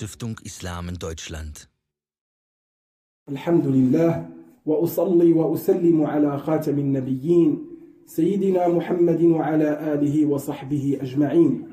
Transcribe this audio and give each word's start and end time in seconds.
Stiftung 0.00 0.40
Islam 0.44 0.88
in 0.88 0.94
Deutschland. 0.94 1.68
Alhamdulillah, 3.28 4.24
wa 4.64 4.76
usalli 4.80 5.34
wa 5.34 5.44
usallimu 5.44 6.08
ala 6.08 6.40
khatamin 6.40 6.92
nabiyyin, 6.92 7.58
Sayyidina 8.06 8.66
Muhammadin 8.70 9.34
wa 9.34 9.44
ala 9.44 9.76
alihi 9.76 10.24
wa 10.24 10.38
sahbihi 10.38 11.02
ajma'in. 11.02 11.66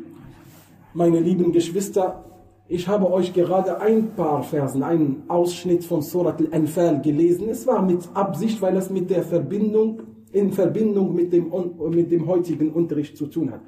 Meine 0.93 1.21
lieben 1.21 1.53
Geschwister, 1.53 2.25
ich 2.67 2.85
habe 2.89 3.09
euch 3.09 3.31
gerade 3.31 3.79
ein 3.79 4.13
paar 4.13 4.43
Versen, 4.43 4.83
einen 4.83 5.23
Ausschnitt 5.29 5.85
von 5.85 6.01
Surat 6.01 6.41
al-Anfal 6.41 7.01
gelesen. 7.01 7.47
Es 7.47 7.65
war 7.65 7.81
mit 7.81 8.09
Absicht, 8.13 8.61
weil 8.61 8.75
es 8.75 8.89
mit 8.89 9.09
der 9.09 9.23
Verbindung, 9.23 10.01
in 10.33 10.51
Verbindung 10.51 11.15
mit 11.15 11.31
dem, 11.31 11.49
mit 11.91 12.11
dem 12.11 12.27
heutigen 12.27 12.73
Unterricht 12.73 13.15
zu 13.15 13.27
tun 13.27 13.53
hat. 13.53 13.61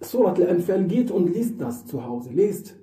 Surat 0.00 0.40
al-Anfal 0.40 0.84
geht 0.84 1.10
und 1.10 1.32
liest 1.32 1.60
das 1.60 1.86
zu 1.86 2.04
Hause, 2.04 2.30
lest. 2.30 2.74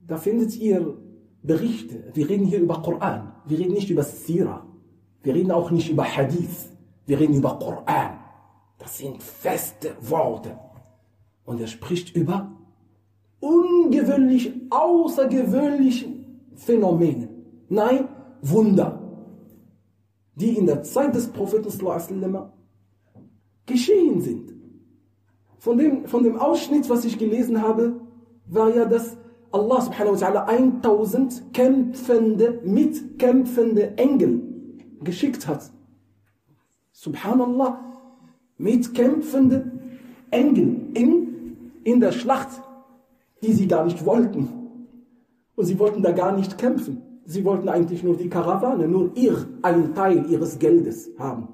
Da 0.00 0.16
findet 0.16 0.56
ihr 0.56 0.96
Berichte. 1.42 2.10
Wir 2.14 2.28
reden 2.28 2.46
hier 2.46 2.60
über 2.60 2.82
Koran. 2.82 3.32
Wir 3.46 3.58
reden 3.58 3.74
nicht 3.74 3.90
über 3.90 4.02
Sira. 4.02 4.66
Wir 5.22 5.34
reden 5.34 5.50
auch 5.50 5.70
nicht 5.70 5.90
über 5.90 6.04
Hadith. 6.04 6.70
Wir 7.06 7.20
reden 7.20 7.34
über 7.34 7.58
Koran. 7.58 8.18
Das 8.78 8.98
sind 8.98 9.22
feste 9.22 9.96
Worte. 10.00 10.58
Und 11.44 11.60
er 11.60 11.66
spricht 11.66 12.16
über 12.16 12.52
ungewöhnlich, 13.40 14.52
außergewöhnliche 14.70 16.06
Phänomene. 16.54 17.28
Nein, 17.68 18.08
Wunder, 18.42 19.00
die 20.34 20.56
in 20.56 20.66
der 20.66 20.82
Zeit 20.82 21.14
des 21.14 21.28
Propheten 21.28 21.68
geschehen 23.66 24.20
sind. 24.20 24.57
Von 25.58 25.78
dem, 25.78 26.06
von 26.06 26.22
dem 26.22 26.36
Ausschnitt, 26.36 26.88
was 26.88 27.04
ich 27.04 27.18
gelesen 27.18 27.62
habe, 27.62 28.00
war 28.46 28.74
ja, 28.74 28.84
dass 28.84 29.16
Allah 29.50 29.80
subhanahu 29.80 30.20
wa 30.20 30.26
ta'ala 30.26 30.44
1000 30.46 31.52
kämpfende, 31.52 32.60
mitkämpfende 32.64 33.96
Engel 33.96 34.42
geschickt 35.02 35.48
hat. 35.48 35.70
Subhanallah, 36.92 37.80
mitkämpfende 38.58 39.72
Engel 40.30 40.90
in, 40.94 41.56
in 41.84 42.00
der 42.00 42.12
Schlacht, 42.12 42.62
die 43.42 43.52
sie 43.52 43.66
gar 43.66 43.84
nicht 43.84 44.04
wollten. 44.04 44.48
Und 45.56 45.64
sie 45.64 45.78
wollten 45.78 46.02
da 46.02 46.12
gar 46.12 46.36
nicht 46.36 46.58
kämpfen. 46.58 47.02
Sie 47.24 47.44
wollten 47.44 47.68
eigentlich 47.68 48.02
nur 48.02 48.16
die 48.16 48.28
Karawane, 48.28 48.88
nur 48.88 49.10
ihr, 49.14 49.46
einen 49.62 49.94
Teil 49.94 50.26
ihres 50.30 50.58
Geldes 50.58 51.10
haben. 51.18 51.48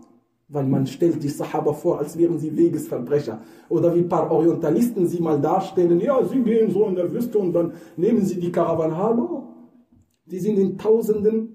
Weil 0.48 0.66
man 0.66 0.86
stellt 0.86 1.22
die 1.22 1.28
Sahaba 1.28 1.72
vor, 1.72 1.98
als 1.98 2.18
wären 2.18 2.38
sie 2.38 2.54
Wegesverbrecher. 2.56 3.40
Oder 3.68 3.94
wie 3.94 4.00
ein 4.00 4.08
paar 4.08 4.30
Orientalisten 4.30 5.06
sie 5.06 5.20
mal 5.20 5.40
darstellen, 5.40 6.00
ja, 6.00 6.22
sie 6.24 6.42
gehen 6.42 6.70
so 6.70 6.86
in 6.86 6.96
der 6.96 7.10
Wüste 7.12 7.38
und 7.38 7.52
dann 7.52 7.72
nehmen 7.96 8.24
sie 8.24 8.38
die 8.38 8.52
Karawane. 8.52 8.96
Hallo? 8.96 9.48
Die 10.26 10.38
sind 10.38 10.58
in 10.58 10.76
Tausenden 10.76 11.54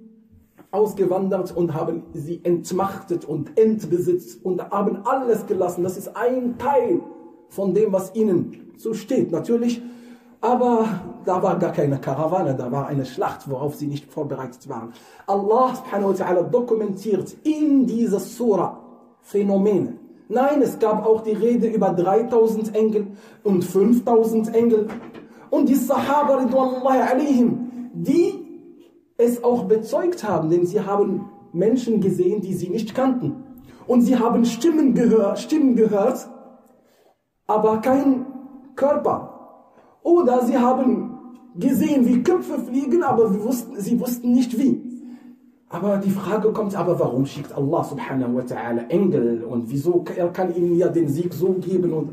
ausgewandert 0.72 1.56
und 1.56 1.74
haben 1.74 2.04
sie 2.14 2.42
entmachtet 2.44 3.26
und 3.26 3.58
entbesitzt 3.58 4.44
und 4.44 4.62
haben 4.70 4.98
alles 5.06 5.46
gelassen. 5.46 5.84
Das 5.84 5.98
ist 5.98 6.16
ein 6.16 6.58
Teil 6.58 7.02
von 7.50 7.74
dem, 7.74 7.92
was 7.92 8.14
ihnen 8.16 8.72
so 8.78 8.94
steht. 8.94 9.32
Natürlich, 9.32 9.82
aber 10.42 10.88
da 11.26 11.44
war 11.44 11.60
gar 11.60 11.72
keine 11.72 12.00
Karawane, 12.00 12.56
da 12.56 12.72
war 12.72 12.88
eine 12.88 13.06
Schlacht, 13.06 13.50
worauf 13.50 13.76
sie 13.76 13.88
nicht 13.88 14.12
vorbereitet 14.12 14.70
waren. 14.70 14.94
Allah 15.28 15.76
subhanahu 15.76 16.10
wa 16.10 16.24
ta'ala 16.24 16.44
dokumentiert 16.44 17.36
in 17.44 17.86
dieser 17.86 18.20
Surah 18.20 18.78
Phänomene. 19.22 19.98
Nein, 20.30 20.62
es 20.62 20.80
gab 20.80 21.06
auch 21.06 21.22
die 21.22 21.34
Rede 21.34 21.68
über 21.68 21.90
3000 21.90 22.76
Engel 22.76 23.08
und 23.44 23.64
5000 23.66 24.56
Engel. 24.56 24.88
Und 25.50 25.68
die 25.68 25.76
Sahaba, 25.76 26.46
die 27.94 28.46
es 29.18 29.44
auch 29.44 29.64
bezeugt 29.64 30.24
haben, 30.24 30.50
denn 30.50 30.66
sie 30.66 30.80
haben 30.80 31.30
Menschen 31.52 32.00
gesehen, 32.00 32.42
die 32.42 32.54
sie 32.54 32.70
nicht 32.70 32.96
kannten. 32.96 33.44
Und 33.88 34.02
sie 34.02 34.18
haben 34.18 34.46
Stimmen, 34.46 34.94
gehör, 34.94 35.36
Stimmen 35.36 35.76
gehört, 35.76 36.30
aber 37.48 37.78
kein 37.80 38.28
Körper. 38.76 39.39
Oder 40.04 40.46
sie 40.46 40.58
haben 40.58 41.20
gesehen, 41.56 42.06
wie 42.06 42.24
Köpfe 42.24 42.60
fliegen, 42.60 43.04
aber 43.04 43.44
wussten, 43.44 43.80
sie 43.80 44.00
wussten 44.00 44.32
nicht 44.32 44.58
wie. 44.58 44.82
Aber 45.70 45.98
die 45.98 46.10
Frage 46.10 46.52
kommt, 46.52 46.76
aber 46.76 47.00
warum 47.00 47.26
schickt 47.26 47.52
Allah 47.54 47.84
subhanahu 47.84 48.38
wa 48.38 48.42
ta'ala 48.42 48.88
Engel 48.90 49.44
und 49.44 49.70
wieso, 49.70 50.04
er 50.16 50.30
kann 50.30 50.56
ihnen 50.56 50.76
ja 50.76 50.88
den 50.88 51.08
Sieg 51.08 51.34
so 51.34 51.54
geben 51.54 51.94
und 51.94 52.10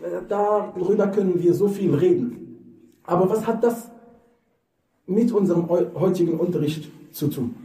äh, 0.00 0.20
darüber 0.28 1.08
können 1.08 1.42
wir 1.42 1.52
so 1.52 1.66
viel 1.66 1.94
reden. 1.94 3.00
Aber 3.04 3.28
was 3.28 3.44
hat 3.46 3.64
das 3.64 3.90
mit 5.06 5.32
unserem 5.32 5.68
heutigen 5.68 6.38
Unterricht 6.38 6.88
zu 7.12 7.26
tun? 7.28 7.56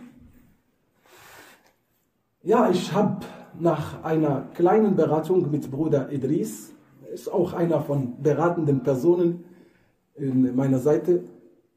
Ja, 2.42 2.70
ich 2.72 2.92
habe 2.94 3.26
nach 3.60 4.04
einer 4.04 4.48
kleinen 4.56 4.96
Beratung 4.96 5.52
mit 5.52 5.70
Bruder 5.70 6.12
Idris, 6.12 6.74
ist 7.14 7.32
auch 7.32 7.54
einer 7.54 7.82
von 7.82 8.22
beratenden 8.22 8.82
Personen, 8.82 9.44
in 10.18 10.56
meiner 10.56 10.80
Seite. 10.80 11.24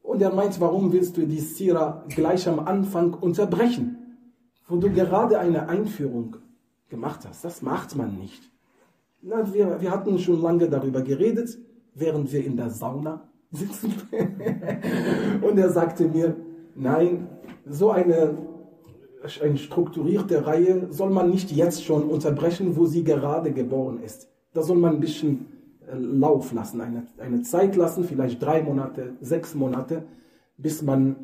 Und 0.01 0.21
er 0.21 0.33
meint, 0.33 0.59
warum 0.59 0.91
willst 0.91 1.17
du 1.17 1.25
die 1.25 1.39
Sira 1.39 2.03
gleich 2.09 2.47
am 2.47 2.59
Anfang 2.59 3.13
unterbrechen? 3.13 3.97
Wo 4.67 4.77
du 4.77 4.89
gerade 4.89 5.39
eine 5.39 5.69
Einführung 5.69 6.37
gemacht 6.89 7.21
hast. 7.27 7.43
Das 7.43 7.61
macht 7.61 7.95
man 7.95 8.17
nicht. 8.17 8.51
Na, 9.21 9.53
wir, 9.53 9.81
wir 9.81 9.91
hatten 9.91 10.17
schon 10.17 10.41
lange 10.41 10.67
darüber 10.69 11.01
geredet, 11.01 11.57
während 11.93 12.31
wir 12.31 12.43
in 12.43 12.57
der 12.57 12.69
Sauna 12.69 13.29
sitzen. 13.51 13.93
Und 15.41 15.57
er 15.57 15.69
sagte 15.69 16.07
mir, 16.07 16.35
nein, 16.75 17.27
so 17.65 17.91
eine, 17.91 18.37
eine 19.41 19.57
strukturierte 19.57 20.45
Reihe 20.45 20.87
soll 20.89 21.11
man 21.11 21.29
nicht 21.29 21.51
jetzt 21.51 21.83
schon 21.83 22.03
unterbrechen, 22.03 22.75
wo 22.75 22.85
sie 22.85 23.03
gerade 23.03 23.51
geboren 23.51 24.01
ist. 24.03 24.29
Da 24.53 24.63
soll 24.63 24.77
man 24.77 24.95
ein 24.95 24.99
bisschen 24.99 25.45
Lauf 25.93 26.53
lassen, 26.53 26.81
eine, 26.81 27.05
eine 27.17 27.41
Zeit 27.41 27.75
lassen, 27.75 28.03
vielleicht 28.03 28.41
drei 28.41 28.61
Monate, 28.61 29.13
sechs 29.21 29.55
Monate, 29.55 30.03
bis 30.57 30.81
man 30.81 31.15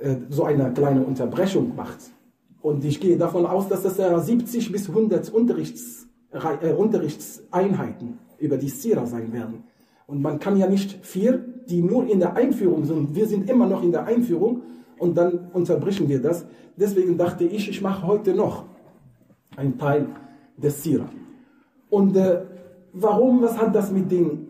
äh, 0.00 0.16
so 0.28 0.44
eine 0.44 0.72
kleine 0.72 1.04
Unterbrechung 1.04 1.74
macht. 1.76 1.98
Und 2.60 2.84
ich 2.84 3.00
gehe 3.00 3.16
davon 3.16 3.46
aus, 3.46 3.68
dass 3.68 3.82
das 3.82 3.98
ja 3.98 4.18
70 4.18 4.72
bis 4.72 4.88
100 4.88 5.30
Unterrichts, 5.30 6.08
äh, 6.32 6.72
Unterrichtseinheiten 6.72 8.18
über 8.38 8.56
die 8.56 8.68
Sira 8.68 9.06
sein 9.06 9.32
werden. 9.32 9.64
Und 10.06 10.22
man 10.22 10.38
kann 10.38 10.56
ja 10.56 10.66
nicht 10.66 11.04
vier, 11.04 11.44
die 11.68 11.82
nur 11.82 12.08
in 12.10 12.20
der 12.20 12.36
Einführung 12.36 12.84
sind. 12.84 13.14
Wir 13.14 13.26
sind 13.26 13.48
immer 13.48 13.66
noch 13.66 13.82
in 13.82 13.92
der 13.92 14.04
Einführung 14.04 14.62
und 14.98 15.16
dann 15.16 15.50
unterbrechen 15.52 16.08
wir 16.08 16.20
das. 16.20 16.46
Deswegen 16.76 17.16
dachte 17.16 17.44
ich, 17.44 17.68
ich 17.68 17.80
mache 17.80 18.06
heute 18.06 18.34
noch 18.34 18.64
einen 19.56 19.78
Teil 19.78 20.08
des 20.56 20.82
Sira. 20.82 21.08
Und 21.88 22.16
äh, 22.16 22.42
Warum? 22.94 23.42
Was 23.42 23.58
hat 23.58 23.74
das 23.74 23.90
mit 23.90 24.10
den, 24.10 24.48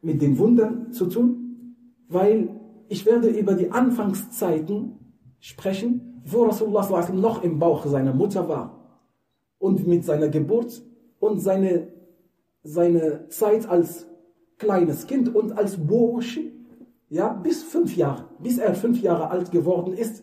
mit 0.00 0.22
den 0.22 0.38
Wundern 0.38 0.92
zu 0.92 1.06
tun? 1.06 1.74
Weil 2.08 2.48
ich 2.88 3.04
werde 3.04 3.28
über 3.28 3.54
die 3.54 3.72
Anfangszeiten 3.72 4.98
sprechen, 5.40 6.22
wo 6.24 6.44
Rasulullah 6.44 7.10
noch 7.12 7.42
im 7.42 7.58
Bauch 7.58 7.84
seiner 7.86 8.14
Mutter 8.14 8.48
war 8.48 9.00
und 9.58 9.86
mit 9.86 10.04
seiner 10.04 10.28
Geburt 10.28 10.80
und 11.18 11.40
seine, 11.40 11.88
seine 12.62 13.28
Zeit 13.28 13.68
als 13.68 14.06
kleines 14.56 15.06
Kind 15.08 15.34
und 15.34 15.58
als 15.58 15.76
Bursche, 15.76 16.52
ja, 17.08 17.32
bis 17.32 17.64
fünf 17.64 17.96
Jahre, 17.96 18.28
bis 18.38 18.58
er 18.58 18.74
fünf 18.74 19.02
Jahre 19.02 19.30
alt 19.30 19.50
geworden 19.50 19.94
ist. 19.94 20.22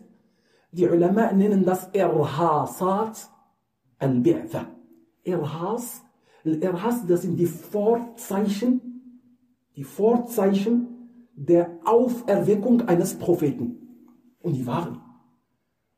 Die 0.72 0.88
Ulama 0.88 1.32
nennen 1.32 1.64
das 1.64 1.90
Irhasat 1.92 3.28
al-Bi'tha. 3.98 4.66
Irhas 5.24 6.05
er 6.54 6.82
hasst, 6.82 7.08
das 7.08 7.22
sind 7.22 7.36
die 7.36 7.46
Vorzeichen, 7.46 8.80
die 9.76 9.84
Vorzeichen 9.84 10.86
der 11.34 11.78
Auferweckung 11.84 12.82
eines 12.82 13.14
Propheten. 13.14 13.76
Und 14.40 14.54
die 14.54 14.66
waren. 14.66 15.00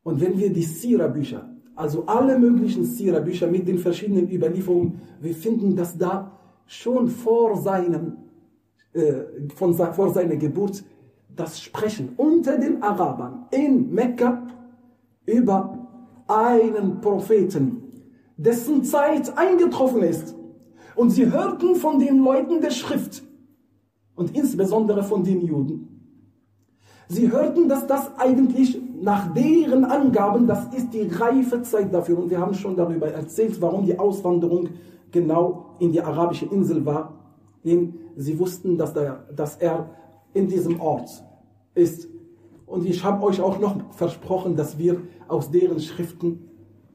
Und 0.02 0.20
wenn 0.20 0.38
wir 0.38 0.52
die 0.52 0.62
Sira-Bücher, 0.62 1.54
also 1.74 2.06
alle 2.06 2.38
möglichen 2.38 2.84
Sira-Bücher 2.84 3.46
mit 3.46 3.68
den 3.68 3.78
verschiedenen 3.78 4.30
Überlieferungen, 4.30 5.00
wir 5.20 5.34
finden, 5.34 5.76
dass 5.76 5.96
da 5.96 6.38
schon 6.66 7.08
vor 7.08 7.56
seinem, 7.56 8.16
äh, 8.94 9.48
von, 9.54 9.74
vor 9.74 10.10
seiner 10.12 10.36
Geburt 10.36 10.82
das 11.34 11.60
Sprechen 11.60 12.10
unter 12.16 12.58
den 12.58 12.82
Arabern 12.82 13.46
in 13.50 13.92
Mekka 13.92 14.46
über 15.26 15.88
einen 16.26 17.00
Propheten, 17.00 17.82
dessen 18.36 18.84
Zeit 18.84 19.36
eingetroffen 19.36 20.02
ist. 20.02 20.34
Und 20.98 21.10
sie 21.10 21.30
hörten 21.30 21.76
von 21.76 22.00
den 22.00 22.24
Leuten 22.24 22.60
der 22.60 22.72
Schrift 22.72 23.22
und 24.16 24.34
insbesondere 24.36 25.04
von 25.04 25.22
den 25.22 25.46
Juden. 25.46 25.86
Sie 27.06 27.30
hörten, 27.30 27.68
dass 27.68 27.86
das 27.86 28.10
eigentlich 28.18 28.76
nach 29.00 29.32
deren 29.32 29.84
Angaben, 29.84 30.48
das 30.48 30.74
ist 30.74 30.92
die 30.92 31.02
reife 31.02 31.62
Zeit 31.62 31.94
dafür. 31.94 32.18
Und 32.18 32.30
wir 32.30 32.40
haben 32.40 32.52
schon 32.52 32.74
darüber 32.74 33.06
erzählt, 33.06 33.60
warum 33.60 33.86
die 33.86 33.96
Auswanderung 33.96 34.70
genau 35.12 35.76
in 35.78 35.92
die 35.92 36.02
arabische 36.02 36.46
Insel 36.46 36.84
war. 36.84 37.14
Denn 37.64 37.94
sie 38.16 38.36
wussten, 38.36 38.76
dass, 38.76 38.92
der, 38.92 39.24
dass 39.36 39.54
er 39.54 39.90
in 40.34 40.48
diesem 40.48 40.80
Ort 40.80 41.24
ist. 41.76 42.08
Und 42.66 42.84
ich 42.86 43.04
habe 43.04 43.24
euch 43.24 43.40
auch 43.40 43.60
noch 43.60 43.92
versprochen, 43.92 44.56
dass 44.56 44.78
wir 44.78 45.00
aus 45.28 45.48
deren 45.52 45.78
Schriften 45.78 46.40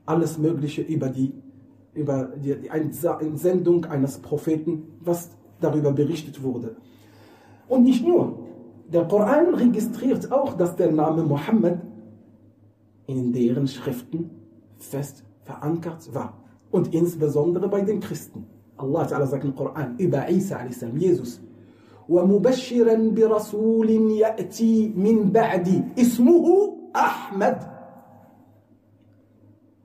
alles 0.05 0.37
Mögliche 0.37 0.81
über 0.81 1.07
die, 1.07 1.31
über 1.94 2.32
die, 2.36 2.54
die 2.54 2.68
Entsendung 2.68 3.84
eines 3.86 4.18
Propheten, 4.18 4.98
was 5.00 5.30
darüber 5.60 5.92
berichtet 5.92 6.42
wurde. 6.42 6.76
Und 7.68 7.82
nicht 7.84 8.06
nur. 8.06 8.46
Der 8.92 9.04
Koran 9.06 9.54
registriert 9.54 10.32
auch, 10.32 10.54
dass 10.54 10.76
der 10.76 10.90
Name 10.90 11.22
Mohammed 11.22 11.78
in 13.06 13.32
deren 13.32 13.66
Schriften 13.66 14.30
fest 14.78 15.24
verankert 15.42 16.14
war. 16.14 16.44
Und 16.70 16.94
insbesondere 16.94 17.68
bei 17.68 17.82
den 17.82 18.00
Christen. 18.00 18.46
Allah 18.76 19.04
Ta'ala 19.06 19.26
sagt 19.26 19.44
im 19.44 19.54
Koran 19.54 19.96
über 19.98 20.28
Isa 20.30 20.56
a.s. 20.56 20.84
Jesus. 20.94 21.40
ومبشرا 22.08 22.94
برسول 22.94 23.90
يأتي 24.10 24.92
من 24.96 25.32
بعدي 25.32 25.82
اسمه 25.98 26.76
أحمد 26.96 27.71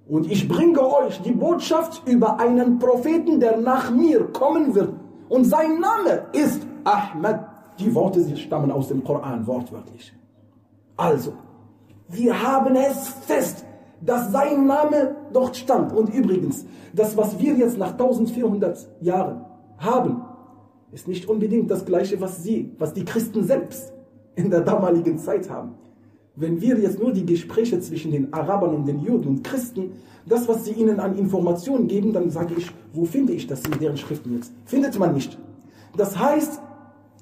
und 0.09 0.31
ich 0.31 0.49
bringe 0.49 0.81
euch 0.81 1.21
die 1.21 1.33
Botschaft 1.33 2.03
über 2.09 2.41
einen 2.41 2.79
Propheten, 2.79 3.41
der 3.41 3.59
nach 3.59 3.91
mir 3.91 4.25
kommen 4.33 4.75
wird. 4.75 4.95
Und 5.29 5.45
sein 5.45 5.81
Name 5.81 6.27
ist 6.33 6.67
Ahmed. 6.85 7.41
Die 7.79 7.95
Worte 7.95 8.23
sie 8.23 8.37
stammen 8.37 8.73
aus 8.73 8.89
dem 8.89 9.05
Koran, 9.05 9.47
wortwörtlich. 9.47 10.13
Also, 10.97 11.35
wir 12.09 12.43
haben 12.43 12.75
es 12.75 13.09
fest, 13.09 13.65
dass 14.01 14.33
sein 14.33 14.67
Name 14.67 15.15
dort 15.33 15.57
stand. 15.57 15.93
Und 15.93 16.13
übrigens, 16.13 16.65
das, 16.95 17.17
was 17.17 17.39
wir 17.39 17.55
jetzt 17.55 17.77
nach 17.77 17.93
1400 17.93 18.89
Jahren 19.01 19.45
haben, 19.77 20.23
ist 20.91 21.07
nicht 21.07 21.29
unbedingt 21.29 21.71
das 21.71 21.85
Gleiche, 21.85 22.21
was 22.21 22.43
sie, 22.43 22.75
was 22.79 22.95
die 22.95 23.05
Christen 23.05 23.45
selbst 23.45 23.93
in 24.37 24.51
der 24.51 24.63
damaligen 24.63 25.19
Zeit 25.19 25.51
haben. 25.51 25.75
Wenn 26.41 26.61
wir 26.61 26.79
jetzt 26.79 27.01
nur 27.01 27.13
die 27.13 27.27
Gespräche 27.27 27.81
zwischen 27.81 28.13
den 28.13 28.33
Arabern 28.33 28.73
und 28.73 28.87
den 28.87 29.01
Juden 29.01 29.27
und 29.29 29.43
Christen, 29.43 29.91
das, 30.25 30.47
was 30.47 30.65
sie 30.65 30.73
ihnen 30.73 31.01
an 31.01 31.19
Informationen 31.19 31.89
geben, 31.89 32.13
dann 32.13 32.31
sage 32.31 32.55
ich, 32.57 32.71
wo 32.93 33.05
finde 33.05 33.33
ich 33.33 33.49
das 33.49 33.63
in 33.65 33.77
deren 33.81 33.97
Schriften 33.97 34.37
jetzt? 34.37 34.53
Findet 34.65 34.97
man 35.01 35.15
nicht. 35.15 35.37
Das 35.97 36.17
heißt, 36.17 36.61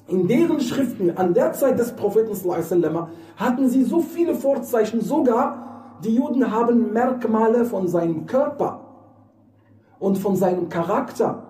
in 0.08 0.28
deren 0.28 0.60
Schriften 0.60 1.16
an 1.16 1.32
der 1.32 1.54
Zeit 1.54 1.78
des 1.78 1.92
Propheten 1.92 2.36
hatten 3.36 3.68
sie 3.70 3.84
so 3.84 4.00
viele 4.00 4.34
Vorzeichen, 4.34 5.00
sogar 5.00 5.96
die 6.04 6.14
Juden 6.14 6.50
haben 6.50 6.92
Merkmale 6.92 7.64
von 7.64 7.88
seinem 7.88 8.26
Körper 8.26 8.82
und 9.98 10.18
von 10.18 10.36
seinem 10.36 10.68
Charakter 10.68 11.42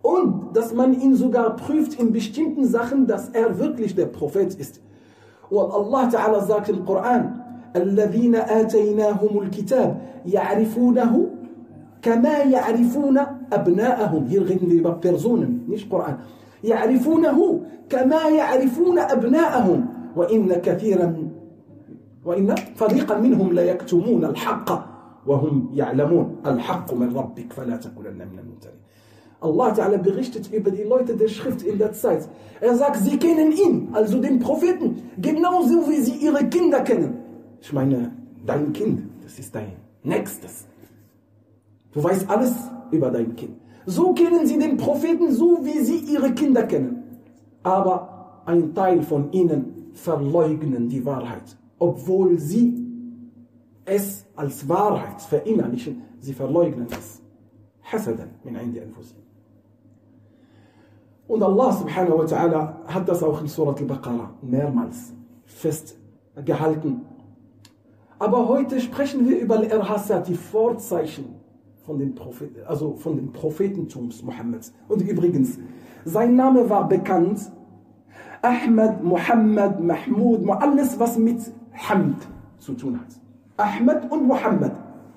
und 0.00 0.56
dass 0.56 0.72
man 0.72 0.98
ihn 0.98 1.14
sogar 1.14 1.56
prüft 1.56 2.00
in 2.00 2.10
bestimmten 2.10 2.64
Sachen, 2.66 3.06
dass 3.06 3.28
er 3.28 3.58
wirklich 3.58 3.94
der 3.94 4.06
Prophet 4.06 4.54
ist. 4.54 4.80
Ta'ala 6.10 6.40
sagt 6.40 6.68
im 6.68 6.84
Koran, 6.84 7.42
الذين 7.76 8.36
آتيناهم 8.36 9.32
الكتاب 9.42 10.00
يعرفونه 10.26 11.12
كما 12.02 12.36
يعرفون 12.38 13.18
أبناءهم. 13.52 14.28
über 14.72 15.00
Personen, 15.00 15.64
nicht 15.68 15.88
Koran. 15.88 16.20
يعرفونه 16.64 17.38
كما 17.88 18.22
يعرفون 18.28 18.98
أبناءهم. 18.98 19.86
وإن 20.16 20.52
كثيرا 20.52 21.08
وإن 22.24 22.54
فريقا 22.76 23.18
منهم 23.18 23.52
لا 23.52 23.62
يكتمون 23.62 24.24
الحق 24.24 24.68
وهم 25.26 25.70
يعلمون. 25.72 26.36
الحق 26.46 26.94
من 26.94 27.16
ربك 27.16 27.52
فلا 27.52 27.76
تكونن 27.76 28.20
من 28.28 28.38
الممتنين 28.38 28.82
Allah 29.41 29.71
Ta'ala 29.71 29.97
berichtet 29.97 30.51
über 30.51 30.71
die 30.71 30.83
Leute 30.83 31.15
der 31.15 31.27
Schrift 31.27 31.61
in 31.61 31.77
der 31.77 31.93
Zeit. 31.93 32.27
Er 32.59 32.75
sagt, 32.75 32.97
sie 32.97 33.17
kennen 33.17 33.51
ihn, 33.51 33.89
also 33.93 34.19
den 34.19 34.39
Propheten, 34.39 35.03
genauso 35.19 35.87
wie 35.89 36.01
sie 36.01 36.15
ihre 36.15 36.43
Kinder 36.45 36.81
kennen. 36.81 37.19
Ich 37.61 37.71
meine, 37.71 38.11
dein 38.45 38.73
Kind, 38.73 39.03
das 39.23 39.37
ist 39.37 39.53
dein 39.53 39.73
Nächstes. 40.03 40.65
Du 41.91 42.03
weißt 42.03 42.29
alles 42.29 42.53
über 42.91 43.11
dein 43.11 43.35
Kind. 43.35 43.57
So 43.85 44.13
kennen 44.13 44.47
sie 44.47 44.57
den 44.57 44.77
Propheten, 44.77 45.31
so 45.31 45.59
wie 45.63 45.79
sie 45.79 45.97
ihre 45.97 46.31
Kinder 46.33 46.63
kennen. 46.63 47.03
Aber 47.63 48.41
ein 48.45 48.73
Teil 48.73 49.01
von 49.03 49.31
ihnen 49.31 49.91
verleugnen 49.93 50.89
die 50.89 51.05
Wahrheit, 51.05 51.57
obwohl 51.77 52.39
sie 52.39 52.85
es 53.85 54.25
als 54.35 54.67
Wahrheit 54.67 55.21
verinnerlichen, 55.21 56.01
sie 56.19 56.33
verleugnen 56.33 56.87
es. 56.91 57.21
حسدا 57.87 58.27
من 58.45 58.55
عند 58.55 58.77
أنفسهم 58.77 59.20
und 61.32 61.42
Allah 61.42 61.72
subhanahu 61.72 62.18
wa 62.18 62.24
ta'ala 62.24 62.74
hat 62.88 63.08
das 63.08 63.22
auch 63.22 63.40
in 63.40 63.46
Surat 63.46 63.80
al-Baqarah 63.80 64.28
mehrmals 64.42 65.14
festgehalten. 65.46 67.00
Aber 68.18 68.48
heute 68.48 68.78
sprechen 68.78 69.26
wir 69.26 69.38
über 69.38 69.56
Al-Irhasat, 69.56 70.28
die 70.28 70.34
Vorzeichen 70.34 71.36
von 71.86 71.98
den 71.98 72.14
Propheten, 72.14 72.56
also 72.66 72.96
von 72.96 73.16
dem 73.16 73.32
Prophetentums 73.32 74.22
Mohammeds. 74.22 74.74
Und 74.88 75.00
übrigens, 75.00 75.58
sein 76.04 76.36
Name 76.36 76.68
war 76.68 76.86
bekannt. 76.86 77.50
Ahmed, 78.42 79.02
Muhammad, 79.02 79.82
Mahmud, 79.82 80.46
alles 80.60 81.00
was 81.00 81.16
mit 81.16 81.40
Hamd 81.88 82.28
zu 82.58 82.74
tun 82.74 83.00
hat. 83.00 83.08
Ahmed 83.56 84.10
und 84.10 84.26
Muhammad. 84.26 84.72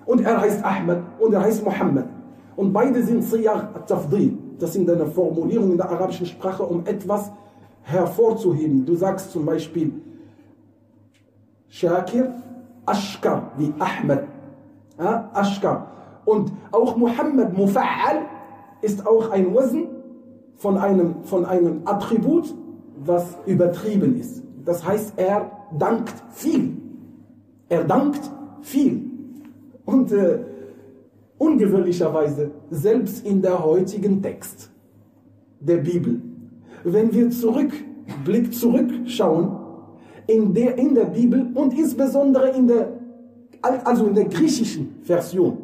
Und 0.05 0.21
er 0.21 0.39
heißt 0.39 0.63
Ahmed 0.63 0.99
und 1.19 1.33
er 1.33 1.41
heißt 1.41 1.65
Muhammad. 1.65 2.07
Und 2.55 2.71
beide 2.71 3.03
sind 3.03 3.21
Siyah 3.21 3.69
al-Tafdil 3.73 4.44
das 4.59 4.73
sind 4.73 4.87
deine 4.87 5.05
Formulierungen 5.05 5.71
in 5.71 5.77
der 5.77 5.89
arabischen 5.89 6.25
Sprache, 6.25 6.63
um 6.63 6.85
etwas 6.85 7.31
hervorzuheben. 7.83 8.85
Du 8.85 8.95
sagst 8.95 9.31
zum 9.31 9.45
Beispiel 9.45 9.93
Shakir, 11.69 12.33
Ashkar, 12.85 13.51
wie 13.57 13.73
Ahmed. 13.79 14.23
Ja, 14.97 15.29
Ashkar. 15.33 15.87
Und 16.25 16.51
auch 16.71 16.95
Muhammad 16.95 17.53
Mufa'al 17.53 18.23
ist 18.81 19.05
auch 19.05 19.29
ein 19.31 19.53
Wesen 19.53 19.87
von 20.55 20.77
einem, 20.77 21.23
von 21.23 21.45
einem 21.45 21.81
Attribut, 21.85 22.53
was 23.03 23.37
übertrieben 23.45 24.19
ist. 24.19 24.41
Das 24.63 24.85
heißt, 24.85 25.13
er 25.17 25.51
dankt 25.77 26.13
viel. 26.31 26.77
Er 27.69 27.83
dankt 27.83 28.21
viel. 28.61 29.11
Und 29.85 30.11
äh, 30.11 30.39
ungewöhnlicherweise 31.45 32.51
selbst 32.71 33.25
in 33.25 33.41
der 33.41 33.63
heutigen 33.63 34.21
Text 34.21 34.71
der 35.59 35.77
Bibel. 35.77 36.21
Wenn 36.83 37.13
wir 37.13 37.29
zurück, 37.29 37.73
Blick 38.23 38.53
zurückschauen, 38.53 39.51
in 40.27 40.53
der, 40.53 40.77
in 40.77 40.95
der 40.95 41.05
Bibel 41.05 41.47
und 41.53 41.77
insbesondere 41.77 42.49
in 42.49 42.67
der, 42.67 42.93
also 43.61 44.07
in 44.07 44.15
der 44.15 44.25
griechischen 44.25 44.95
Version. 45.03 45.57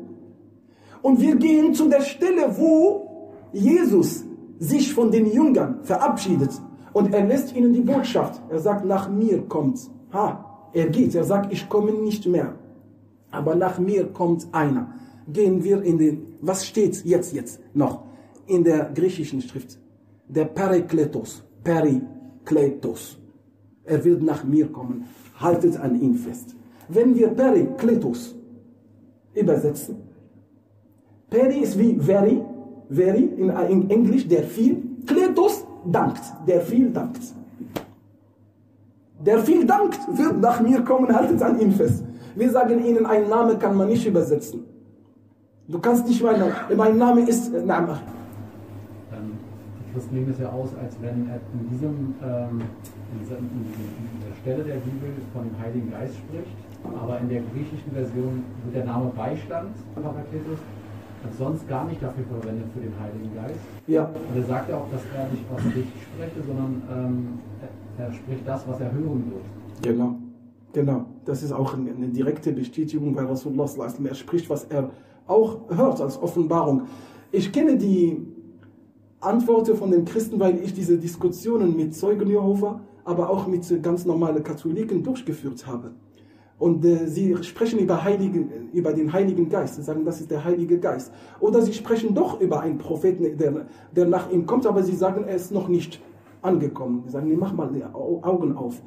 Und 1.01 1.19
wir 1.19 1.35
gehen 1.35 1.73
zu 1.73 1.89
der 1.89 2.01
Stelle, 2.01 2.43
wo 2.55 3.31
Jesus 3.51 4.23
sich 4.59 4.93
von 4.93 5.09
den 5.11 5.31
Jüngern 5.31 5.79
verabschiedet 5.81 6.51
und 6.93 7.13
er 7.13 7.25
lässt 7.25 7.55
ihnen 7.55 7.73
die 7.73 7.81
Botschaft. 7.81 8.39
Er 8.49 8.59
sagt, 8.59 8.85
nach 8.85 9.09
mir 9.09 9.41
kommt. 9.47 9.79
Ha, 10.13 10.45
er 10.73 10.87
geht, 10.89 11.15
er 11.15 11.23
sagt, 11.23 11.51
ich 11.51 11.67
komme 11.67 11.91
nicht 11.91 12.27
mehr. 12.27 12.53
Aber 13.31 13.55
nach 13.55 13.79
mir 13.79 14.05
kommt 14.13 14.47
einer 14.51 14.93
gehen 15.31 15.63
wir 15.63 15.81
in 15.83 15.97
den, 15.97 16.33
was 16.41 16.65
steht 16.65 17.03
jetzt, 17.05 17.33
jetzt 17.33 17.59
noch 17.73 18.03
in 18.47 18.63
der 18.63 18.91
griechischen 18.93 19.41
Schrift? 19.41 19.79
Der 20.27 20.45
Parakletos, 20.45 21.43
Perikletos. 21.63 23.17
Er 23.83 24.03
wird 24.03 24.21
nach 24.21 24.43
mir 24.43 24.67
kommen. 24.67 25.05
Haltet 25.39 25.77
an 25.77 25.99
ihn 25.99 26.15
fest. 26.15 26.55
Wenn 26.87 27.15
wir 27.15 27.29
Perikletos 27.29 28.35
übersetzen, 29.33 29.95
Peri 31.29 31.59
ist 31.59 31.79
wie 31.79 31.95
very, 31.97 32.41
very 32.89 33.23
in 33.23 33.89
Englisch, 33.89 34.27
der 34.27 34.43
viel. 34.43 34.83
Kletos 35.07 35.65
dankt, 35.85 36.21
der 36.45 36.61
viel 36.61 36.89
dankt. 36.89 37.21
Der 39.25 39.39
viel 39.39 39.65
dankt, 39.65 39.99
wird 40.11 40.41
nach 40.41 40.59
mir 40.61 40.81
kommen, 40.81 41.13
haltet 41.15 41.41
an 41.41 41.59
ihn 41.59 41.71
fest. 41.71 42.03
Wir 42.35 42.49
sagen 42.51 42.83
ihnen, 42.83 43.05
ein 43.05 43.29
Name 43.29 43.57
kann 43.57 43.77
man 43.77 43.87
nicht 43.87 44.05
übersetzen. 44.05 44.65
Du 45.71 45.79
kannst 45.79 46.05
nicht 46.05 46.21
meinen, 46.21 46.51
mein 46.75 46.97
Name 46.97 47.21
ist 47.21 47.53
äh, 47.53 47.63
Naam. 47.63 47.87
Ähm, 47.89 49.31
die 49.79 49.93
Christen 49.93 50.15
legen 50.15 50.31
es 50.31 50.39
ja 50.39 50.49
aus, 50.51 50.69
als 50.75 50.97
wenn 51.01 51.29
er 51.29 51.39
in, 51.53 51.69
diesem, 51.71 52.13
ähm, 52.21 52.61
in, 53.13 53.19
dieser, 53.23 53.37
in, 53.37 53.49
dieser 54.19 54.35
Stelle 54.41 54.63
der 54.65 54.75
Bibel 54.83 55.09
von 55.31 55.43
dem 55.47 55.57
Heiligen 55.57 55.89
Geist 55.89 56.15
spricht, 56.15 56.51
aber 56.83 57.19
in 57.19 57.29
der 57.29 57.41
griechischen 57.53 57.91
Version 57.93 58.43
wird 58.65 58.75
der 58.75 58.85
Name 58.85 59.11
Beistand, 59.15 59.71
Parakletus, 59.95 60.59
sonst 61.37 61.69
gar 61.69 61.85
nicht 61.85 62.03
dafür 62.03 62.25
verwendet 62.25 62.67
für 62.73 62.81
den 62.81 62.93
Heiligen 62.99 63.33
Geist. 63.33 63.61
Ja. 63.87 64.03
Und 64.03 64.35
er 64.35 64.43
sagt 64.43 64.69
ja 64.69 64.75
auch, 64.75 64.91
dass 64.91 65.01
er 65.15 65.29
nicht 65.31 65.45
aus 65.55 65.63
Licht 65.73 65.93
spreche, 66.03 66.41
sondern 66.45 66.81
ähm, 66.91 67.39
er, 67.97 68.07
er 68.07 68.11
spricht 68.11 68.45
das, 68.45 68.67
was 68.67 68.81
er 68.81 68.91
hören 68.91 69.31
wird. 69.31 69.45
Genau. 69.83 70.15
Genau, 70.73 71.05
das 71.25 71.43
ist 71.43 71.51
auch 71.51 71.73
eine 71.73 72.07
direkte 72.07 72.53
Bestätigung, 72.53 73.13
weil 73.13 73.25
Rasulullah 73.25 73.67
er 74.05 74.15
spricht, 74.15 74.49
was 74.49 74.63
er 74.65 74.89
auch 75.31 75.61
hört 75.69 76.01
als 76.01 76.21
Offenbarung. 76.21 76.83
Ich 77.31 77.51
kenne 77.51 77.77
die 77.77 78.27
Antworten 79.21 79.75
von 79.75 79.89
den 79.91 80.03
Christen, 80.05 80.39
weil 80.39 80.59
ich 80.63 80.73
diese 80.73 80.97
Diskussionen 80.97 81.75
mit 81.75 81.95
Zeugen 81.95 82.27
Jehova, 82.27 82.81
aber 83.05 83.29
auch 83.29 83.47
mit 83.47 83.65
ganz 83.81 84.05
normalen 84.05 84.43
Katholiken 84.43 85.03
durchgeführt 85.03 85.65
habe. 85.65 85.91
Und 86.59 86.85
äh, 86.85 87.07
sie 87.07 87.35
sprechen 87.43 87.79
über, 87.79 88.03
Heiligen, 88.03 88.69
über 88.71 88.93
den 88.93 89.11
Heiligen 89.11 89.49
Geist. 89.49 89.75
Sie 89.75 89.81
sagen, 89.81 90.05
das 90.05 90.21
ist 90.21 90.29
der 90.29 90.43
Heilige 90.43 90.77
Geist. 90.77 91.11
Oder 91.39 91.61
sie 91.61 91.73
sprechen 91.73 92.13
doch 92.13 92.39
über 92.39 92.59
einen 92.59 92.77
Propheten, 92.77 93.35
der, 93.37 93.65
der 93.95 94.05
nach 94.05 94.29
ihm 94.29 94.45
kommt, 94.45 94.67
aber 94.67 94.83
sie 94.83 94.95
sagen, 94.95 95.23
er 95.27 95.35
ist 95.35 95.51
noch 95.51 95.67
nicht 95.67 95.99
angekommen. 96.43 97.03
Sie 97.05 97.13
sagen, 97.13 97.29
nee, 97.29 97.35
mach 97.35 97.53
mal 97.53 97.69
die 97.73 97.83
Augen 97.83 98.55
auf. 98.55 98.79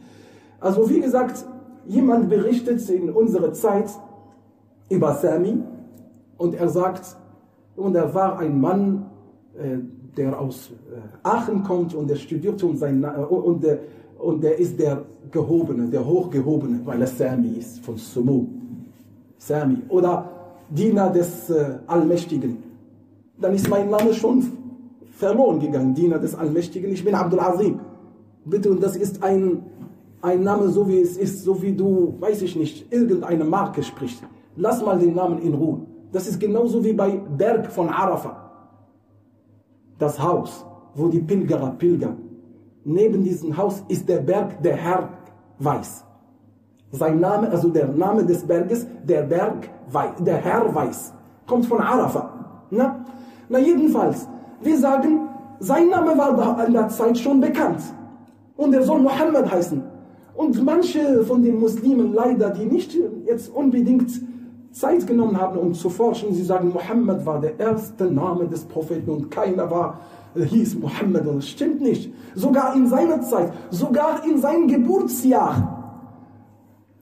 Also 0.61 0.89
wie 0.89 1.01
gesagt, 1.01 1.45
jemand 1.87 2.29
berichtet 2.29 2.89
in 2.91 3.11
unserer 3.11 3.53
Zeit 3.53 3.91
über 4.89 5.15
Sami 5.15 5.59
und 6.39 6.55
er 6.55 6.69
sagt, 6.69 7.17
und 7.77 7.95
er 7.95 8.15
war 8.15 8.39
ein 8.39 8.61
Mann, 8.61 9.07
äh, 9.59 9.79
der 10.17 10.39
aus 10.39 10.71
äh, 10.71 11.27
Aachen 11.27 11.63
kommt 11.65 11.95
und 11.95 12.11
er 12.11 12.17
studierte 12.17 12.67
und, 12.67 12.79
sein, 12.79 13.05
und, 13.05 13.63
der, 13.63 13.79
und 14.19 14.43
der 14.43 14.59
ist 14.59 14.79
der 14.79 15.03
Gehobene, 15.31 15.89
der 15.89 16.07
Hochgehobene, 16.07 16.81
weil 16.85 17.01
er 17.01 17.07
Sami 17.07 17.57
ist, 17.59 17.81
von 17.81 17.97
Sumu. 17.97 18.47
Sami. 19.39 19.79
Oder 19.89 20.31
Diener 20.71 21.11
des 21.11 21.51
äh, 21.51 21.79
Allmächtigen. 21.87 22.59
Dann 23.41 23.55
ist 23.55 23.69
mein 23.69 23.91
Name 23.91 24.15
schon 24.15 24.53
verloren 25.11 25.61
gegangen, 25.61 25.95
Diener 25.95 26.19
des 26.19 26.35
Allmächtigen. 26.35 26.93
Ich 26.93 27.05
bin 27.05 27.15
Abdul 27.15 27.41
Azim. 27.41 27.81
Bitte, 28.45 28.71
und 28.71 28.83
das 28.83 28.97
ist 28.97 29.23
ein, 29.23 29.63
ein 30.23 30.43
Name, 30.43 30.69
so 30.69 30.89
wie 30.89 31.01
es 31.01 31.17
ist, 31.17 31.43
so 31.45 31.61
wie 31.63 31.73
du, 31.73 32.15
weiß 32.21 32.43
ich 32.43 32.57
nicht, 32.57 32.93
irgendeine 32.93 33.45
Marke 33.45 33.83
sprichst. 33.83 34.23
Lass 34.57 34.85
mal 34.85 34.99
den 34.99 35.15
Namen 35.15 35.41
in 35.41 35.55
Ruhe. 35.55 35.81
Das 36.15 36.29
ist 36.29 36.39
genauso 36.39 36.85
wie 36.85 36.93
bei 36.93 37.11
Berg 37.37 37.67
von 37.73 37.89
Arafat. 37.89 38.37
Das 39.99 40.15
Haus, 40.23 40.65
wo 40.95 41.09
die 41.09 41.19
Pilgerer 41.19 41.71
pilgern. 41.77 42.17
Neben 42.85 43.25
diesem 43.25 43.57
Haus 43.57 43.83
ist 43.89 44.09
der 44.09 44.19
Berg, 44.19 44.63
der 44.63 44.77
Herr 44.77 45.09
weiß. 45.59 46.05
Sein 46.93 47.19
Name, 47.19 47.51
also 47.51 47.69
der 47.69 47.89
Name 47.89 48.25
des 48.25 48.47
Berges, 48.47 48.87
der 49.03 49.23
Berg 49.23 49.69
weiß, 49.91 50.13
der 50.21 50.37
Herr 50.37 50.73
weiß. 50.73 51.13
Kommt 51.49 51.67
von 51.67 51.81
Arafat. 51.81 52.31
Na? 52.71 53.05
Na 53.49 53.59
jedenfalls, 53.59 54.29
wir 54.63 54.79
sagen, 54.79 55.29
sein 55.59 55.89
Name 55.89 56.17
war 56.17 56.65
in 56.65 56.75
der 56.75 56.89
Zeit 56.91 57.19
schon 57.19 57.41
bekannt. 57.41 57.83
Und 58.57 58.73
er 58.73 58.85
soll 58.85 59.01
Mohammed 59.01 59.51
heißen. 59.51 59.83
Und 60.37 60.63
manche 60.63 61.25
von 61.25 61.43
den 61.43 61.59
Muslimen 61.59 62.13
leider, 62.13 62.51
die 62.51 62.67
nicht 62.67 62.97
jetzt 63.27 63.49
unbedingt 63.53 64.13
Zeit 64.75 65.07
genommen 65.07 65.41
haben, 65.41 65.57
um 65.59 65.73
zu 65.73 65.89
forschen. 65.89 66.35
Sie 66.35 66.43
sagen, 66.43 66.71
Mohammed 66.71 67.25
war 67.25 67.41
der 67.41 67.59
erste 67.59 68.07
Name 68.07 68.49
des 68.49 68.65
Propheten 68.65 69.09
und 69.09 69.31
keiner 69.31 69.71
war, 69.71 70.01
äh, 70.35 70.43
hieß 70.43 70.75
Mohammed. 70.81 71.27
Und 71.27 71.37
das 71.37 71.49
stimmt 71.49 71.81
nicht. 71.81 72.13
Sogar 72.35 72.75
in 72.75 72.89
seiner 72.89 73.23
Zeit, 73.23 73.53
sogar 73.71 74.25
in 74.27 74.41
seinem 74.41 74.67
Geburtsjahr 74.67 76.03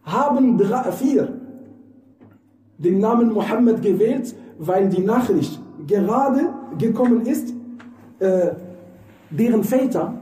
haben 0.02 0.58
drei, 0.58 0.92
vier 0.92 1.40
den 2.76 2.98
Namen 2.98 3.32
Mohammed 3.32 3.80
gewählt, 3.80 4.34
weil 4.58 4.88
die 4.88 5.02
Nachricht 5.02 5.58
gerade 5.86 6.52
gekommen 6.78 7.22
ist, 7.22 7.54
äh, 8.18 8.50
deren 9.30 9.64
Väter 9.64 10.14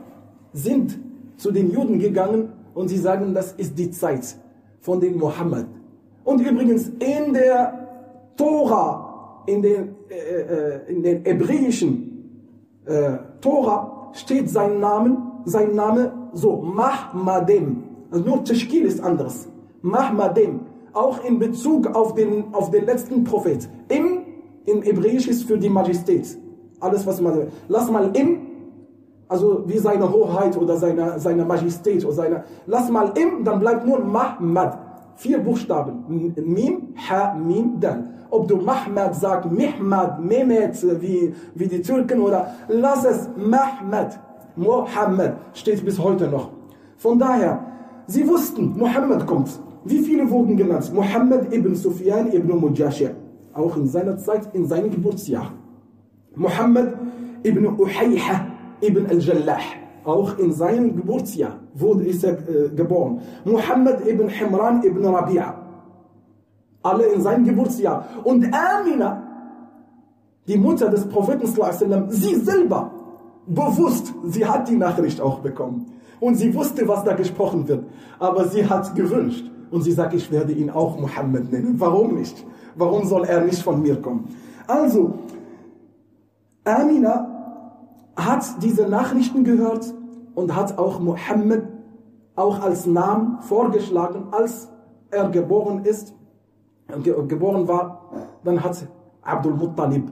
sind 0.53 0.99
zu 1.37 1.51
den 1.51 1.73
Juden 1.73 1.99
gegangen 1.99 2.53
und 2.75 2.89
sie 2.89 2.99
sagen, 2.99 3.35
das 3.35 3.53
ist 3.53 3.77
die 3.77 3.91
Zeit 3.91 4.37
von 4.81 5.01
dem 5.01 5.19
Mohammed. 5.19 5.67
Und 6.25 6.41
übrigens 6.41 6.89
in 6.99 7.33
der 7.33 7.89
Tora, 8.37 9.43
in 9.47 9.63
den, 9.63 9.95
äh, 10.09 10.15
äh, 10.15 10.93
in 10.93 11.03
den 11.03 11.25
hebräischen 11.25 12.11
äh, 12.87 13.17
Tora 13.41 14.11
steht 14.13 14.49
sein 14.51 14.81
Name, 14.81 15.17
sein 15.45 15.75
Name 15.75 16.13
so, 16.33 16.57
Mahmadem. 16.57 17.85
Also 18.11 18.25
nur 18.25 18.45
Teshkil 18.45 18.85
ist 18.85 19.01
anders. 19.01 19.49
Mahmadem. 19.83 20.61
Auch 20.93 21.25
in 21.25 21.39
Bezug 21.39 21.87
auf 21.95 22.15
den, 22.15 22.53
auf 22.53 22.71
den 22.71 22.85
letzten 22.87 23.25
Prophet. 23.25 23.69
Im, 23.89 24.21
in 24.67 24.83
Hebräisch 24.83 25.29
ist 25.29 25.45
für 25.45 25.57
die 25.57 25.69
Majestät. 25.69 26.37
Alles, 26.81 27.07
was 27.07 27.21
man, 27.21 27.49
lass 27.69 27.91
mal 27.91 28.11
im, 28.17 28.39
also 29.29 29.63
wie 29.67 29.79
seine 29.79 30.11
Hoheit 30.13 30.57
oder 30.57 30.77
seine, 30.77 31.21
seine 31.21 31.45
Majestät 31.45 32.05
oder 32.05 32.15
seine, 32.15 32.45
lass 32.67 32.91
mal 32.91 33.13
im, 33.17 33.45
dann 33.45 33.61
bleibt 33.61 33.87
nur 33.87 34.01
Mahmad. 34.01 34.90
Vier 35.21 35.39
Buchstaben. 35.39 35.97
Mim, 36.09 36.95
Ha, 37.07 37.35
Mim, 37.35 37.79
Dal. 37.79 38.05
Ob 38.31 38.49
du 38.49 38.57
Mahmad 38.57 39.15
sagst, 39.15 39.51
Mihmad, 39.51 40.19
Mehmet, 40.25 40.83
wie, 41.03 41.35
wie 41.55 41.69
die 41.69 41.83
Türken 41.83 42.21
oder 42.23 42.55
lass 42.69 43.05
es 43.05 43.29
Mahmad, 43.37 44.19
Mohammed, 44.57 45.35
steht 45.53 45.85
bis 45.85 45.99
heute 45.99 46.27
noch. 46.27 46.49
Von 46.97 47.19
daher, 47.19 47.53
sie 48.07 48.27
wussten, 48.27 48.79
Mohammed 48.79 49.27
kommt. 49.27 49.51
Wie 49.85 49.99
viele 49.99 50.31
wurden 50.31 50.57
genannt? 50.57 50.91
Mohammed 50.95 51.53
ibn 51.53 51.75
Sufyan 51.75 52.33
ibn 52.33 52.59
Mujashir. 52.59 53.15
Auch 53.53 53.77
in 53.77 53.87
seiner 53.87 54.17
Zeit, 54.17 54.49
in 54.55 54.65
seinem 54.65 54.91
Geburtsjahr. 54.91 55.53
Mohammed 56.35 56.95
ibn 57.43 57.67
Uhayha 57.67 58.47
ibn 58.81 59.05
al-Jallah. 59.07 59.80
Auch 60.05 60.39
in 60.39 60.53
seinem 60.53 60.97
Geburtsjahr 60.97 61.59
wurde 61.75 62.05
ist 62.05 62.25
er 62.25 62.39
äh, 62.49 62.69
geboren. 62.75 63.21
Muhammad 63.45 64.07
ibn 64.07 64.29
Himran 64.29 64.83
ibn 64.83 65.05
Rabi'a. 65.05 65.55
Alle 66.83 67.05
in 67.07 67.21
seinem 67.21 67.45
Geburtsjahr. 67.45 68.07
Und 68.25 68.47
Amina, 68.55 69.23
die 70.47 70.57
Mutter 70.57 70.89
des 70.89 71.07
Propheten, 71.07 71.47
sie 72.09 72.35
selber, 72.37 72.91
bewusst, 73.47 74.15
sie 74.25 74.47
hat 74.47 74.69
die 74.69 74.77
Nachricht 74.77 75.21
auch 75.21 75.41
bekommen. 75.41 75.87
Und 76.19 76.37
sie 76.37 76.55
wusste, 76.55 76.87
was 76.89 77.05
da 77.05 77.15
gesprochen 77.15 77.69
wird. 77.69 77.85
Aber 78.19 78.49
sie 78.49 78.67
hat 78.67 78.95
gewünscht. 78.95 79.45
Und 79.71 79.83
sie 79.83 79.93
sagt, 79.93 80.15
ich 80.15 80.31
werde 80.33 80.53
ihn 80.53 80.71
auch 80.71 80.99
Muhammad 80.99 81.53
nennen. 81.53 81.75
Warum 81.79 82.15
nicht? 82.15 82.45
Warum 82.75 83.07
soll 83.07 83.25
er 83.25 83.43
nicht 83.43 83.63
von 83.63 83.83
mir 83.83 84.01
kommen? 84.01 84.29
Also, 84.67 85.19
Amina 86.65 87.40
hat 88.25 88.63
diese 88.63 88.89
Nachrichten 88.89 89.45
gehört 89.45 89.95
und 90.35 90.55
hat 90.55 90.79
auch 90.79 91.01
Muhammad 91.01 91.63
auch 92.37 92.61
als 92.61 92.87
Namen 92.87 93.41
vorgeschlagen, 93.43 94.29
als 94.33 94.69
er 95.11 95.29
geboren 95.29 95.85
ist, 95.85 96.15
geboren 97.03 97.69
war, 97.69 98.11
dann 98.45 98.63
hat 98.63 98.87
Abdul 99.23 99.55
Muttalib 99.55 100.11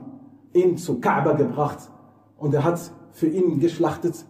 ihn 0.53 0.77
zu 0.77 0.99
Kaaba 0.99 1.33
gebracht 1.33 1.79
und 2.37 2.53
er 2.53 2.63
hat 2.63 2.79
für 3.11 3.27
ihn 3.27 3.59
geschlachtet. 3.59 4.25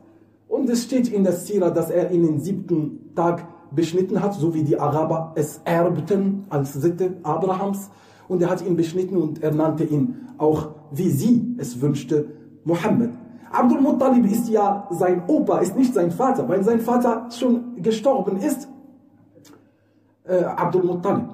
Und 0.47 0.69
es 0.69 0.83
steht 0.83 1.09
in 1.09 1.23
der 1.23 1.33
Sira, 1.33 1.69
dass 1.69 1.89
er 1.89 2.11
ihn 2.11 2.23
den 2.23 2.39
siebten 2.39 3.13
Tag 3.15 3.45
beschnitten 3.71 4.21
hat, 4.21 4.33
so 4.33 4.53
wie 4.53 4.63
die 4.63 4.79
Araber 4.79 5.33
es 5.35 5.61
erbten 5.63 6.45
als 6.49 6.73
Sitte 6.73 7.17
Abrahams. 7.23 7.91
Und 8.27 8.41
er 8.41 8.49
hat 8.49 8.65
ihn 8.65 8.75
beschnitten 8.75 9.17
und 9.17 9.43
er 9.43 9.53
nannte 9.53 9.83
ihn 9.83 10.15
auch, 10.37 10.69
wie 10.91 11.09
sie 11.09 11.55
es 11.57 11.81
wünschte, 11.81 12.25
Muhammad. 12.63 13.11
Abdul 13.51 13.81
Muttalib 13.81 14.25
ist 14.31 14.47
ja 14.49 14.87
sein 14.91 15.23
Opa, 15.27 15.59
ist 15.59 15.75
nicht 15.75 15.93
sein 15.93 16.11
Vater, 16.11 16.47
weil 16.47 16.63
sein 16.63 16.79
Vater 16.79 17.27
schon 17.31 17.81
gestorben 17.81 18.37
ist. 18.37 18.67
Äh, 20.23 20.43
Abdul 20.43 20.83
Muttalib. 20.83 21.29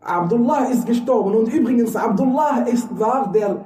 Abdullah 0.00 0.64
ist 0.64 0.86
gestorben 0.86 1.34
und 1.34 1.52
übrigens 1.52 1.94
Abdullah 1.94 2.62
ist, 2.62 2.88
war 2.98 3.30
der 3.30 3.64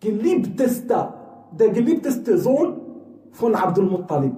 geliebteste, 0.00 1.12
der 1.52 1.68
geliebteste 1.68 2.38
Sohn 2.38 2.80
von 3.32 3.54
Abdul 3.54 3.90
Muttalib. 3.90 4.34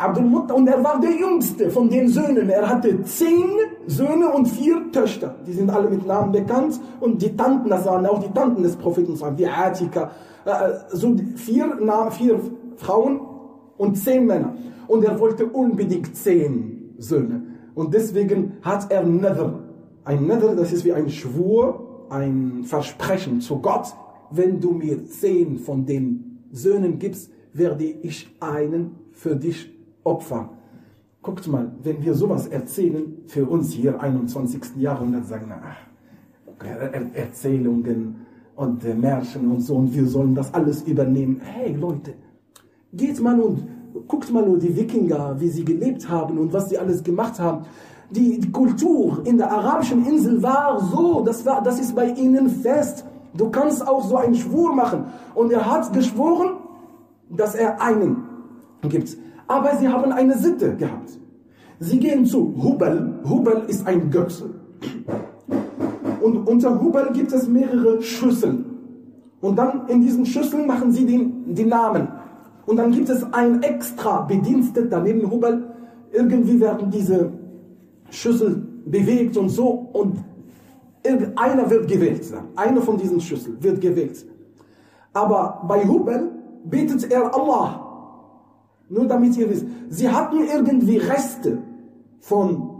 Abdul 0.00 0.24
und 0.54 0.66
er 0.66 0.82
war 0.82 0.98
der 1.00 1.12
jüngste 1.12 1.70
von 1.70 1.88
den 1.88 2.08
Söhnen. 2.08 2.48
Er 2.48 2.68
hatte 2.68 3.02
zehn 3.02 3.50
Söhne 3.86 4.30
und 4.30 4.46
vier 4.46 4.90
Töchter. 4.90 5.34
Die 5.46 5.52
sind 5.52 5.70
alle 5.70 5.90
mit 5.90 6.06
Namen 6.06 6.32
bekannt. 6.32 6.80
Und 7.00 7.20
die 7.20 7.36
Tanten, 7.36 7.68
das 7.68 7.84
waren 7.84 8.06
auch 8.06 8.18
die 8.18 8.32
Tanten 8.32 8.62
des 8.62 8.76
Propheten, 8.76 9.18
wie 9.36 9.46
Atika. 9.46 10.10
Äh, 10.44 10.50
so 10.92 11.14
vier, 11.36 11.78
vier 12.10 12.40
Frauen 12.76 13.20
und 13.76 13.96
zehn 13.96 14.26
Männer. 14.26 14.54
Und 14.86 15.04
er 15.04 15.18
wollte 15.20 15.46
unbedingt 15.46 16.16
zehn 16.16 16.94
Söhne. 16.98 17.42
Und 17.74 17.94
deswegen 17.94 18.54
hat 18.62 18.90
er 18.90 19.04
Nether. 19.04 19.60
Ein 20.04 20.26
Nether, 20.26 20.54
das 20.56 20.72
ist 20.72 20.84
wie 20.84 20.92
ein 20.92 21.10
Schwur, 21.10 22.06
ein 22.08 22.64
Versprechen 22.64 23.40
zu 23.40 23.58
Gott. 23.58 23.94
Wenn 24.30 24.60
du 24.60 24.72
mir 24.72 25.06
zehn 25.06 25.58
von 25.58 25.84
den 25.84 26.44
Söhnen 26.52 26.98
gibst, 26.98 27.30
werde 27.52 27.84
ich 27.84 28.34
einen 28.40 28.96
für 29.12 29.36
dich 29.36 29.79
opfern. 30.04 30.50
Guckt 31.22 31.46
mal, 31.48 31.70
wenn 31.82 32.02
wir 32.02 32.14
sowas 32.14 32.46
erzählen, 32.46 33.18
für 33.26 33.44
uns 33.44 33.72
hier 33.72 34.00
21. 34.00 34.76
Jahrhundert 34.76 35.26
sagen, 35.26 35.52
ach, 35.52 35.76
Erzählungen 37.14 38.26
und 38.56 38.82
Märchen 39.00 39.50
und 39.50 39.60
so, 39.60 39.76
und 39.76 39.94
wir 39.94 40.06
sollen 40.06 40.34
das 40.34 40.52
alles 40.54 40.82
übernehmen. 40.82 41.40
Hey 41.42 41.74
Leute, 41.74 42.14
geht 42.92 43.20
mal 43.20 43.38
und 43.38 43.66
guckt 44.06 44.32
mal 44.32 44.44
nur 44.44 44.58
die 44.58 44.74
Wikinger, 44.74 45.36
wie 45.38 45.48
sie 45.48 45.64
gelebt 45.64 46.08
haben 46.08 46.38
und 46.38 46.52
was 46.52 46.68
sie 46.68 46.78
alles 46.78 47.02
gemacht 47.02 47.38
haben. 47.38 47.64
Die, 48.10 48.40
die 48.40 48.50
Kultur 48.50 49.22
in 49.24 49.38
der 49.38 49.50
arabischen 49.52 50.04
Insel 50.06 50.42
war 50.42 50.80
so, 50.80 51.22
das, 51.24 51.44
war, 51.46 51.62
das 51.62 51.78
ist 51.78 51.94
bei 51.94 52.08
ihnen 52.08 52.48
fest. 52.48 53.04
Du 53.34 53.50
kannst 53.50 53.86
auch 53.86 54.04
so 54.04 54.16
einen 54.16 54.34
Schwur 54.34 54.74
machen. 54.74 55.04
Und 55.34 55.52
er 55.52 55.70
hat 55.70 55.92
geschworen, 55.92 56.56
dass 57.28 57.54
er 57.54 57.80
einen 57.80 58.16
gibt. 58.88 59.16
Aber 59.50 59.76
sie 59.78 59.88
haben 59.88 60.12
eine 60.12 60.38
Sitte 60.38 60.76
gehabt. 60.76 61.10
Sie 61.80 61.98
gehen 61.98 62.24
zu 62.24 62.54
Hubal. 62.62 63.18
Hubal 63.28 63.64
ist 63.66 63.84
ein 63.84 64.08
Götze. 64.08 64.48
Und 66.20 66.46
unter 66.46 66.80
Hubal 66.80 67.10
gibt 67.12 67.32
es 67.32 67.48
mehrere 67.48 68.00
Schüsseln. 68.00 68.64
Und 69.40 69.56
dann 69.58 69.88
in 69.88 70.02
diesen 70.02 70.24
Schüsseln 70.24 70.68
machen 70.68 70.92
sie 70.92 71.04
den, 71.04 71.52
die 71.52 71.64
Namen. 71.64 72.06
Und 72.64 72.76
dann 72.76 72.92
gibt 72.92 73.08
es 73.08 73.24
ein 73.32 73.60
extra 73.64 74.20
Bediensteter 74.20 75.00
neben 75.00 75.28
Hubal. 75.28 75.74
Irgendwie 76.12 76.60
werden 76.60 76.88
diese 76.88 77.32
Schüssel 78.08 78.64
bewegt 78.86 79.36
und 79.36 79.48
so. 79.48 79.90
Und 79.92 80.18
einer 81.34 81.68
wird 81.68 81.88
gewählt. 81.88 82.22
Einer 82.54 82.82
von 82.82 82.98
diesen 82.98 83.20
Schüsseln 83.20 83.56
wird 83.60 83.80
gewählt. 83.80 84.24
Aber 85.12 85.64
bei 85.66 85.84
Hubal 85.88 86.28
betet 86.64 87.10
er 87.10 87.34
Allah. 87.34 87.89
Nur 88.90 89.06
damit 89.06 89.36
ihr 89.36 89.48
wisst. 89.48 89.66
Sie 89.88 90.10
hatten 90.10 90.38
irgendwie 90.52 90.96
Reste 90.98 91.58
von, 92.18 92.70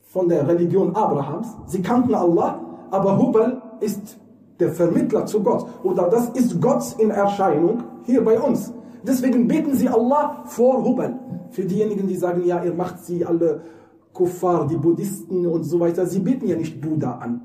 von 0.00 0.28
der 0.28 0.48
Religion 0.48 0.96
Abrahams. 0.96 1.48
Sie 1.66 1.82
kannten 1.82 2.14
Allah, 2.14 2.60
aber 2.90 3.18
Hubal 3.18 3.60
ist 3.80 4.18
der 4.58 4.72
Vermittler 4.72 5.26
zu 5.26 5.42
Gott. 5.42 5.66
Oder 5.82 6.08
das 6.08 6.30
ist 6.30 6.60
Gott 6.60 6.82
in 6.98 7.10
Erscheinung 7.10 7.82
hier 8.04 8.24
bei 8.24 8.40
uns. 8.40 8.72
Deswegen 9.06 9.46
beten 9.46 9.74
sie 9.74 9.88
Allah 9.88 10.44
vor 10.46 10.82
Hubal. 10.82 11.18
Für 11.50 11.64
diejenigen, 11.64 12.06
die 12.06 12.16
sagen, 12.16 12.42
ja, 12.44 12.64
ihr 12.64 12.74
macht 12.74 13.04
sie 13.04 13.24
alle 13.24 13.60
Kuffar, 14.14 14.66
die 14.66 14.76
Buddhisten 14.76 15.46
und 15.46 15.64
so 15.64 15.78
weiter, 15.78 16.06
sie 16.06 16.20
beten 16.20 16.46
ja 16.48 16.56
nicht 16.56 16.80
Buddha 16.80 17.18
an. 17.18 17.42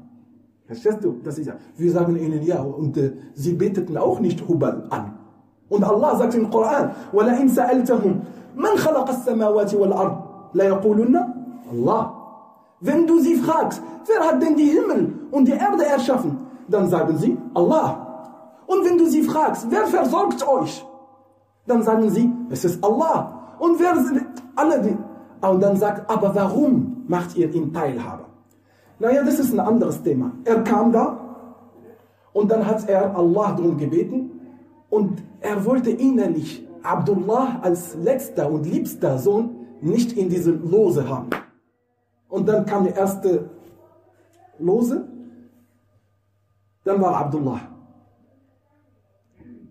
Verstehst 0.65 1.03
du? 1.03 1.17
Das 1.23 1.37
ist 1.37 1.47
ja. 1.47 1.57
Wir 1.75 1.91
sagen 1.91 2.15
ihnen 2.15 2.43
ja, 2.43 2.61
und 2.61 2.97
äh, 2.97 3.13
sie 3.33 3.53
beteten 3.53 3.97
auch 3.97 4.19
nicht 4.19 4.47
Hubal 4.47 4.87
an. 4.89 5.24
Und 5.68 5.84
Allah 5.84 6.16
sagt 6.16 6.34
im 6.34 6.50
Koran, 6.50 6.90
وَلَئِنْ 7.12 7.48
سَأَلْتَهُمْ 7.48 8.12
مَنْ 8.56 8.76
خَلَقَ 8.76 9.08
السَّمَاوَاتِ 9.08 9.74
وَالْأَرْضِ 9.74 10.16
لَيَقُولُنَّ 10.54 11.16
Allah. 11.70 12.12
Wenn 12.80 13.06
du 13.06 13.20
sie 13.20 13.36
fragst, 13.36 13.82
wer 14.06 14.26
hat 14.26 14.42
denn 14.42 14.56
die 14.56 14.70
Himmel 14.70 15.12
und 15.30 15.46
die 15.46 15.52
Erde 15.52 15.84
erschaffen? 15.86 16.38
Dann 16.68 16.88
sagen 16.88 17.16
sie, 17.18 17.38
Allah. 17.54 18.06
Und 18.66 18.84
wenn 18.84 18.98
du 18.98 19.06
sie 19.06 19.22
fragst, 19.22 19.66
wer 19.70 19.86
versorgt 19.86 20.46
euch? 20.46 20.84
Dann 21.66 21.82
sagen 21.82 22.10
sie, 22.10 22.32
es 22.50 22.64
ist 22.64 22.82
Allah. 22.82 23.32
Und 23.58 23.78
wer 23.78 23.94
sind 23.96 24.26
alle 24.56 24.80
die? 24.80 24.96
Und 25.46 25.62
dann 25.62 25.76
sagt, 25.76 26.10
aber 26.10 26.34
warum 26.34 27.04
macht 27.06 27.36
ihr 27.36 27.52
ihn 27.52 27.72
Teilhaber? 27.72 28.24
Naja, 28.98 29.22
das 29.22 29.38
ist 29.38 29.52
ein 29.52 29.60
anderes 29.60 30.02
Thema. 30.02 30.32
Er 30.44 30.62
kam 30.62 30.92
da 30.92 31.18
und 32.32 32.50
dann 32.50 32.66
hat 32.66 32.88
er 32.88 33.16
Allah 33.16 33.52
darum 33.52 33.76
gebeten 33.76 34.33
und 34.95 35.21
er 35.41 35.65
wollte 35.65 35.89
innerlich 35.89 36.65
Abdullah 36.81 37.59
als 37.61 37.95
letzter 37.95 38.49
und 38.49 38.65
liebster 38.65 39.17
Sohn 39.17 39.43
nicht 39.81 40.13
in 40.13 40.29
diese 40.29 40.51
Lose 40.51 41.03
haben. 41.09 41.31
Und 42.29 42.47
dann 42.47 42.65
kam 42.65 42.85
der 42.85 42.95
erste 42.95 43.49
Lose, 44.57 45.05
dann 46.85 47.01
war 47.01 47.17
Abdullah. 47.17 47.59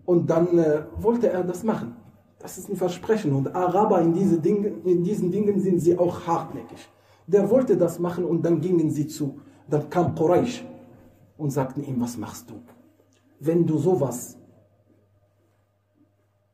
Und 0.05 0.29
dann 0.29 0.59
äh, 0.59 0.83
wollte 0.99 1.27
er 1.31 1.43
das 1.43 1.63
machen. 1.63 1.95
Das 2.37 2.59
ist 2.59 2.69
ein 2.69 2.75
Versprechen. 2.75 3.33
Und 3.33 3.55
Araber 3.55 4.01
in, 4.01 4.13
diese 4.13 4.37
Dinge, 4.37 4.67
in 4.83 5.03
diesen 5.03 5.31
Dingen 5.31 5.59
sind 5.59 5.79
sie 5.79 5.97
auch 5.97 6.27
hartnäckig. 6.27 6.87
Der 7.25 7.49
wollte 7.49 7.75
das 7.75 7.97
machen 7.97 8.25
und 8.25 8.45
dann 8.45 8.61
gingen 8.61 8.91
sie 8.91 9.07
zu. 9.07 9.39
Dann 9.67 9.89
kam 9.89 10.13
Quraysh 10.13 10.63
und 11.35 11.49
sagten 11.49 11.81
ihm, 11.83 11.99
was 11.99 12.15
machst 12.15 12.51
du? 12.51 12.61
Wenn 13.39 13.65
du 13.65 13.79
sowas 13.79 14.37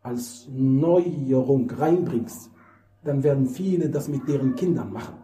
als 0.04 0.48
Neuerung 0.52 1.70
reinbringst, 1.70 2.50
dann 3.04 3.24
werden 3.24 3.48
viele 3.48 3.90
das 3.90 4.08
mit 4.08 4.28
deren 4.28 4.56
Kindern 4.56 4.92
machen. 4.92 5.16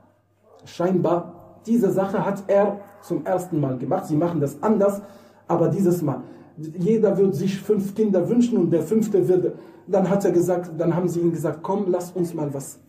Scheinbar, 0.66 1.62
diese 1.66 1.92
Sache 1.92 2.24
hat 2.26 2.44
er 2.48 2.80
zum 3.02 3.26
ersten 3.26 3.60
Mal 3.60 3.78
gemacht. 3.78 4.08
Sie 4.08 4.16
machen 4.16 4.40
das 4.40 4.62
anders, 4.62 5.02
aber 5.48 5.70
dieses 5.70 6.02
Mal. 6.02 6.24
Jeder 6.58 7.18
wird 7.18 7.36
sich 7.36 7.62
fünf 7.62 7.94
Kinder 7.94 8.28
wünschen 8.28 8.58
und 8.58 8.72
der 8.72 8.82
fünfte 8.82 9.28
wird. 9.28 9.58
Dann 9.88 10.10
hat 10.10 10.26
er 10.26 10.32
gesagt, 10.32 10.72
dann 10.78 10.96
haben 10.96 11.08
sie 11.08 11.20
ihm 11.20 11.32
gesagt, 11.32 11.60
komm, 11.62 11.86
lass 11.88 12.12
uns 12.12 12.34
mal 12.34 12.54
was 12.54 12.80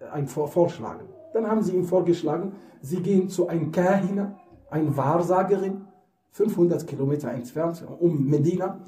äh, 0.00 0.06
ein 0.06 0.26
vorschlagen. 0.26 1.04
Dann 1.32 1.46
haben 1.46 1.62
sie 1.62 1.74
ihm 1.74 1.84
vorgeschlagen, 1.84 2.52
sie 2.80 3.02
gehen 3.02 3.28
zu 3.28 3.48
einem 3.48 3.72
Kahina, 3.72 4.36
ein 4.70 4.96
Wahrsagerin, 4.96 5.82
500 6.30 6.86
Kilometer 6.86 7.30
entfernt, 7.30 7.84
um 8.00 8.24
Medina, 8.24 8.80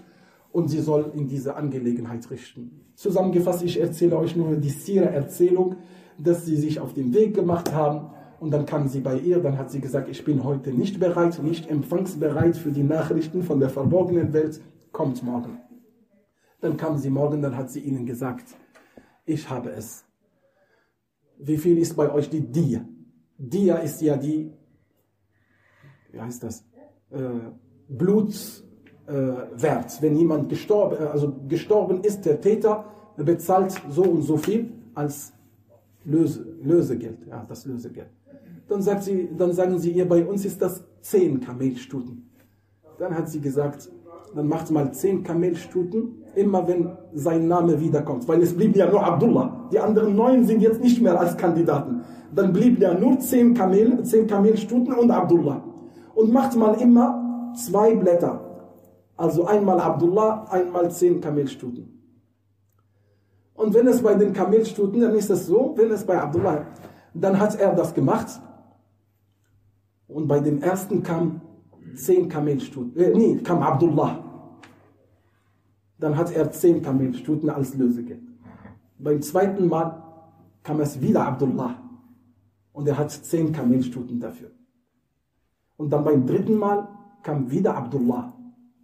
und 0.52 0.68
sie 0.68 0.80
soll 0.80 1.12
in 1.14 1.28
diese 1.28 1.56
Angelegenheit 1.56 2.30
richten. 2.30 2.80
Zusammengefasst, 2.94 3.62
ich 3.62 3.80
erzähle 3.80 4.16
euch 4.16 4.37
nur 4.37 4.56
die 4.56 4.70
Sira-Erzählung, 4.70 5.76
dass 6.18 6.46
sie 6.46 6.56
sich 6.56 6.80
auf 6.80 6.94
den 6.94 7.12
Weg 7.12 7.35
gemacht 7.35 7.72
haben 7.74 8.11
und 8.40 8.50
dann 8.50 8.66
kam 8.66 8.88
sie 8.88 9.00
bei 9.00 9.18
ihr, 9.18 9.40
dann 9.40 9.59
hat 9.59 9.70
sie 9.70 9.80
gesagt, 9.80 10.09
ich 10.09 10.24
bin 10.24 10.44
heute 10.44 10.72
nicht 10.72 10.98
bereit, 11.00 11.42
nicht 11.42 11.70
empfangsbereit 11.70 12.56
für 12.56 12.70
die 12.70 12.82
Nachrichten 12.82 13.42
von 13.42 13.61
der 13.61 13.70
verborgenen 13.70 14.32
Welt, 14.32 14.61
kommt 14.92 15.22
morgen. 15.22 15.59
Dann 16.61 16.76
kam 16.76 16.96
sie 16.96 17.11
morgen, 17.11 17.42
dann 17.42 17.56
hat 17.56 17.70
sie 17.70 17.80
ihnen 17.80 18.06
gesagt, 18.06 18.46
ich 19.24 19.48
habe 19.50 19.70
es. 19.70 20.04
Wie 21.38 21.59
viel 21.59 21.78
ist 21.78 21.94
bei 21.96 22.11
euch 22.11 22.30
die 22.30 22.40
Dia? 22.40 22.87
Dia 23.38 23.76
ist 23.76 24.00
ja 24.00 24.16
die, 24.16 24.52
wie 26.12 26.20
heißt 26.20 26.42
das, 26.42 26.64
äh, 27.11 27.50
Blutswert. 27.88 28.65
Äh, 29.07 29.12
Wenn 30.01 30.16
jemand 30.16 30.49
gestorben, 30.49 30.97
äh, 31.01 31.07
also 31.07 31.33
gestorben 31.49 32.01
ist, 32.03 32.25
der 32.25 32.40
Täter 32.40 32.85
bezahlt 33.16 33.73
so 33.88 34.03
und 34.03 34.23
so 34.23 34.37
viel 34.37 34.73
als 34.95 35.33
Löse, 36.05 36.47
Lösegeld, 36.62 37.19
ja, 37.29 37.45
das 37.49 37.64
Lösegeld. 37.66 38.09
Dann, 38.69 38.83
sagt 38.83 39.05
sie, 39.05 39.29
dann 39.37 39.53
sagen 39.53 39.79
sie 39.79 39.92
ihr, 39.92 40.09
bei 40.09 40.25
uns 40.25 40.45
ist 40.45 40.61
das 40.61 40.85
zehn 41.01 41.40
Kamelstuten. 41.40 42.29
Dann 42.99 43.16
hat 43.16 43.29
sie 43.29 43.40
gesagt, 43.40 43.88
dann 44.35 44.49
macht 44.49 44.71
mal 44.71 44.92
zehn 44.92 45.23
Kamelstuten, 45.23 46.23
immer 46.35 46.66
wenn 46.66 46.90
sein 47.14 47.47
Name 47.47 47.81
wiederkommt. 47.81 48.27
Weil 48.27 48.42
es 48.42 48.55
blieb 48.55 48.77
ja 48.77 48.90
nur 48.90 49.05
Abdullah. 49.05 49.69
Die 49.73 49.79
anderen 49.79 50.16
neun 50.16 50.45
sind 50.45 50.61
jetzt 50.61 50.81
nicht 50.83 51.01
mehr 51.01 51.19
als 51.19 51.37
Kandidaten. 51.37 52.03
Dann 52.35 52.53
blieb 52.53 52.81
ja 52.81 52.92
nur 52.92 53.19
zehn, 53.21 53.55
Kamel, 53.55 54.03
zehn 54.03 54.27
Kamelstuten 54.27 54.92
und 54.95 55.11
Abdullah. 55.11 55.62
Und 56.14 56.33
macht 56.33 56.57
mal 56.57 56.75
immer 56.81 57.53
zwei 57.57 57.95
Blätter. 57.95 58.45
Also 59.16 59.46
einmal 59.46 59.81
Abdullah, 59.81 60.44
einmal 60.50 60.90
zehn 60.90 61.20
Kamelstuten. 61.20 61.96
Und 63.55 63.72
wenn 63.72 63.87
es 63.87 64.02
bei 64.02 64.14
den 64.14 64.33
Kamelstuten, 64.33 65.00
dann 65.00 65.14
ist 65.14 65.31
es 65.31 65.46
so, 65.46 65.74
wenn 65.76 65.90
es 65.90 66.05
bei 66.05 66.20
Abdullah, 66.20 66.66
dann 67.14 67.40
hat 67.40 67.59
er 67.59 67.74
das 67.74 67.94
gemacht. 67.94 68.40
Und 70.07 70.29
bei 70.29 70.40
dem 70.40 70.62
ersten 70.62 71.02
kam 71.02 71.40
zehn 71.94 72.29
Kamelstuten, 72.29 72.96
äh, 72.96 73.14
nee, 73.14 73.37
kam 73.38 73.62
Abdullah. 73.62 74.22
Dann 75.98 76.16
hat 76.16 76.31
er 76.33 76.50
zehn 76.50 76.83
Kamelstuten 76.83 77.48
als 77.48 77.74
Lösegeld. 77.74 78.22
Beim 78.98 79.22
zweiten 79.22 79.66
Mal 79.66 80.02
kam 80.62 80.81
es 80.81 81.00
wieder 81.00 81.26
Abdullah. 81.26 81.76
Und 82.74 82.87
er 82.87 82.98
hat 82.98 83.11
zehn 83.11 83.52
Kamelstuten 83.52 84.20
dafür. 84.20 84.50
Und 85.79 85.90
dann 85.90 86.05
beim 86.05 86.26
dritten 86.26 86.59
Mal 86.59 86.87
kam 87.22 87.50
wieder 87.50 87.74
Abdullah. 87.74 88.36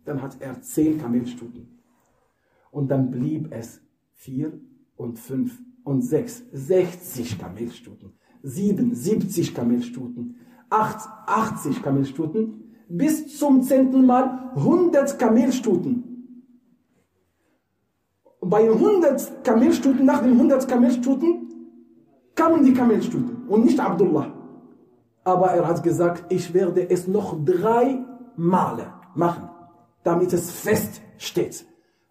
Dann 0.05 0.21
hat 0.23 0.41
er 0.41 0.61
zehn 0.61 0.99
Kamelstuten. 0.99 1.79
Und 2.71 2.91
dann 2.91 3.11
blieb 3.11 3.53
es 3.53 3.81
vier 4.15 4.53
und 4.97 5.19
fünf 5.19 5.61
und 5.85 6.03
sechs, 6.03 6.43
60 6.53 7.39
Kamelstuten, 7.39 8.13
sieben, 8.43 8.95
70 8.95 9.55
Kamelstuten, 9.55 10.37
acht, 10.71 11.09
80 11.27 11.83
Kamelstuten, 11.83 12.75
bis 12.89 13.39
zum 13.39 13.63
zehnten 13.63 14.07
Mal 14.07 14.53
100 14.55 15.19
Kamelstuten. 15.19 16.05
Und 18.41 18.51
bei 18.51 18.69
100 18.69 19.45
Kamelstuten, 19.45 20.05
nach 20.05 20.23
den 20.23 20.33
100 20.33 20.67
Kamelstuten, 20.69 21.49
kamen 22.35 22.65
die 22.65 22.73
Kamelstuten 22.73 23.49
und 23.49 23.65
nicht 23.65 23.79
Abdullah. 23.79 24.33
Aber 25.25 25.49
er 25.53 25.67
hat 25.69 25.83
gesagt, 25.83 26.33
ich 26.33 26.53
werde 26.53 26.89
es 26.91 27.07
noch 27.07 27.37
drei 27.45 28.05
Male 28.37 28.93
machen, 29.15 29.49
damit 30.05 30.33
es 30.33 30.51
fest 30.51 31.01
steht. 31.19 31.65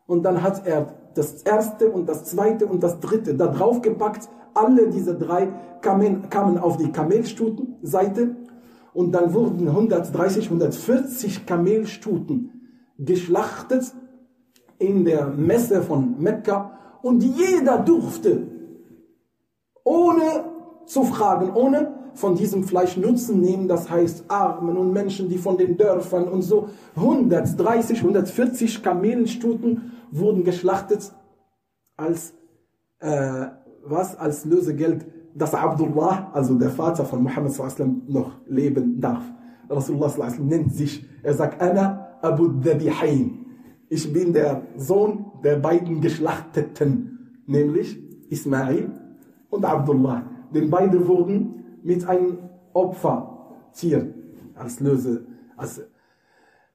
Und 0.07 0.23
dann 0.23 0.41
hat 0.41 0.65
er 0.65 0.95
das 1.15 1.43
erste 1.43 1.91
und 1.91 2.07
das 2.07 2.25
zweite 2.25 2.65
und 2.65 2.83
das 2.83 2.99
dritte 2.99 3.35
da 3.35 3.47
drauf 3.47 3.81
gepackt. 3.81 4.29
Alle 4.53 4.89
diese 4.89 5.17
drei 5.17 5.47
kamen, 5.81 6.29
kamen 6.29 6.57
auf 6.57 6.77
die 6.77 6.91
Kamelstutenseite 6.91 8.35
und 8.93 9.13
dann 9.13 9.33
wurden 9.33 9.67
130, 9.67 10.45
140 10.45 11.45
Kamelstuten 11.45 12.51
geschlachtet 12.97 13.93
in 14.77 15.05
der 15.05 15.27
Messe 15.27 15.81
von 15.81 16.21
Mekka 16.21 16.77
und 17.01 17.23
jeder 17.23 17.77
durfte, 17.79 18.47
ohne 19.83 20.45
zu 20.85 21.03
fragen, 21.03 21.51
ohne, 21.53 21.93
von 22.13 22.35
diesem 22.35 22.63
Fleisch 22.63 22.97
Nutzen 22.97 23.41
nehmen, 23.41 23.67
das 23.67 23.89
heißt 23.89 24.25
Armen 24.27 24.77
und 24.77 24.93
Menschen, 24.93 25.29
die 25.29 25.37
von 25.37 25.57
den 25.57 25.77
Dörfern 25.77 26.27
und 26.27 26.41
so 26.41 26.69
130, 26.95 27.99
140 27.99 28.83
Kamelenstuten 28.83 29.91
wurden 30.11 30.43
geschlachtet 30.43 31.11
als 31.95 32.33
äh, 32.99 33.47
was 33.83 34.15
als 34.17 34.45
Lösegeld, 34.45 35.05
dass 35.33 35.53
Abdullah, 35.53 36.29
also 36.33 36.55
der 36.55 36.69
Vater 36.69 37.05
von 37.05 37.23
Muhammad 37.23 37.51
sallam, 37.51 38.03
noch 38.07 38.31
leben 38.47 38.99
darf. 38.99 39.23
Rasulullah 39.69 40.09
sallam, 40.09 40.47
nennt 40.47 40.73
sich, 40.73 41.05
er 41.23 41.33
sagt, 41.33 41.61
Ana 41.61 42.07
Abu 42.21 42.47
Dhabihain. 42.47 43.45
Ich 43.89 44.11
bin 44.11 44.33
der 44.33 44.61
Sohn 44.77 45.25
der 45.43 45.57
beiden 45.57 46.01
Geschlachteten, 46.01 47.41
nämlich 47.47 47.99
Ismail 48.29 48.91
und 49.49 49.65
Abdullah. 49.65 50.23
Denn 50.53 50.69
beide 50.69 51.07
wurden 51.07 51.60
mit 51.83 52.07
einem 52.07 52.49
Opfertier 52.73 54.13
als 54.55 54.79
Löse. 54.79 55.25
Als 55.57 55.81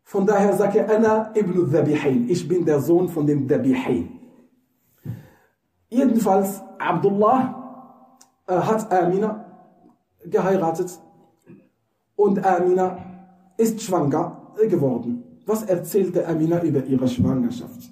von 0.02 0.24
daher 0.24 0.56
sagt 0.56 0.76
er. 0.76 1.32
Ich 2.28 2.48
bin 2.48 2.64
der 2.64 2.80
Sohn 2.80 3.08
von 3.08 3.26
dem 3.26 3.48
Dhabihain. 3.48 4.20
Jedenfalls, 5.88 6.62
Abdullah 6.78 8.18
äh, 8.46 8.54
hat 8.54 8.92
Amina 8.92 9.44
geheiratet 10.24 10.98
und 12.14 12.44
Amina 12.44 12.98
ist 13.56 13.82
schwanger 13.82 14.54
geworden. 14.68 15.40
Was 15.44 15.64
erzählte 15.64 16.26
Amina 16.26 16.62
über 16.62 16.84
ihre 16.84 17.08
Schwangerschaft? 17.08 17.90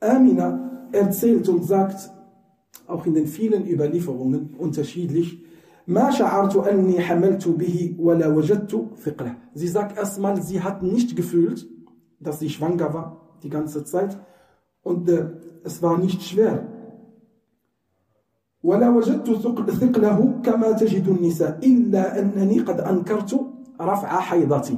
Amina 0.00 0.67
erzählt 0.91 1.49
und 1.49 1.63
sagt, 1.63 2.11
auch 2.87 3.05
in 3.05 3.13
den 3.13 3.27
vielen 3.27 3.65
Überlieferungen 3.65 4.55
unterschiedlich, 4.57 5.39
ما 5.87 6.11
شعرت 6.11 6.55
أني 6.55 6.99
حملت 6.99 7.47
به 7.47 7.95
ولا 7.99 8.27
وجدت 8.27 8.85
ثقله. 9.05 9.35
Sie 9.53 9.67
sagt 9.67 9.97
erstmal, 9.97 10.41
sie 10.41 10.61
hat 10.61 10.81
nicht 10.81 11.15
gefühlt, 11.15 11.67
dass 12.19 12.39
sie 12.39 12.49
schwanger 12.49 12.93
war 12.93 13.37
die 13.43 13.49
ganze 13.49 13.83
Zeit 13.83 14.17
und 14.81 15.09
äh, 15.09 15.31
es 15.63 15.81
war 15.81 15.97
nicht 15.97 16.23
schwer. 16.23 16.67
ولا 18.63 18.89
وجدت 18.89 19.29
ثقله 19.71 20.41
كما 20.43 20.71
تجد 20.71 21.07
النساء 21.07 21.59
إلا 21.63 22.19
أنني 22.19 22.59
قد 22.59 22.79
أنكرت 22.79 23.39
رفع 23.81 24.19
حيضتي. 24.19 24.77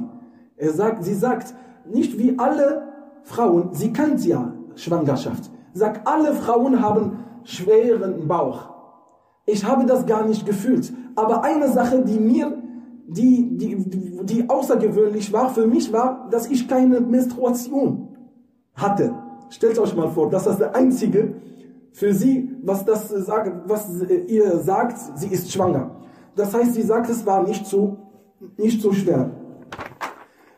Er 0.56 0.72
sagt, 0.72 1.04
sie 1.04 1.14
sagt, 1.14 1.54
nicht 1.92 2.18
wie 2.18 2.38
alle 2.38 2.88
Frauen, 3.22 3.72
sie 3.72 3.92
kennt 3.92 4.24
ja 4.26 4.54
Schwangerschaft. 4.74 5.50
Sagt, 5.73 6.07
alle 6.07 6.33
Frauen 6.33 6.81
haben 6.81 7.19
schweren 7.43 8.27
Bauch. 8.27 8.69
Ich 9.45 9.65
habe 9.65 9.85
das 9.85 10.05
gar 10.05 10.25
nicht 10.25 10.45
gefühlt. 10.45 10.91
Aber 11.15 11.43
eine 11.43 11.69
Sache, 11.69 12.03
die 12.03 12.19
mir, 12.19 12.61
die, 13.07 13.57
die, 13.57 14.19
die 14.23 14.49
außergewöhnlich 14.49 15.33
war 15.33 15.49
für 15.49 15.67
mich, 15.67 15.91
war, 15.91 16.27
dass 16.29 16.47
ich 16.47 16.67
keine 16.67 17.01
Menstruation 17.01 18.09
hatte. 18.75 19.13
Stellt 19.49 19.77
euch 19.79 19.95
mal 19.95 20.09
vor, 20.09 20.29
das 20.29 20.47
ist 20.47 20.59
der 20.59 20.75
einzige 20.75 21.35
für 21.91 22.13
sie, 22.13 22.49
was 22.63 22.85
das 22.85 23.09
sagt, 23.09 23.69
was 23.69 23.89
ihr 24.27 24.59
sagt, 24.59 24.97
sie 25.15 25.27
ist 25.27 25.51
schwanger. 25.51 25.97
Das 26.35 26.53
heißt, 26.53 26.73
sie 26.73 26.83
sagt, 26.83 27.09
es 27.09 27.25
war 27.25 27.43
nicht 27.43 27.65
so, 27.65 27.97
nicht 28.57 28.81
so 28.81 28.93
schwer. 28.93 29.31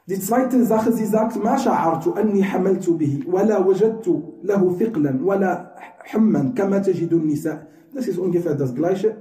Die 0.06 0.18
zweite 0.18 0.64
Sache, 0.64 0.92
sie 0.92 1.04
sagt, 1.04 1.36
ما 1.36 1.56
شعرت 1.56 2.18
أني 2.18 2.44
حملت 2.44 2.90
به 2.90 3.24
ولا 3.28 3.58
وجدت 3.58 4.22
له 4.42 4.76
ثقلا 4.78 5.18
ولا 5.22 5.74
حما 6.04 6.52
كما 6.56 6.78
تجد 6.78 7.12
النساء. 7.12 7.66
Das 7.94 8.06
ist 8.06 8.18
ungefähr 8.18 8.54
das 8.54 8.74
Gleiche. 8.74 9.16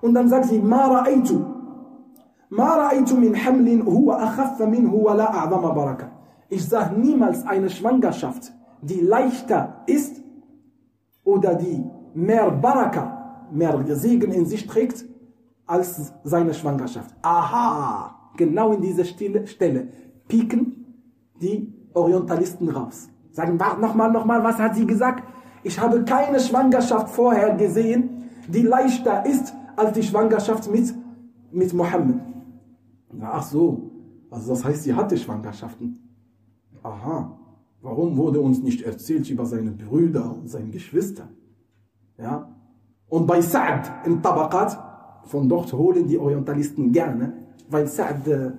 Und 0.00 0.14
dann 0.14 0.28
sagt 0.28 0.46
sie, 0.46 0.58
ما 0.58 0.86
رأيت 0.88 1.32
ما 2.50 2.74
رأيت 2.76 3.12
من 3.12 3.36
حمل 3.36 3.82
هو 3.82 4.12
أخف 4.12 4.62
منه 4.62 4.94
ولا 4.94 5.34
أعظم 5.34 5.74
بركة. 5.74 6.08
Ich 6.48 6.64
sah 6.66 6.90
niemals 6.96 7.46
eine 7.46 7.68
Schwangerschaft, 7.68 8.52
die 8.80 9.00
leichter 9.00 9.82
ist 9.86 10.22
oder 11.24 11.54
die 11.54 11.84
mehr 12.14 12.50
Baraka, 12.50 13.48
mehr 13.50 13.84
Segen 13.96 14.32
in 14.32 14.46
sich 14.46 14.66
trägt, 14.66 15.04
als 15.66 16.12
seine 16.24 16.54
Schwangerschaft. 16.54 17.14
Aha! 17.22 18.19
Genau 18.37 18.73
in 18.73 18.81
dieser 18.81 19.05
Stelle 19.05 19.89
pieken 20.27 20.85
die 21.41 21.73
Orientalisten 21.93 22.69
raus. 22.69 23.09
Sagen, 23.31 23.57
nochmal, 23.57 24.11
nochmal, 24.11 24.43
was 24.43 24.57
hat 24.57 24.75
sie 24.75 24.85
gesagt? 24.85 25.23
Ich 25.63 25.79
habe 25.79 26.03
keine 26.03 26.39
Schwangerschaft 26.39 27.09
vorher 27.09 27.55
gesehen, 27.55 28.29
die 28.47 28.63
leichter 28.63 29.25
ist 29.25 29.53
als 29.75 29.93
die 29.93 30.03
Schwangerschaft 30.03 30.69
mit, 30.71 30.93
mit 31.51 31.73
Mohammed. 31.73 32.19
Ach 33.21 33.43
so, 33.43 33.91
also 34.29 34.53
das 34.53 34.63
heißt, 34.63 34.83
sie 34.83 34.93
hatte 34.93 35.17
Schwangerschaften. 35.17 35.97
Aha, 36.83 37.37
warum 37.81 38.17
wurde 38.17 38.39
uns 38.39 38.61
nicht 38.61 38.81
erzählt 38.81 39.29
über 39.29 39.45
seine 39.45 39.71
Brüder 39.71 40.35
und 40.35 40.49
seine 40.49 40.69
Geschwister? 40.69 41.29
Ja? 42.17 42.55
Und 43.07 43.27
bei 43.27 43.41
Sa'd 43.41 43.91
im 44.05 44.21
Tabaqat, 44.21 44.79
von 45.25 45.47
dort 45.47 45.71
holen 45.73 46.07
die 46.07 46.17
Orientalisten 46.17 46.91
gerne, 46.91 47.40
weil 47.70 47.86
Sa'd, 47.86 48.26
äh, 48.28 48.52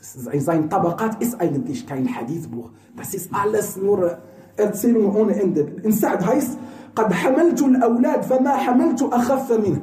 sein 0.00 0.68
Tabaqat 0.68 1.22
ist 1.22 1.40
eigentlich 1.40 1.86
kein 1.86 2.06
Hadithbuch. 2.14 2.70
Das 2.96 3.14
ist 3.14 3.30
alles 3.32 3.76
nur 3.76 4.18
Erzählung 4.56 5.14
ohne 5.14 5.34
Ende. 5.40 5.60
In 5.82 5.92
Sa'd 5.92 6.26
heißt, 6.26 6.58
قد 6.94 7.12
حملت 7.12 7.62
الأولاد 7.62 8.22
فما 8.22 8.56
حملت 8.56 9.02
أخف 9.02 9.52
منه. 9.52 9.80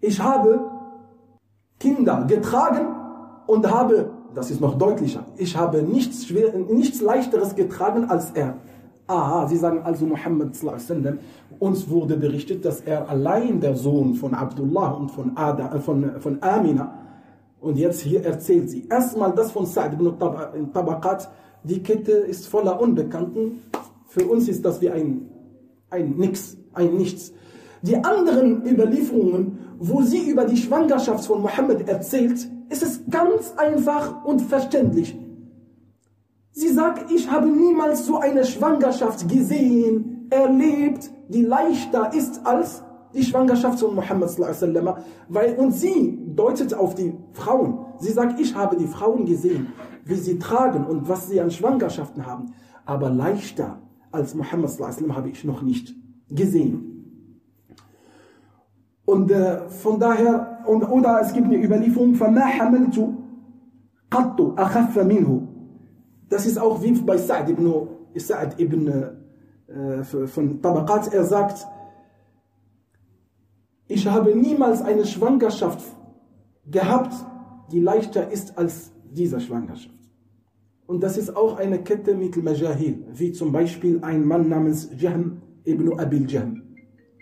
Ich 0.00 0.20
habe 0.20 0.70
Kinder 1.80 2.24
getragen 2.28 2.86
und 3.46 3.70
habe, 3.70 4.10
das 4.34 4.50
ist 4.50 4.60
noch 4.60 4.76
deutlicher, 4.76 5.24
ich 5.36 5.56
habe 5.56 5.82
nichts, 5.82 6.26
schwer, 6.26 6.52
nichts 6.54 7.00
leichteres 7.00 7.54
getragen 7.54 8.04
als 8.10 8.30
er. 8.32 8.54
Aha, 9.08 9.46
sie 9.46 9.56
sagen 9.56 9.82
also 9.84 10.04
Muhammad 10.04 10.54
sallam, 10.56 11.18
uns 11.58 11.88
wurde 11.88 12.16
berichtet, 12.16 12.64
dass 12.64 12.80
er 12.80 13.08
allein 13.08 13.60
der 13.60 13.76
Sohn 13.76 14.14
von 14.14 14.34
Abdullah 14.34 14.90
und 14.90 15.10
von, 15.10 15.36
Ada, 15.36 15.78
von, 15.78 16.20
von 16.20 16.42
Amina 16.42 16.92
und 17.61 17.77
jetzt 17.77 18.01
hier 18.01 18.25
erzählt 18.25 18.69
sie. 18.69 18.87
Erstmal 18.89 19.33
das 19.33 19.51
von 19.51 19.65
Sa'd 19.65 19.93
ibn 19.93 20.17
Tabaqat, 20.73 21.29
die 21.63 21.81
Kette 21.81 22.11
ist 22.11 22.47
voller 22.47 22.81
Unbekannten. 22.81 23.61
Für 24.07 24.25
uns 24.25 24.49
ist 24.49 24.65
das 24.65 24.81
wie 24.81 24.89
ein, 24.89 25.29
ein 25.89 26.17
Nix, 26.17 26.57
ein 26.73 26.95
Nichts. 26.97 27.31
Die 27.83 27.95
anderen 27.95 28.65
Überlieferungen, 28.65 29.59
wo 29.79 30.01
sie 30.01 30.29
über 30.29 30.45
die 30.45 30.57
Schwangerschaft 30.57 31.25
von 31.25 31.41
Mohammed 31.41 31.87
erzählt, 31.87 32.47
ist 32.69 32.83
es 32.83 33.01
ganz 33.09 33.53
einfach 33.57 34.25
und 34.25 34.41
verständlich. 34.41 35.17
Sie 36.53 36.69
sagt, 36.69 37.11
ich 37.11 37.29
habe 37.31 37.47
niemals 37.47 38.05
so 38.05 38.17
eine 38.17 38.43
Schwangerschaft 38.43 39.29
gesehen, 39.29 40.27
erlebt, 40.29 41.11
die 41.29 41.43
leichter 41.43 42.13
ist 42.13 42.45
als 42.45 42.83
die 43.14 43.22
Schwangerschaft 43.22 43.80
von 43.80 43.94
Muhammad 43.94 44.30
weil 45.28 45.54
und 45.56 45.72
sie 45.72 46.18
deutet 46.34 46.74
auf 46.74 46.94
die 46.94 47.14
Frauen. 47.32 47.78
Sie 47.98 48.12
sagt, 48.12 48.38
ich 48.40 48.54
habe 48.54 48.76
die 48.76 48.86
Frauen 48.86 49.24
gesehen, 49.24 49.68
wie 50.04 50.16
sie 50.16 50.38
tragen 50.38 50.84
und 50.84 51.08
was 51.08 51.28
sie 51.28 51.40
an 51.40 51.50
Schwangerschaften 51.50 52.26
haben, 52.26 52.52
aber 52.84 53.10
leichter 53.10 53.78
als 54.12 54.34
Muhammad 54.34 54.70
habe 55.14 55.28
ich 55.30 55.44
noch 55.44 55.62
nicht 55.62 55.94
gesehen. 56.28 56.96
Und 59.04 59.30
äh, 59.30 59.68
von 59.68 60.00
daher, 60.00 60.64
und, 60.66 60.82
oder 60.82 61.20
es 61.20 61.32
gibt 61.32 61.46
eine 61.46 61.62
Überlieferung, 61.64 62.14
فَمَا 62.14 62.44
حَمَلْتُ 62.44 62.98
قَطُّ 64.10 64.58
أَخَفَّ 64.58 64.98
مِنْهُ 64.98 65.46
Das 66.28 66.44
ist 66.44 66.58
auch 66.58 66.82
wie 66.82 66.92
bei 66.92 67.16
Sa'd 67.16 67.48
ibn, 67.48 67.72
Sa'd 68.16 68.58
ibn 68.58 68.88
äh, 68.88 70.02
von 70.02 70.60
Tabaqat, 70.60 71.14
er 71.14 71.24
sagt, 71.24 71.66
ich 73.91 74.07
habe 74.07 74.33
niemals 74.35 74.81
eine 74.81 75.05
Schwangerschaft 75.05 75.83
gehabt, 76.69 77.13
die 77.71 77.81
leichter 77.81 78.31
ist 78.31 78.57
als 78.57 78.91
diese 79.11 79.39
Schwangerschaft. 79.41 79.99
Und 80.87 81.03
das 81.03 81.17
ist 81.17 81.35
auch 81.35 81.57
eine 81.57 81.83
Kette 81.83 82.15
mit 82.15 82.41
Majahil, 82.41 83.05
wie 83.11 83.33
zum 83.33 83.51
Beispiel 83.51 83.99
ein 84.01 84.25
Mann 84.25 84.47
namens 84.47 84.89
Jahm 84.97 85.41
ibn 85.65 85.99
Abil 85.99 86.29
Jahm. 86.29 86.61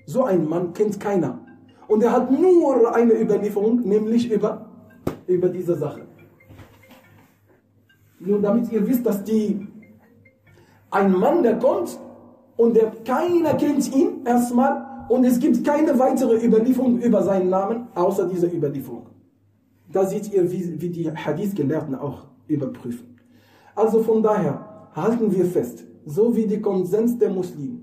So 0.06 0.24
ein 0.26 0.48
Mann 0.48 0.74
kennt 0.74 1.00
keiner. 1.00 1.40
Und 1.88 2.04
er 2.04 2.12
hat 2.12 2.32
nur 2.32 2.96
eine 2.96 3.20
Überlieferung, 3.20 3.82
nämlich 3.82 4.32
über, 4.32 4.70
über 5.26 5.50
diese 5.50 5.76
Sache. 5.76 6.02
Nur 8.20 8.42
damit 8.42 8.72
ihr 8.72 8.86
wisst, 8.88 9.06
dass 9.06 9.24
die, 9.24 9.68
ein 10.92 11.12
Mann, 11.14 11.42
der 11.42 11.58
kommt 11.58 11.98
und 12.58 12.76
der, 12.76 12.92
keiner 13.06 13.56
kennt 13.56 13.96
ihn 13.96 14.24
erstmal 14.26 14.89
und 15.10 15.26
es 15.26 15.40
gibt 15.40 15.66
keine 15.66 15.98
weitere 15.98 16.46
Überlieferung 16.46 17.00
über 17.00 17.24
seinen 17.24 17.50
Namen, 17.50 17.88
außer 17.96 18.28
dieser 18.28 18.52
Überlieferung. 18.54 19.08
Da 19.92 20.06
seht 20.06 20.32
ihr, 20.32 20.50
wie, 20.52 20.80
wie 20.80 20.90
die 20.90 21.12
Hadith-Gelehrten 21.12 21.96
auch 21.96 22.28
überprüfen. 22.48 23.20
Also 23.76 24.04
von 24.04 24.22
daher 24.22 24.90
halten 24.94 25.32
wir 25.36 25.46
fest, 25.46 25.84
so 26.06 26.36
wie 26.36 26.46
die 26.46 26.62
Konsens 26.62 27.18
der 27.18 27.30
Muslime 27.30 27.80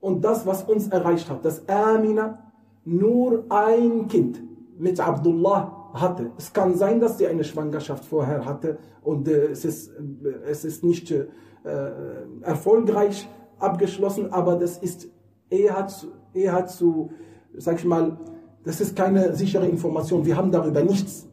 und 0.00 0.24
das, 0.24 0.46
was 0.46 0.64
uns 0.64 0.88
erreicht 0.88 1.30
hat, 1.30 1.44
dass 1.44 1.68
Amina 1.68 2.52
nur 2.84 3.44
ein 3.48 4.08
Kind 4.08 4.42
mit 4.78 5.00
Abdullah 5.00 5.92
hatte. 5.94 6.32
Es 6.36 6.52
kann 6.52 6.74
sein, 6.74 7.00
dass 7.00 7.18
sie 7.18 7.26
eine 7.26 7.44
Schwangerschaft 7.44 8.04
vorher 8.04 8.44
hatte 8.44 8.78
und 9.02 9.28
äh, 9.28 9.46
es, 9.46 9.64
ist, 9.64 9.90
äh, 9.90 10.50
es 10.50 10.64
ist 10.64 10.82
nicht 10.82 11.10
äh, 11.10 11.26
erfolgreich 12.42 13.28
abgeschlossen, 13.58 14.32
aber 14.32 14.56
das 14.56 14.78
ist 14.78 15.08
eher 15.48 15.86
zu, 15.86 16.08
eher 16.34 16.66
zu, 16.66 17.10
sag 17.56 17.78
ich 17.78 17.84
mal, 17.84 18.18
das 18.64 18.80
ist 18.80 18.96
keine 18.96 19.34
sichere 19.34 19.66
Information. 19.66 20.24
Wir 20.24 20.36
haben 20.36 20.50
darüber 20.50 20.82
nichts. 20.82 21.28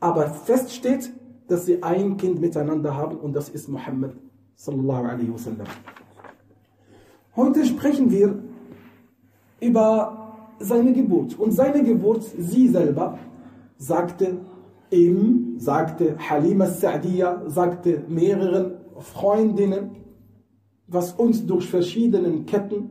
Aber 0.00 0.28
fest 0.28 0.72
steht, 0.72 1.12
dass 1.48 1.66
sie 1.66 1.82
ein 1.82 2.16
Kind 2.16 2.40
miteinander 2.40 2.96
haben 2.96 3.16
und 3.16 3.34
das 3.34 3.48
ist 3.48 3.68
Muhammad 3.68 4.12
sallallahu 4.54 5.04
alaihi 5.04 5.32
wasallam. 5.32 5.66
Heute 7.36 7.64
sprechen 7.64 8.10
wir 8.10 8.42
über 9.60 10.34
seine 10.58 10.92
Geburt. 10.92 11.38
Und 11.38 11.52
seine 11.52 11.82
Geburt, 11.82 12.24
sie 12.36 12.68
selber, 12.68 13.18
sagte 13.76 14.38
ihm, 14.90 15.54
sagte 15.58 16.16
Halima 16.18 16.66
Sa'diyya, 16.66 17.48
sagte 17.48 18.02
mehreren 18.08 18.72
Freundinnen, 18.98 19.90
was 20.88 21.12
uns 21.12 21.46
durch 21.46 21.68
verschiedene 21.68 22.42
Ketten 22.44 22.90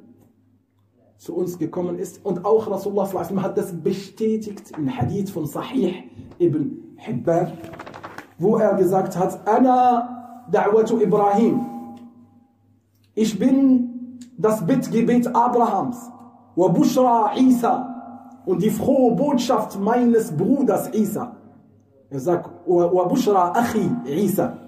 zu 1.16 1.34
uns 1.36 1.58
gekommen 1.58 1.98
ist. 1.98 2.24
Und 2.24 2.44
auch 2.44 2.70
Rasulullah 2.70 3.08
hat 3.42 3.56
das 3.56 3.72
bestätigt 3.72 4.72
im 4.76 4.88
Hadith 4.88 5.30
von 5.30 5.46
Sahih 5.46 6.04
ibn 6.38 6.94
Hibban, 6.96 7.52
wo 8.38 8.56
er 8.56 8.74
gesagt 8.74 9.16
hat, 9.16 9.46
Ana 9.46 10.46
da'watu 10.50 11.00
Ibrahim. 11.00 11.60
Ich 13.14 13.38
bin 13.38 14.18
das 14.36 14.66
Bittgebet 14.66 15.34
Abrahams. 15.34 16.10
Wa 16.56 16.68
bushra 16.68 17.32
Isa. 17.36 17.88
Und 18.44 18.62
die 18.62 18.70
frohe 18.70 19.14
Botschaft 19.14 19.78
meines 19.78 20.32
Bruders 20.36 20.92
Isa. 20.92 21.36
Er 22.10 22.20
sagt, 22.20 22.50
Wa 22.66 23.04
bushra 23.04 23.52
Achi 23.54 23.90
Isa. 24.06 24.58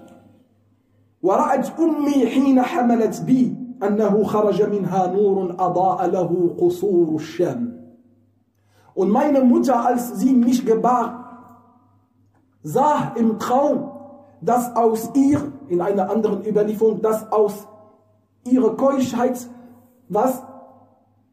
ورأت 1.25 1.79
أمي 1.79 2.27
حين 2.27 2.61
حملت 2.61 3.21
بي 3.21 3.55
أنه 3.83 4.23
خرج 4.23 4.61
منها 4.63 5.07
نور 5.07 5.55
أضاء 5.59 6.07
له 6.07 6.55
قصور 6.59 7.15
الشام 7.15 7.75
Und 8.95 9.09
meine 9.09 9.41
Mutter, 9.43 9.85
als 9.85 10.19
sie 10.19 10.31
mich 10.31 10.65
gebar, 10.65 11.25
sah 12.63 13.11
im 13.17 13.39
Traum, 13.39 13.91
dass 14.41 14.73
aus 14.75 15.11
ihr, 15.15 15.51
in 15.67 15.81
einer 15.81 16.09
anderen 16.09 16.45
Überlieferung, 16.45 17.01
dass 17.01 17.29
aus 17.29 17.67
ihrer 18.45 18.77
Keuschheit, 18.77 19.37
was 20.07 20.41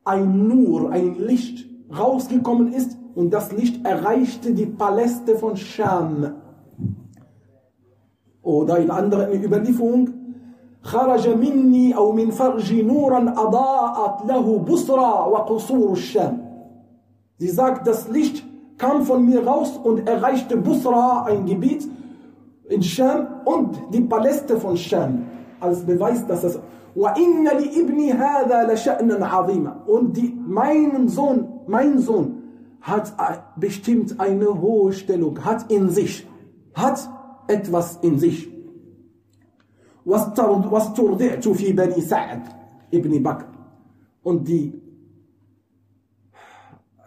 ein 0.05 0.49
Nur, 0.49 0.91
ein 0.91 1.15
Licht 1.15 1.67
rausgekommen 1.97 2.73
ist 2.73 2.97
und 3.15 3.31
das 3.31 3.53
Licht 3.53 3.85
erreichte 3.87 4.55
die 4.55 4.67
Paläste 4.67 5.37
von 5.37 5.57
Scham. 5.57 6.35
Oder 8.43 8.79
in 8.79 8.91
anderen 8.91 9.33
Überlieferung, 9.41 10.26
خرج 10.87 11.29
مني 11.29 11.97
أو 11.97 12.13
من 12.13 12.31
فرجي 12.31 12.83
نورا 12.83 13.35
أضاءت 13.37 14.27
له 14.27 14.59
بصرى 14.59 15.31
وقصور 15.33 15.93
الشام. 15.93 16.39
Sie 17.39 17.49
sagt, 17.49 17.87
das 17.87 18.09
Licht 18.09 18.45
kam 18.79 19.03
von 19.03 19.25
mir 19.25 19.47
raus 19.47 19.79
und 19.83 20.09
erreichte 20.09 20.57
Busra, 20.57 21.25
ein 21.25 21.47
Gebiet 21.47 21.89
in 22.69 22.83
Scham 22.83 23.27
und 23.45 23.81
die 23.93 24.01
Paläste 24.01 24.59
von 24.59 24.77
Scham. 24.77 25.25
Als 25.61 25.81
Beweis, 25.81 26.27
dass 26.27 26.43
das 26.43 26.59
وَإِنَّ 26.97 27.49
لِإِبْنِ 27.49 28.01
هَذَا 28.13 28.67
لَشَأْنًا 28.67 29.25
عَظِيمًا 29.25 29.87
Und 29.87 30.17
die, 30.17 30.39
mein 30.47 31.09
Sohn, 31.09 31.49
mein 31.67 31.99
Sohn 31.99 32.43
hat 32.81 33.15
bestimmt 33.57 34.21
eine 34.21 34.61
hohe 34.61 34.93
Stellung, 34.93 35.43
hat 35.45 35.71
in 35.71 35.89
sich, 35.89 36.27
hat 36.75 37.09
etwas 37.47 37.99
in 38.03 38.19
sich. 38.19 38.51
واسترضعت 40.07 41.49
في 41.49 41.73
بني 41.73 42.01
سعد 42.01 42.43
ابن 42.95 43.23
بكر 43.23 43.47
und 44.25 44.47
die 44.47 44.81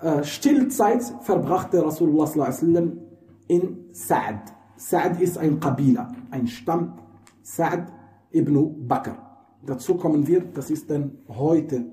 äh, 0.01 0.23
Stillzeit 0.23 1.03
verbrachte 1.21 1.85
Rasulullah 1.85 2.27
sallam 2.27 2.99
in 3.47 3.85
Sa'd. 3.91 4.53
Sa'd 4.75 5.21
ist 5.21 5.37
ein 5.37 5.59
Qabila, 5.59 6.11
ein 6.31 6.47
Stamm, 6.47 6.93
Sa'd 7.41 7.91
ibn 8.31 8.87
Bakr. 8.87 9.17
Dazu 9.65 9.95
kommen 9.95 10.27
wir, 10.27 10.41
das 10.41 10.69
ist 10.69 10.89
dann 10.89 11.19
heute 11.29 11.85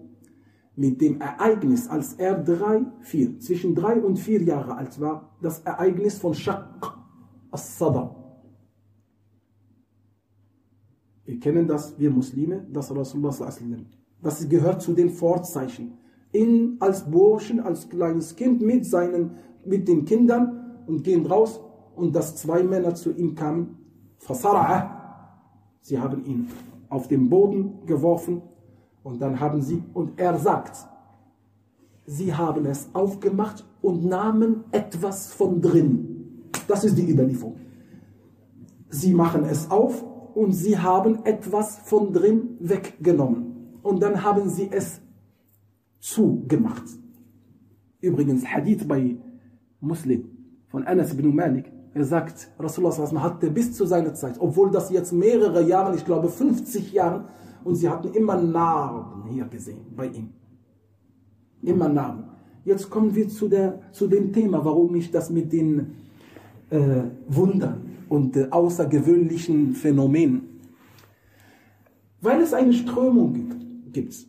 mit 0.75 1.01
dem 1.01 1.21
Ereignis, 1.21 1.89
als 1.89 2.15
er 2.15 2.35
drei, 2.35 2.83
vier, 3.01 3.39
zwischen 3.39 3.75
drei 3.75 4.01
und 4.01 4.19
vier 4.19 4.43
Jahre 4.43 4.77
alt 4.77 5.01
war, 5.01 5.37
das 5.41 5.61
Ereignis 5.61 6.19
von 6.19 6.35
Shaq 6.35 6.65
as-Sadr. 7.51 8.17
wir 11.28 11.42
kennen 11.42 11.68
das, 11.68 12.00
wir 12.00 12.10
Muslime, 12.10 12.66
das 12.72 12.90
Rasulullah 12.96 13.36
Das 14.24 14.48
gehört 14.48 14.82
zu 14.82 14.94
den 14.94 15.10
Vorzeichen. 15.10 15.98
In, 16.32 16.78
als 16.80 17.04
Burschen, 17.04 17.60
als 17.60 17.90
kleines 17.90 18.34
Kind 18.34 18.62
mit, 18.62 18.86
seinen, 18.86 19.32
mit 19.66 19.90
den 19.90 20.06
Kindern 20.06 20.78
und 20.88 21.04
gehen 21.04 21.26
raus 21.26 21.60
und 21.98 22.16
dass 22.16 22.38
zwei 22.38 22.64
Männer 22.64 22.96
zu 22.96 23.12
ihm 23.12 23.36
kamen. 23.36 23.78
Sie 25.82 26.00
haben 26.00 26.24
ihn 26.24 26.48
auf 26.88 27.10
den 27.10 27.30
Boden 27.30 27.86
geworfen 27.86 28.42
und 29.04 29.22
dann 29.22 29.38
haben 29.38 29.62
sie, 29.62 29.84
und 29.94 30.18
er 30.18 30.38
sagt, 30.40 30.78
sie 32.06 32.34
haben 32.34 32.66
es 32.66 32.88
aufgemacht 32.94 33.66
und 33.82 34.06
nahmen 34.06 34.64
etwas 34.72 35.34
von 35.34 35.62
drin. 35.62 36.50
Das 36.70 36.86
ist 36.86 36.98
die 36.98 37.12
Überlieferung. 37.12 37.58
Sie 38.90 39.14
machen 39.14 39.44
es 39.44 39.70
auf 39.70 40.06
und 40.38 40.52
sie 40.52 40.78
haben 40.78 41.26
etwas 41.26 41.80
von 41.80 42.14
drin 42.14 42.58
weggenommen. 42.60 43.80
Und 43.82 44.04
dann 44.04 44.24
haben 44.24 44.48
sie 44.50 44.70
es 44.72 45.02
zugemacht. 46.00 46.84
Übrigens, 48.02 48.46
Hadith 48.46 48.88
bei 48.88 49.18
Muslim 49.80 50.30
von 50.68 50.86
Anas 50.86 51.12
ibn 51.14 51.34
Malik. 51.34 51.72
Er 51.96 52.06
sagt, 52.06 52.52
Rasulullah 52.60 53.24
hatte 53.24 53.50
bis 53.50 53.74
zu 53.74 53.88
seiner 53.88 54.14
Zeit, 54.14 54.36
obwohl 54.40 54.70
das 54.70 54.92
jetzt 54.92 55.12
mehrere 55.12 55.64
Jahre, 55.64 55.96
ich 55.96 56.06
glaube 56.06 56.30
50 56.30 56.94
Jahre, 56.94 57.26
und 57.64 57.74
sie 57.74 57.90
hatten 57.90 58.14
immer 58.14 58.40
Narben 58.40 59.32
hier 59.32 59.46
gesehen 59.46 59.88
bei 59.96 60.06
ihm. 60.06 60.30
Immer 61.64 61.90
Narben. 61.90 62.26
Jetzt 62.64 62.92
kommen 62.92 63.16
wir 63.16 63.28
zu, 63.28 63.48
der, 63.48 63.80
zu 63.92 64.08
dem 64.08 64.32
Thema, 64.32 64.64
warum 64.64 64.94
ich 64.94 65.10
das 65.10 65.32
mit 65.32 65.52
den 65.52 65.96
äh, 66.70 67.06
Wundern 67.28 67.87
und 68.10 68.52
außergewöhnlichen 68.52 69.74
Phänomenen. 69.74 70.42
Weil 72.22 72.42
es 72.42 72.54
eine 72.54 72.74
Strömung 72.74 73.34
gibt. 73.34 73.94
gibt. 73.94 74.28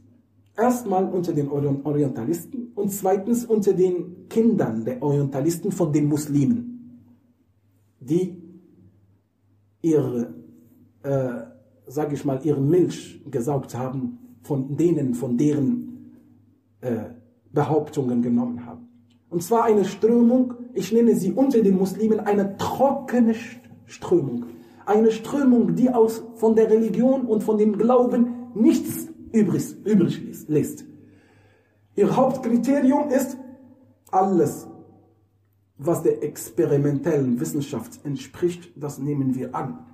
Erstmal 0.57 1.05
unter 1.05 1.33
den 1.33 1.49
Orientalisten 1.49 2.73
und 2.75 2.91
zweitens 2.91 3.45
unter 3.45 3.73
den 3.73 4.29
Kindern 4.29 4.85
der 4.85 5.01
Orientalisten 5.01 5.71
von 5.71 5.93
den 5.93 6.07
Muslimen, 6.09 7.05
die 8.01 8.37
ihre, 9.81 10.35
äh, 11.05 11.31
sage 11.87 12.15
ich 12.15 12.25
mal, 12.25 12.41
ihre 12.43 12.61
Milch 12.61 13.23
gesaugt 13.31 13.77
haben 13.77 14.19
von 14.43 14.77
denen, 14.77 15.15
von 15.15 15.37
deren 15.37 16.13
äh, 16.81 17.11
Behauptungen 17.53 18.21
genommen 18.21 18.67
haben. 18.67 18.89
Und 19.31 19.43
zwar 19.43 19.65
eine 19.65 19.85
Strömung, 19.85 20.55
ich 20.75 20.91
nenne 20.93 21.15
sie 21.15 21.33
unter 21.33 21.61
den 21.61 21.77
Muslimen 21.77 22.21
eine 22.21 22.57
trockene 22.57 23.35
Strömung. 23.89 24.47
Eine 24.87 25.11
Strömung, 25.11 25.75
die 25.75 25.91
aus, 25.91 26.23
von 26.37 26.55
der 26.55 26.71
Religion 26.71 27.27
und 27.27 27.43
von 27.43 27.59
dem 27.59 27.77
Glauben 27.77 28.53
nichts 28.55 29.09
übrig, 29.33 29.75
übrig 29.85 30.21
lässt. 30.49 30.85
Ihr 31.97 32.15
Hauptkriterium 32.17 33.11
ist, 33.11 33.37
alles, 34.11 34.69
was 35.77 36.03
der 36.03 36.23
experimentellen 36.23 37.41
Wissenschaft 37.41 38.05
entspricht, 38.05 38.71
das 38.77 38.99
nehmen 38.99 39.35
wir 39.35 39.55
an. 39.55 39.85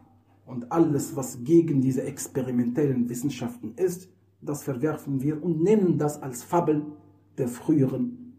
Und 0.46 0.70
alles, 0.70 1.16
was 1.16 1.42
gegen 1.42 1.80
diese 1.80 2.02
experimentellen 2.02 3.08
Wissenschaften 3.08 3.72
ist, 3.76 4.08
das 4.40 4.62
verwerfen 4.62 5.22
wir 5.22 5.42
und 5.42 5.62
nennen 5.62 5.98
das 5.98 6.22
als 6.22 6.42
Fabel 6.42 6.84
der 7.38 7.48
früheren. 7.48 8.34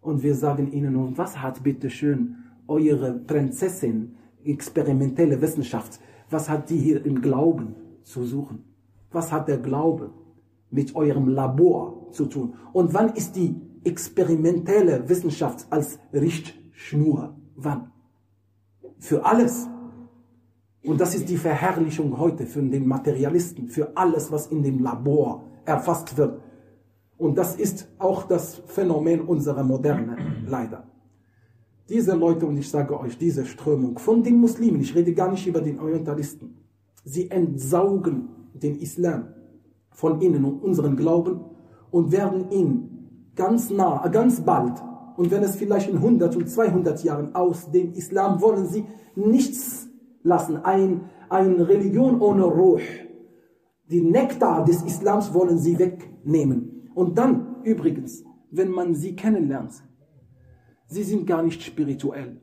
Und 0.00 0.22
wir 0.22 0.34
sagen 0.34 0.72
ihnen, 0.72 0.96
und 0.96 1.18
was 1.18 1.40
hat 1.40 1.62
bitte 1.62 1.90
schön 1.90 2.36
eure 2.66 3.14
Prinzessin 3.14 4.16
experimentelle 4.44 5.40
Wissenschaft, 5.40 6.00
was 6.30 6.48
hat 6.48 6.70
die 6.70 6.78
hier 6.78 7.04
im 7.04 7.20
Glauben 7.20 7.74
zu 8.02 8.24
suchen? 8.24 8.64
Was 9.10 9.32
hat 9.32 9.48
der 9.48 9.58
Glaube 9.58 10.12
mit 10.70 10.94
eurem 10.94 11.28
Labor 11.28 12.10
zu 12.12 12.26
tun? 12.26 12.54
Und 12.72 12.94
wann 12.94 13.14
ist 13.14 13.34
die 13.36 13.56
experimentelle 13.84 15.08
Wissenschaft 15.08 15.66
als 15.70 15.98
Richtschnur? 16.12 17.36
Wann? 17.56 17.90
Für 18.98 19.24
alles. 19.24 19.66
Und 20.84 21.00
das 21.00 21.14
ist 21.14 21.28
die 21.28 21.36
Verherrlichung 21.36 22.18
heute 22.18 22.46
für 22.46 22.62
den 22.62 22.86
Materialisten, 22.86 23.68
für 23.68 23.96
alles, 23.96 24.30
was 24.30 24.46
in 24.46 24.62
dem 24.62 24.78
Labor 24.78 25.44
erfasst 25.64 26.16
wird. 26.16 26.40
Und 27.18 27.36
das 27.36 27.56
ist 27.56 27.88
auch 27.98 28.22
das 28.22 28.62
Phänomen 28.66 29.20
unserer 29.20 29.62
Moderne, 29.62 30.16
leider. 30.46 30.84
Diese 31.90 32.14
Leute, 32.14 32.46
und 32.46 32.56
ich 32.56 32.70
sage 32.70 32.98
euch, 32.98 33.18
diese 33.18 33.44
Strömung 33.44 33.98
von 33.98 34.22
den 34.22 34.38
Muslimen, 34.38 34.80
ich 34.80 34.94
rede 34.94 35.12
gar 35.12 35.30
nicht 35.30 35.46
über 35.46 35.60
den 35.60 35.80
Orientalisten, 35.80 36.54
sie 37.04 37.30
entsaugen 37.30 38.28
den 38.54 38.78
Islam 38.78 39.34
von 39.90 40.20
ihnen 40.20 40.44
und 40.44 40.62
unseren 40.62 40.96
Glauben 40.96 41.40
und 41.90 42.12
werden 42.12 42.50
ihn 42.50 43.32
ganz 43.34 43.70
nah, 43.70 44.06
ganz 44.06 44.40
bald, 44.40 44.80
und 45.16 45.30
wenn 45.30 45.42
es 45.42 45.56
vielleicht 45.56 45.90
in 45.90 45.96
100 45.96 46.34
und 46.36 46.48
200 46.48 47.04
Jahren 47.04 47.34
aus 47.34 47.70
dem 47.70 47.92
Islam 47.92 48.40
wollen 48.40 48.66
sie 48.66 48.86
nichts 49.14 49.86
lassen, 50.22 50.56
ein, 50.58 51.10
eine 51.28 51.68
Religion 51.68 52.20
ohne 52.22 52.44
Ruh. 52.44 52.78
Den 53.90 54.12
Nektar 54.12 54.64
des 54.64 54.82
Islams 54.82 55.34
wollen 55.34 55.58
sie 55.58 55.78
wegnehmen. 55.78 56.88
Und 56.94 57.18
dann, 57.18 57.56
übrigens, 57.64 58.24
wenn 58.50 58.70
man 58.70 58.94
sie 58.94 59.14
kennenlernt, 59.14 59.82
sie 60.90 61.04
sind 61.04 61.26
gar 61.26 61.42
nicht 61.42 61.62
spirituell. 61.62 62.40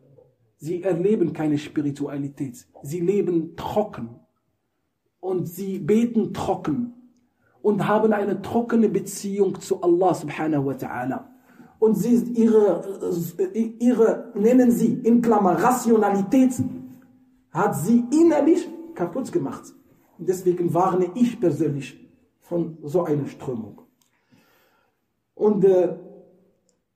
Sie 0.58 0.82
erleben 0.82 1.34
keine 1.34 1.58
Spiritualität. 1.58 2.66
Sie 2.82 3.00
leben 3.00 3.56
trocken. 3.56 4.10
Und 5.20 5.48
sie 5.48 5.78
beten 5.78 6.34
trocken. 6.34 6.94
Und 7.62 7.88
haben 7.88 8.14
eine 8.14 8.42
trockene 8.42 8.90
Beziehung 8.90 9.60
zu 9.60 9.82
Allah 9.82 10.14
subhanahu 10.14 10.68
wa 10.68 10.72
ta'ala. 10.72 11.26
Und 11.80 11.96
sie, 11.96 12.16
ihre, 12.34 13.14
ihre, 13.80 14.32
nennen 14.34 14.72
sie 14.72 14.94
in 15.04 15.22
Klammer, 15.22 15.62
Rationalität, 15.62 16.54
hat 17.52 17.76
sie 17.76 18.04
innerlich 18.12 18.68
kaputt 18.96 19.32
gemacht. 19.32 19.74
Deswegen 20.18 20.74
warne 20.74 21.12
ich 21.14 21.40
persönlich 21.40 22.10
von 22.42 22.78
so 22.84 23.04
einer 23.04 23.28
Strömung. 23.28 23.82
Und 25.36 25.64
äh, 25.66 25.96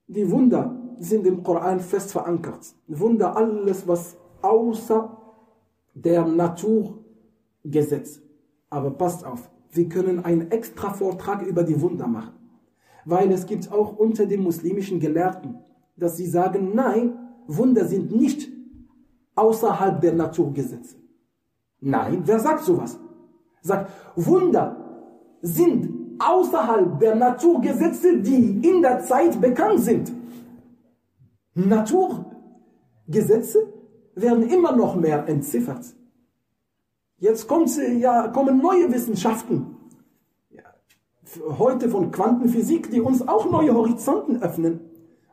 die 0.08 0.30
Wunder 0.32 0.81
sind 1.02 1.26
im 1.26 1.44
Koran 1.44 1.80
fest 1.80 2.12
verankert. 2.12 2.76
Wunder, 2.88 3.36
alles, 3.36 3.88
was 3.88 4.18
außer 4.42 5.18
der 5.94 6.26
Naturgesetz. 6.26 8.22
Aber 8.70 8.92
passt 8.92 9.26
auf, 9.26 9.50
wir 9.72 9.90
können 9.90 10.24
einen 10.24 10.52
extra 10.52 10.94
Vortrag 10.94 11.42
über 11.42 11.64
die 11.64 11.82
Wunder 11.82 12.08
machen. 12.08 12.34
Weil 13.06 13.32
es 13.32 13.46
gibt 13.48 13.72
auch 13.72 13.98
unter 13.98 14.28
den 14.28 14.44
muslimischen 14.44 15.00
Gelehrten, 15.00 15.58
dass 15.98 16.18
sie 16.18 16.28
sagen, 16.28 16.76
nein, 16.76 17.18
Wunder 17.48 17.86
sind 17.86 18.16
nicht 18.16 18.48
außerhalb 19.36 20.00
der 20.02 20.14
Naturgesetze. 20.14 20.98
Nein, 21.80 22.22
wer 22.26 22.40
sagt 22.40 22.64
sowas? 22.64 23.00
Sagt, 23.64 23.92
Wunder 24.16 24.78
sind 25.42 25.90
außerhalb 26.20 27.00
der 27.00 27.16
Naturgesetze, 27.16 28.20
die 28.20 28.62
in 28.68 28.84
der 28.84 29.00
Zeit 29.00 29.42
bekannt 29.42 29.80
sind. 29.80 30.21
Naturgesetze 31.54 33.72
werden 34.16 34.50
immer 34.50 34.76
noch 34.76 34.96
mehr 34.96 35.28
entziffert. 35.28 35.86
Jetzt 37.18 37.48
kommt, 37.48 37.70
ja, 38.00 38.30
kommen 38.30 38.58
neue 38.58 38.92
Wissenschaften, 38.92 39.78
heute 41.60 41.90
von 41.90 42.12
Quantenphysik, 42.12 42.92
die 42.92 43.02
uns 43.02 43.28
auch 43.28 43.50
neue 43.50 43.74
Horizonten 43.74 44.42
öffnen 44.42 44.82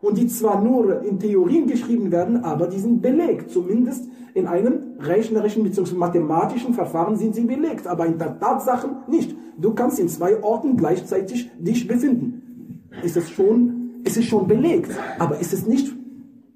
und 0.00 0.18
die 0.18 0.26
zwar 0.26 0.62
nur 0.62 1.02
in 1.02 1.18
Theorien 1.18 1.66
geschrieben 1.66 2.12
werden, 2.12 2.44
aber 2.44 2.68
die 2.68 2.78
sind 2.78 3.02
belegt, 3.02 3.50
zumindest 3.50 4.08
in 4.34 4.46
einem 4.46 4.98
rechnerischen 5.00 5.64
bzw. 5.64 5.94
mathematischen 5.94 6.74
Verfahren 6.74 7.16
sind 7.16 7.34
sie 7.34 7.44
belegt, 7.44 7.86
aber 7.86 8.06
in 8.06 8.18
der 8.18 8.38
Tatsachen 8.38 8.90
nicht. 9.08 9.34
Du 9.58 9.74
kannst 9.74 9.98
in 9.98 10.08
zwei 10.08 10.40
Orten 10.42 10.76
gleichzeitig 10.76 11.50
dich 11.58 11.88
befinden. 11.88 12.84
Ist 13.02 13.16
es 13.16 13.30
schon, 13.30 14.02
ist 14.04 14.16
es 14.16 14.24
schon 14.24 14.46
belegt, 14.46 14.92
aber 15.18 15.40
ist 15.40 15.52
es 15.52 15.66
nicht, 15.66 15.97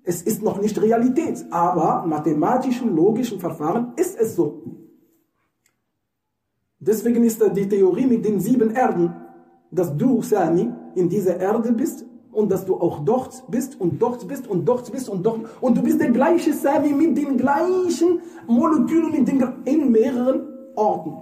es 0.05 0.23
ist 0.23 0.43
noch 0.43 0.61
nicht 0.61 0.81
Realität. 0.81 1.45
Aber 1.51 2.05
mathematischen, 2.07 2.95
logischen 2.95 3.39
Verfahren 3.39 3.93
ist 3.97 4.19
es 4.19 4.37
so. 4.37 4.63
Deswegen 6.79 7.23
ist 7.23 7.41
die 7.55 7.69
Theorie 7.69 8.07
mit 8.07 8.25
den 8.25 8.41
sieben 8.41 8.71
Erden, 8.75 9.15
dass 9.71 9.97
du, 9.97 10.21
Sami, 10.23 10.69
in 10.97 11.09
dieser 11.09 11.39
Erde 11.39 11.73
bist 11.73 12.05
und 12.33 12.51
dass 12.51 12.65
du 12.65 12.75
auch 12.77 13.05
dort 13.05 13.45
bist 13.49 13.81
und 13.81 14.01
dort 14.03 14.27
bist 14.27 14.49
und 14.49 14.65
dort 14.65 14.91
bist 14.91 15.09
und 15.09 15.25
dort 15.25 15.41
und 15.61 15.79
du 15.79 15.83
bist 15.83 16.01
der 16.01 16.11
gleiche 16.11 16.53
Sami 16.53 16.93
mit 16.93 17.17
den 17.17 17.37
gleichen 17.37 18.21
Molekülen 18.49 19.13
mit 19.13 19.29
den, 19.29 19.41
in 19.65 19.93
mehreren 19.93 20.43
Orten. 20.75 21.15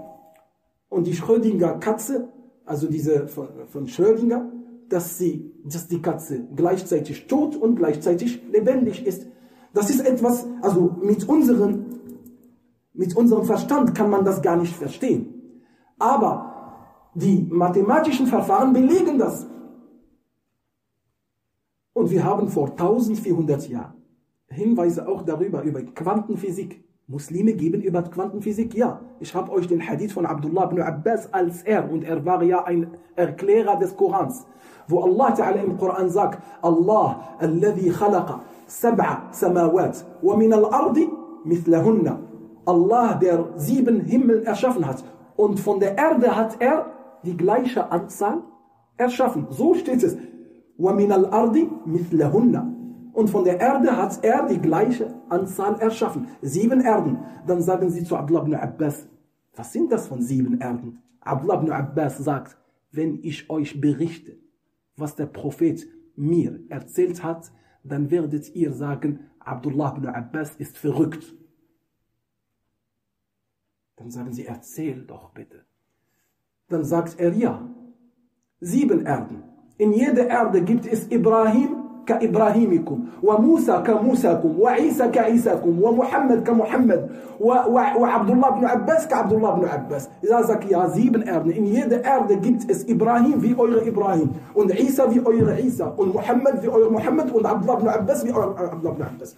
Und 0.89 1.07
die 1.07 1.15
Schrödinger 1.15 1.75
Katze, 1.75 2.29
also 2.65 2.87
diese 2.89 3.29
von, 3.29 3.49
von 3.69 3.87
Schrödinger, 3.87 4.51
dass, 4.91 5.19
sie, 5.19 5.55
dass 5.65 5.89
die 5.89 6.03
Katze 6.03 6.47
gleichzeitig 6.55 7.27
tot 7.27 7.57
und 7.57 7.77
gleichzeitig 7.77 8.43
lebendig 8.51 9.07
ist. 9.07 9.27
Das 9.73 9.89
ist 9.89 10.01
etwas, 10.01 10.47
also 10.63 10.97
mit, 11.01 11.29
unseren, 11.29 12.01
mit 12.93 13.17
unserem 13.17 13.45
Verstand 13.45 13.95
kann 13.95 14.11
man 14.11 14.25
das 14.25 14.43
gar 14.43 14.57
nicht 14.57 14.75
verstehen. 14.75 15.63
Aber 15.99 16.51
die 17.15 17.47
mathematischen 17.51 18.27
Verfahren 18.27 18.73
belegen 18.73 19.19
das. 19.19 19.47
Und 21.93 22.11
wir 22.11 22.25
haben 22.25 22.49
vor 22.49 22.71
1400 22.71 23.69
Jahren 23.69 23.95
Hinweise 24.49 25.07
auch 25.07 25.23
darüber, 25.23 25.63
über 25.63 25.83
Quantenphysik, 25.83 26.83
Muslime 27.11 27.55
geben 27.55 27.83
über 27.83 28.03
Quantenphysik, 28.03 28.73
ja. 28.73 29.01
Ich 29.19 29.35
habe 29.35 29.51
euch 29.51 29.67
den 29.67 29.85
Hadith 29.85 30.13
von 30.13 30.27
Abdullah 30.27 30.71
ibn 30.71 30.81
Abbas 30.81 31.33
als 31.35 31.65
er, 31.65 31.91
und 31.91 32.05
er 32.05 32.25
war 32.25 32.41
ja 32.45 32.63
ein 32.65 32.87
Erklärer 33.17 33.77
des 33.77 33.97
Korans, 33.97 34.47
wo 34.87 35.01
Allah 35.01 35.35
Ta'ala 35.35 35.61
im 35.61 35.77
Koran 35.77 36.09
sagt, 36.09 36.41
Allah, 36.63 37.37
khalaqa 37.41 38.43
sab'a 38.69 39.33
samawat, 39.33 40.05
wa 40.23 40.37
min 40.37 40.53
al-ardi 40.53 41.09
mithlahunna. 41.45 42.21
Allah, 42.65 43.19
der 43.21 43.45
sieben 43.57 44.03
Himmel 44.03 44.45
erschaffen 44.45 44.87
hat, 44.87 45.03
und 45.35 45.59
von 45.59 45.81
der 45.81 45.99
Erde 45.99 46.37
hat 46.37 46.61
er 46.61 46.93
die 47.25 47.37
gleiche 47.37 47.91
Anzahl 47.91 48.43
erschaffen. 48.97 49.49
So 49.51 49.75
steht 49.75 50.05
es. 50.05 50.17
Min 50.79 51.11
al-ardi 51.11 51.69
mithlahunna 51.87 52.70
und 53.21 53.29
von 53.29 53.45
der 53.45 53.61
Erde 53.61 53.99
hat 53.99 54.25
er 54.25 54.47
die 54.47 54.59
gleiche 54.59 55.15
Anzahl 55.29 55.79
erschaffen. 55.79 56.29
Sieben 56.41 56.81
Erden. 56.81 57.19
Dann 57.47 57.61
sagen 57.61 57.91
sie 57.91 58.03
zu 58.03 58.17
Abdullah 58.17 58.41
ibn 58.41 58.55
Abbas, 58.55 59.07
was 59.55 59.75
sind 59.75 59.93
das 59.93 60.09
von 60.09 60.23
sieben 60.23 60.59
Erden? 60.59 61.03
Abdullah 61.21 61.61
ibn 61.61 61.71
Abbas 61.71 62.17
sagt, 62.17 62.57
wenn 62.91 63.23
ich 63.23 63.51
euch 63.51 63.79
berichte, 63.79 64.39
was 64.97 65.17
der 65.17 65.27
Prophet 65.27 65.87
mir 66.17 66.61
erzählt 66.71 67.23
hat, 67.23 67.53
dann 67.85 68.11
werdet 68.11 68.55
ihr 68.55 68.73
sagen, 68.73 69.21
Abdullah 69.39 69.95
ibn 69.99 70.07
Abbas 70.07 70.57
ist 70.57 70.79
verrückt. 70.79 71.35
Dann 73.97 74.11
sagen 74.11 74.33
sie, 74.33 74.47
erzähl 74.47 75.05
doch 75.05 75.29
bitte. 75.35 75.67
Dann 76.69 76.85
sagt 76.85 77.21
er, 77.21 77.35
ja, 77.35 77.69
sieben 78.61 79.05
Erden. 79.05 79.43
In 79.77 79.93
jeder 79.93 80.27
Erde 80.27 80.63
gibt 80.63 80.87
es 80.87 81.11
Ibrahim, 81.11 81.80
كإبراهيمكم 82.11 82.99
وموسى 83.23 83.83
كموسىكم 83.87 84.61
وعيسى 84.61 85.09
كعيساكم 85.09 85.83
ومحمد 85.83 86.43
كمحمد 86.43 87.11
وعبد 88.01 88.31
الله 88.31 88.51
بن 88.51 88.65
عباس 88.65 89.07
كعبد 89.09 89.33
الله 89.33 89.51
بن 89.51 89.65
عباس 89.65 90.09
إذا 90.25 90.43
زك 90.43 90.71
يا 90.71 90.87
زيبن 90.87 91.29
أرض 91.29 91.49
إن 91.49 91.67
يد 91.67 91.93
أرض 91.93 92.33
جبت 92.33 92.71
إس 92.71 92.91
إبراهيم 92.91 93.41
في 93.41 93.49
أير 93.49 93.89
إبراهيم 93.89 94.29
وإن 94.55 94.73
عيسى 94.73 95.11
في 95.11 95.19
أير 95.31 95.51
عيسى 95.51 95.93
وإن 95.99 96.09
محمد 96.09 96.59
في 96.59 96.69
أير 96.77 96.91
محمد 96.91 97.35
وإن 97.35 97.47
عبد 97.47 97.63
الله 97.63 97.75
بن 97.75 97.89
عباس 97.89 98.25
في 98.25 98.29
أير 98.29 98.43
عبد 98.43 98.85
الله 98.85 98.93
بن 98.93 99.03
عباس 99.03 99.37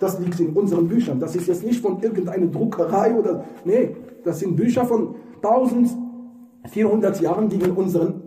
Das 0.00 0.18
liegt 0.18 0.40
in 0.40 0.50
unseren 0.60 0.88
Büchern. 0.88 1.20
Das 1.20 1.36
ist 1.36 1.46
jetzt 1.46 1.64
nicht 1.64 1.80
von 1.80 2.02
irgendeiner 2.02 2.46
Druckerei 2.46 3.14
oder. 3.14 3.44
Nee, 3.64 3.94
das 4.24 4.40
sind 4.40 4.56
Bücher 4.56 4.84
von 4.84 5.14
1400 5.42 7.20
Jahren, 7.20 7.48
die 7.48 7.60
in 7.66 7.70
unseren, 7.70 8.20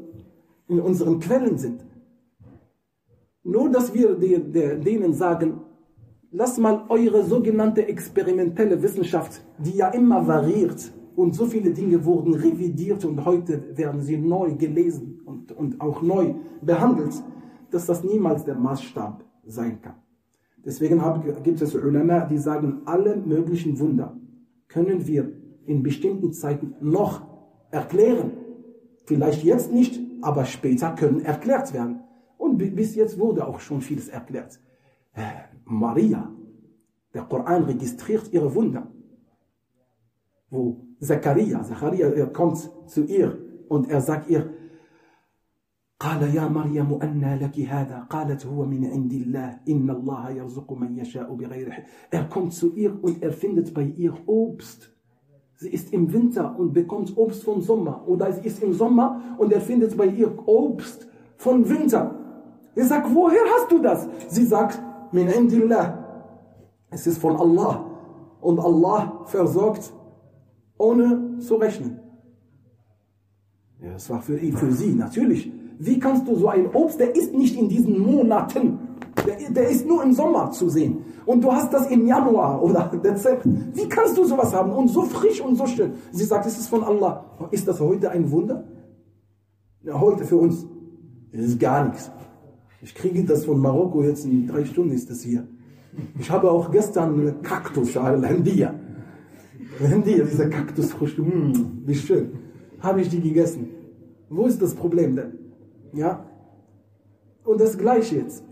in 0.69 0.79
unseren 0.79 1.19
Quellen 1.19 1.57
sind. 1.57 1.81
Nur, 3.45 3.69
dass 3.69 3.93
wir 3.93 4.15
denen 4.15 5.13
sagen, 5.13 5.61
lasst 6.31 6.57
mal 6.59 6.83
eure 6.89 7.23
sogenannte 7.23 7.87
experimentelle 7.87 8.81
Wissenschaft, 8.81 9.41
die 9.59 9.77
ja 9.77 9.89
immer 9.89 10.27
variiert 10.27 10.91
und 11.15 11.35
so 11.35 11.45
viele 11.45 11.71
Dinge 11.71 12.03
wurden 12.03 12.33
revidiert 12.33 13.05
und 13.05 13.23
heute 13.23 13.77
werden 13.77 14.01
sie 14.01 14.17
neu 14.17 14.55
gelesen 14.55 15.21
und, 15.25 15.51
und 15.51 15.79
auch 15.79 16.01
neu 16.01 16.33
behandelt, 16.61 17.13
dass 17.69 17.85
das 17.85 18.03
niemals 18.03 18.43
der 18.43 18.55
Maßstab 18.55 19.23
sein 19.45 19.79
kann. 19.79 19.95
Deswegen 20.65 20.99
gibt 21.43 21.61
es 21.61 21.75
Ulama, 21.75 22.21
die 22.21 22.39
sagen, 22.39 22.81
alle 22.85 23.15
möglichen 23.15 23.79
Wunder 23.79 24.17
können 24.67 25.05
wir 25.05 25.31
in 25.67 25.83
bestimmten 25.83 26.33
Zeiten 26.33 26.73
noch 26.81 27.21
erklären. 27.69 28.31
Vielleicht 29.05 29.43
jetzt 29.43 29.71
nicht, 29.71 30.01
aber 30.21 30.45
später 30.45 30.95
können 30.95 31.21
erklärt 31.21 31.71
werden. 31.73 31.99
Und 32.44 32.58
bis 32.58 32.94
jetzt 32.94 33.18
wurde 33.18 33.46
auch 33.46 33.60
schon 33.60 33.80
vieles 33.80 34.08
erklärt. 34.08 34.60
Äh, 35.14 35.22
Maria, 35.64 36.30
der 37.14 37.22
Koran 37.22 37.64
registriert 37.64 38.32
ihre 38.32 38.54
Wunder. 38.54 38.86
Wo 40.50 40.86
Zachariah, 41.00 41.62
Zachariah 41.62 42.12
er 42.12 42.26
kommt 42.26 42.70
zu 42.86 43.04
ihr 43.04 43.38
und 43.68 43.88
er 43.88 44.00
sagt 44.00 44.28
ihr, 44.30 44.54
قال 46.00 46.34
يا 46.34 46.48
مريم 46.48 46.98
أنى 47.02 47.36
لك 47.36 47.58
هذا 47.58 47.98
قالت 48.10 48.46
هو 48.46 48.64
من 48.64 48.86
عند 48.86 49.12
الله 49.12 49.60
إن 49.68 49.90
الله 49.90 50.30
يرزق 50.30 50.72
من 50.72 50.98
يشاء 50.98 51.34
بغير 51.34 51.70
حساب 51.70 51.84
Er 52.10 52.24
kommt 52.24 52.54
zu 52.54 52.74
ihr 52.74 52.96
und 53.04 53.22
er 53.22 53.32
findet 53.32 53.74
bei 53.74 53.82
ihr 53.82 54.14
Obst. 54.26 54.90
Sie 55.56 55.68
ist 55.68 55.92
im 55.92 56.10
Winter 56.10 56.58
und 56.58 56.72
bekommt 56.72 57.14
Obst 57.18 57.42
vom 57.42 57.60
Sommer. 57.60 58.08
Oder 58.08 58.32
sie 58.32 58.46
ist 58.46 58.62
im 58.62 58.72
Sommer 58.72 59.36
und 59.36 59.52
er 59.52 59.60
findet 59.60 59.94
bei 59.94 60.06
ihr 60.06 60.32
Obst 60.48 61.06
von 61.36 61.68
Winter. 61.68 62.13
Er 62.75 62.85
sagt, 62.85 63.13
woher 63.13 63.41
hast 63.55 63.71
du 63.71 63.79
das? 63.79 64.07
Sie 64.29 64.45
sagt, 64.45 64.81
min 65.11 65.27
indillah. 65.27 66.05
Es 66.89 67.07
ist 67.07 67.17
von 67.17 67.35
Allah. 67.37 67.85
Und 68.41 68.59
Allah 68.59 69.23
versorgt 69.25 69.91
ohne 70.77 71.39
zu 71.39 71.55
rechnen. 71.55 71.99
Ja, 73.81 73.93
das 73.93 74.09
war 74.09 74.21
für, 74.21 74.37
für 74.37 74.71
sie, 74.71 74.93
natürlich. 74.93 75.51
Wie 75.79 75.99
kannst 75.99 76.27
du 76.27 76.35
so 76.35 76.47
ein 76.47 76.67
Obst, 76.73 76.99
der 76.99 77.15
ist 77.15 77.33
nicht 77.33 77.57
in 77.57 77.67
diesen 77.67 77.99
Monaten, 77.99 78.79
der, 79.25 79.49
der 79.49 79.69
ist 79.69 79.85
nur 79.85 80.03
im 80.03 80.13
Sommer 80.13 80.51
zu 80.51 80.69
sehen. 80.69 81.03
Und 81.25 81.43
du 81.43 81.51
hast 81.51 81.73
das 81.73 81.89
im 81.89 82.05
Januar 82.05 82.61
oder 82.61 82.91
Dezember. 83.03 83.43
Wie 83.73 83.87
kannst 83.89 84.17
du 84.17 84.25
sowas 84.25 84.53
haben? 84.53 84.71
Und 84.71 84.89
so 84.89 85.03
frisch 85.03 85.41
und 85.41 85.55
so 85.55 85.65
schön. 85.65 85.93
Sie 86.11 86.23
sagt, 86.23 86.45
es 86.45 86.57
ist 86.57 86.67
von 86.67 86.83
Allah. 86.83 87.25
Ist 87.51 87.67
das 87.67 87.79
heute 87.79 88.11
ein 88.11 88.29
Wunder? 88.31 88.63
Ja, 89.83 89.99
heute 89.99 90.25
für 90.25 90.37
uns. 90.37 90.65
Ist 91.31 91.59
gar 91.59 91.85
nichts. 91.85 92.11
Ich 92.85 92.93
kriege 92.93 93.23
das 93.23 93.45
von 93.45 93.59
Marokko 93.59 94.03
jetzt 94.03 94.25
in 94.25 94.45
drei 94.45 94.63
Stunden 94.63 94.93
ist 94.93 95.09
das 95.09 95.23
hier. 95.23 95.47
Ich 96.19 96.29
habe 96.29 96.51
auch 96.51 96.69
gestern 96.69 97.41
Kaktus, 97.41 97.97
Al-Handia. 97.97 98.75
Handia, 99.81 100.23
dieser 100.23 100.49
Kaktusfrüchte, 100.49 101.23
mm, 101.23 101.81
wie 101.83 101.95
schön. 101.95 102.33
Habe 102.79 103.01
ich 103.01 103.09
die 103.09 103.21
gegessen. 103.21 103.69
Wo 104.29 104.45
ist 104.45 104.61
das 104.61 104.75
Problem 104.75 105.15
denn? 105.15 105.33
Ja? 105.93 106.27
Und 107.43 107.59
das 107.59 107.75
Gleiche 107.75 108.17
jetzt. 108.17 108.43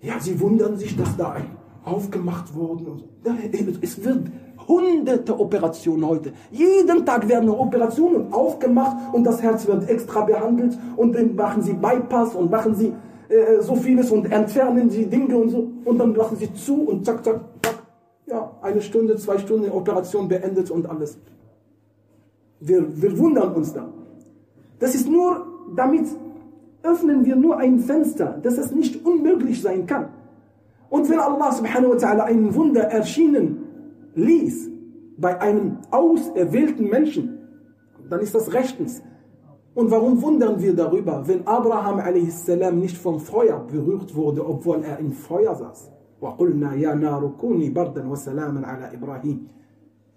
Ja, 0.00 0.20
sie 0.20 0.38
wundern 0.38 0.76
sich, 0.76 0.96
dass 0.96 1.16
da 1.16 1.34
aufgemacht 1.82 2.54
worden. 2.54 3.02
Es 3.80 4.04
wird 4.04 4.28
hunderte 4.68 5.40
Operationen 5.40 6.06
heute. 6.06 6.32
Jeden 6.52 7.04
Tag 7.04 7.28
werden 7.28 7.48
Operationen 7.48 8.32
aufgemacht 8.32 9.12
und 9.12 9.24
das 9.24 9.42
Herz 9.42 9.66
wird 9.66 9.88
extra 9.88 10.20
behandelt 10.20 10.78
und 10.96 11.16
dann 11.16 11.34
machen 11.34 11.62
sie 11.62 11.72
Bypass 11.72 12.36
und 12.36 12.48
machen 12.48 12.76
sie 12.76 12.92
äh, 13.28 13.60
so 13.60 13.76
vieles 13.76 14.10
und 14.10 14.30
entfernen 14.30 14.90
sie 14.90 15.06
Dinge 15.06 15.36
und 15.36 15.48
so 15.50 15.68
und 15.84 15.98
dann 15.98 16.16
machen 16.16 16.36
sie 16.36 16.52
zu 16.54 16.82
und 16.82 17.04
zack, 17.04 17.24
zack, 17.24 17.40
zack. 17.62 17.82
Ja, 18.26 18.52
eine 18.62 18.80
Stunde, 18.80 19.16
zwei 19.16 19.38
Stunden 19.38 19.70
Operation 19.70 20.28
beendet 20.28 20.70
und 20.70 20.88
alles. 20.88 21.18
Wir, 22.60 22.84
wir 23.00 23.18
wundern 23.18 23.54
uns 23.54 23.72
da. 23.72 23.88
Das 24.78 24.94
ist 24.94 25.08
nur, 25.08 25.46
damit 25.74 26.06
öffnen 26.82 27.24
wir 27.24 27.36
nur 27.36 27.58
ein 27.58 27.78
Fenster, 27.78 28.38
dass 28.42 28.58
es 28.58 28.72
nicht 28.72 29.04
unmöglich 29.04 29.62
sein 29.62 29.86
kann. 29.86 30.08
Und 30.88 31.08
wenn 31.10 31.18
Allah 31.18 31.52
subhanahu 31.52 31.92
wa 31.92 31.96
ta'ala 31.96 32.24
ein 32.24 32.54
Wunder 32.54 32.82
erschienen 32.82 33.64
ließ 34.14 34.70
bei 35.18 35.40
einem 35.40 35.78
auserwählten 35.90 36.88
Menschen, 36.88 37.38
dann 38.08 38.20
ist 38.20 38.34
das 38.34 38.52
rechtens. 38.52 39.02
Und 39.76 39.90
warum 39.90 40.22
wundern 40.22 40.58
wir 40.62 40.74
darüber, 40.74 41.22
wenn 41.28 41.46
Abraham 41.46 41.98
a.s. 41.98 42.48
nicht 42.72 42.96
vom 42.96 43.20
Feuer 43.20 43.58
berührt 43.70 44.16
wurde, 44.16 44.48
obwohl 44.48 44.82
er 44.82 44.98
im 44.98 45.12
Feuer 45.12 45.54
saß? 45.54 45.92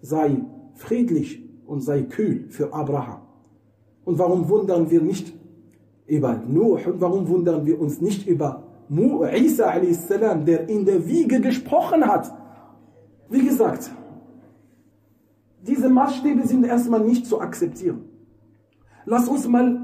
Sei 0.01 0.41
friedlich 0.75 1.43
und 1.67 1.81
sei 1.81 2.03
kühl 2.03 2.45
für 2.47 2.73
Abraham. 2.73 3.19
Und 4.05 4.17
warum 4.17 4.47
wundern 4.47 4.89
wir 4.89 5.01
nicht 5.01 5.33
über 6.07 6.41
Nuh 6.47 6.79
und 6.85 7.01
warum 7.01 7.27
wundern 7.27 7.65
wir 7.65 7.81
uns 7.81 7.99
nicht 7.99 8.25
über 8.27 8.63
Isa 8.89 9.71
a.s., 9.71 10.07
der 10.07 10.69
in 10.69 10.85
der 10.85 11.05
Wiege 11.05 11.41
gesprochen 11.41 12.05
hat. 12.05 12.33
Wie 13.29 13.45
gesagt, 13.45 13.91
diese 15.67 15.89
Maßstäbe 15.89 16.47
sind 16.47 16.65
erstmal 16.65 17.01
nicht 17.01 17.25
zu 17.25 17.41
akzeptieren. 17.41 18.05
Lass 19.09 19.27
uns 19.27 19.47
mal 19.47 19.81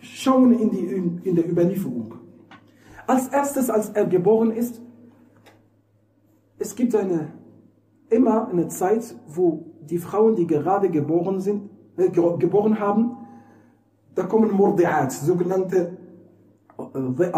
schauen 0.00 0.58
in, 0.58 0.70
die, 0.70 1.28
in, 1.28 1.36
der 1.36 1.48
Überlieferung. 1.48 2.14
Als 3.06 3.28
erstes, 3.28 3.70
als 3.70 3.90
er 3.90 4.06
geboren 4.06 4.50
ist, 4.50 4.80
es 6.58 6.74
gibt 6.74 6.92
eine, 6.96 7.28
immer 8.10 8.48
eine 8.48 8.66
Zeit, 8.66 9.14
wo 9.28 9.66
die 9.88 9.98
Frauen, 9.98 10.34
die 10.34 10.48
gerade 10.48 10.90
geboren 10.90 11.40
sind, 11.40 11.70
äh, 11.96 12.08
geboren 12.10 12.80
haben, 12.80 13.16
da 14.16 14.24
kommen 14.24 14.50
Murdi'at, 14.50 15.12
sogenannte 15.12 15.96
äh, 16.76 17.32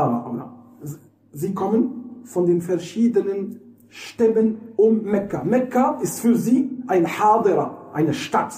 Sie 1.32 1.52
kommen 1.52 2.22
von 2.24 2.46
den 2.46 2.62
verschiedenen 2.62 3.60
Stämmen 3.90 4.72
um 4.76 5.02
Mekka. 5.02 5.44
Mekka 5.44 5.98
ist 6.00 6.20
für 6.20 6.36
sie 6.36 6.82
ein 6.86 7.06
Hadera, 7.06 7.90
eine 7.92 8.14
Stadt. 8.14 8.54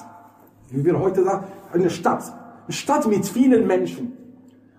Wie 0.69 0.85
wir 0.85 1.01
heute 1.01 1.25
sagen, 1.25 1.47
eine 1.73 1.91
Stadt. 1.91 2.40
Stadt 2.73 3.07
mit 3.07 3.27
vielen 3.27 3.67
Menschen. 3.67 4.13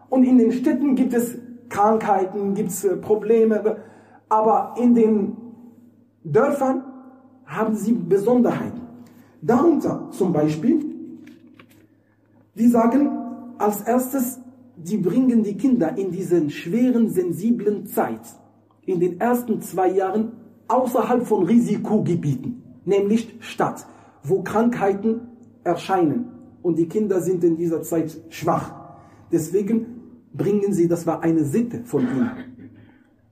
Und 0.09 0.23
in 0.23 0.37
den 0.37 0.51
Städten 0.51 0.95
gibt 0.95 1.13
es 1.13 1.37
Krankheiten, 1.69 2.53
gibt 2.53 2.69
es 2.69 2.83
äh, 2.83 2.97
Probleme. 2.97 3.77
Aber 4.29 4.75
in 4.77 4.93
den 4.93 5.37
Dörfern 6.23 6.83
haben 7.45 7.75
sie 7.75 7.93
Besonderheiten. 7.93 8.81
Darunter 9.41 10.09
zum 10.11 10.31
Beispiel, 10.31 10.85
die 12.55 12.67
sagen 12.67 13.09
als 13.57 13.81
erstes, 13.81 14.39
die 14.75 14.97
bringen 14.97 15.43
die 15.43 15.57
Kinder 15.57 15.97
in 15.97 16.11
diesen 16.11 16.49
schweren, 16.49 17.09
sensiblen 17.09 17.85
Zeit, 17.85 18.21
in 18.85 18.99
den 18.99 19.19
ersten 19.19 19.61
zwei 19.61 19.89
Jahren, 19.89 20.33
außerhalb 20.67 21.25
von 21.25 21.45
Risikogebieten, 21.45 22.63
nämlich 22.85 23.35
Stadt, 23.39 23.85
wo 24.23 24.41
Krankheiten 24.41 25.21
erscheinen. 25.63 26.40
Und 26.61 26.77
die 26.77 26.87
Kinder 26.87 27.21
sind 27.21 27.43
in 27.43 27.57
dieser 27.57 27.81
Zeit 27.81 28.21
schwach. 28.29 28.73
Deswegen 29.31 29.85
bringen 30.33 30.73
sie, 30.73 30.87
das 30.87 31.05
war 31.07 31.23
eine 31.23 31.43
Sitte 31.43 31.83
von 31.85 32.01
ihnen. 32.01 32.31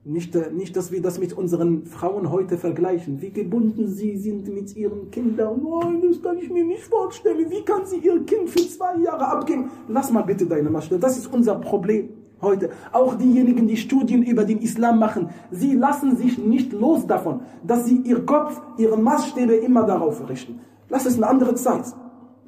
Nicht, 0.02 0.34
äh, 0.34 0.50
nicht, 0.50 0.74
dass 0.76 0.90
wir 0.90 1.02
das 1.02 1.18
mit 1.20 1.34
unseren 1.34 1.84
Frauen 1.84 2.30
heute 2.30 2.56
vergleichen. 2.56 3.20
Wie 3.20 3.30
gebunden 3.30 3.86
sie 3.86 4.16
sind 4.16 4.52
mit 4.52 4.74
ihren 4.74 5.10
Kindern. 5.10 5.60
Oh, 5.62 5.82
das 6.02 6.22
kann 6.22 6.38
ich 6.38 6.50
mir 6.50 6.64
nicht 6.64 6.84
vorstellen. 6.84 7.50
Wie 7.50 7.62
kann 7.62 7.84
sie 7.84 7.98
ihr 7.98 8.18
Kind 8.24 8.48
für 8.48 8.66
zwei 8.66 8.96
Jahre 8.98 9.26
abgeben? 9.26 9.70
Lass 9.88 10.10
mal 10.10 10.22
bitte 10.22 10.46
deine 10.46 10.70
Maschine. 10.70 10.98
Das 10.98 11.18
ist 11.18 11.30
unser 11.32 11.56
Problem 11.56 12.08
heute. 12.40 12.70
Auch 12.92 13.14
diejenigen, 13.14 13.68
die 13.68 13.76
Studien 13.76 14.22
über 14.22 14.44
den 14.44 14.60
Islam 14.60 14.98
machen, 14.98 15.28
sie 15.50 15.74
lassen 15.74 16.16
sich 16.16 16.38
nicht 16.38 16.72
los 16.72 17.06
davon, 17.06 17.40
dass 17.62 17.84
sie 17.84 17.98
ihr 17.98 18.24
Kopf, 18.24 18.58
ihre 18.78 18.96
Maßstäbe 18.96 19.54
immer 19.56 19.84
darauf 19.84 20.28
richten. 20.30 20.60
Das 20.88 21.04
ist 21.04 21.16
eine 21.16 21.28
andere 21.28 21.54
Zeit. 21.54 21.84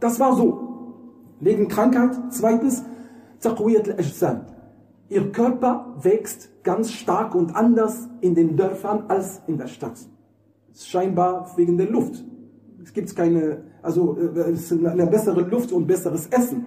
Das 0.01 0.19
war 0.19 0.35
so. 0.35 0.72
Wegen 1.43 1.67
Krankheit. 1.67 2.13
Zweitens, 2.31 2.85
Taqwiyat 3.41 3.89
al-Ajsam. 3.89 4.43
Ihr 5.09 5.33
Körper 5.33 5.97
wächst 6.01 6.49
ganz 6.63 6.93
stark 6.93 7.35
und 7.35 7.57
anders 7.57 8.09
in 8.21 8.37
den 8.37 8.57
Dörfern 8.57 9.05
als 9.09 9.43
in 9.49 9.59
der 9.59 9.67
Stadt. 9.67 9.99
Scheinbar 10.75 11.51
wegen 11.57 11.77
der 11.77 11.91
Luft. 11.91 12.25
Es 12.83 12.93
gibt 12.93 13.15
keine, 13.15 13.65
also 13.83 14.17
äh, 14.17 14.89
eine 14.89 15.07
bessere 15.07 15.43
Luft 15.43 15.73
und 15.73 15.87
besseres 15.87 16.29
Essen. 16.29 16.67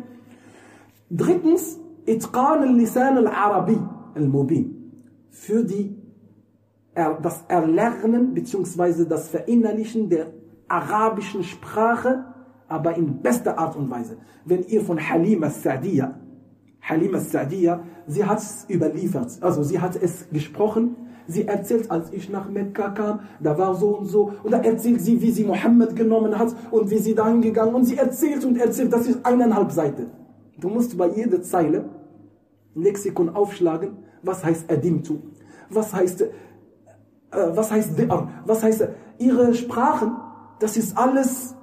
Drittens, 1.09 1.80
Itqan 2.05 2.63
al-Lisan 2.63 3.17
al-Arabi 3.17 3.80
al-Mubin. 4.13 4.91
Für 5.30 5.63
die, 5.63 5.95
das 6.93 7.45
Erlernen 7.47 8.34
bzw. 8.34 9.05
das 9.05 9.30
Verinnerlichen 9.30 10.09
der 10.09 10.28
arabischen 10.67 11.43
Sprache, 11.43 12.26
aber 12.68 12.95
in 12.95 13.22
bester 13.22 13.57
Art 13.57 13.76
und 13.76 13.89
Weise. 13.89 14.18
Wenn 14.45 14.63
ihr 14.63 14.82
von 14.82 14.99
Halim 14.99 15.43
al-Sa'diyah 15.43 16.16
Halima 16.88 17.20
Sa'diya, 17.20 17.80
sie 18.07 18.24
hat 18.24 18.39
es 18.39 18.66
überliefert, 18.70 19.32
also 19.41 19.63
sie 19.63 19.80
hat 19.80 19.95
es 19.95 20.30
gesprochen, 20.32 20.95
sie 21.28 21.47
erzählt, 21.47 21.89
als 21.89 22.13
ich 22.13 22.30
nach 22.30 22.47
Mekka 22.47 22.91
kam, 22.91 23.22
da 23.39 23.57
war 23.57 23.74
so 23.74 23.97
und 23.97 24.05
so, 24.05 24.34
und 24.43 24.51
da 24.51 24.59
erzählt 24.59 25.01
sie, 25.01 25.20
wie 25.20 25.32
sie 25.32 25.45
Mohammed 25.45 25.95
genommen 25.95 26.38
hat 26.38 26.55
und 26.70 26.91
wie 26.91 26.99
sie 26.99 27.16
dahin 27.16 27.41
gegangen, 27.41 27.74
und 27.74 27.86
sie 27.86 27.97
erzählt 27.97 28.45
und 28.45 28.57
erzählt, 28.57 28.93
das 28.93 29.07
ist 29.07 29.26
eineinhalb 29.26 29.72
Seiten. 29.72 30.11
Du 30.59 30.70
musst 30.70 30.95
bei 30.95 31.09
jeder 31.09 31.41
Zeile 31.41 31.86
Lexikon 32.76 33.30
aufschlagen, 33.30 33.97
was 34.22 34.45
heißt 34.45 34.72
Adimtu, 34.72 35.18
was 35.70 35.91
heißt, 35.91 36.22
äh, 36.22 36.28
was 37.32 37.72
heißt 37.72 37.93
was 38.45 38.63
heißt, 38.63 38.88
ihre 39.18 39.55
Sprachen, 39.55 40.18
das 40.59 40.78
ist 40.78 40.95
alles 40.95 41.54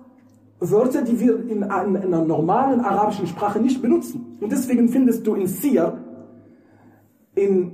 Wörter, 0.71 1.03
die 1.03 1.19
wir 1.19 1.39
in, 1.41 1.49
in, 1.49 1.65
einer 1.65 2.25
normalen 2.25 2.81
arabischen 2.81 3.27
Sprache 3.27 3.59
nicht 3.61 3.83
benutzen. 3.83 4.39
Und 4.41 4.53
deswegen 4.53 4.89
findest 4.89 5.27
du 5.27 5.35
in 5.35 5.47
Siyar, 5.47 5.99
in 7.35 7.73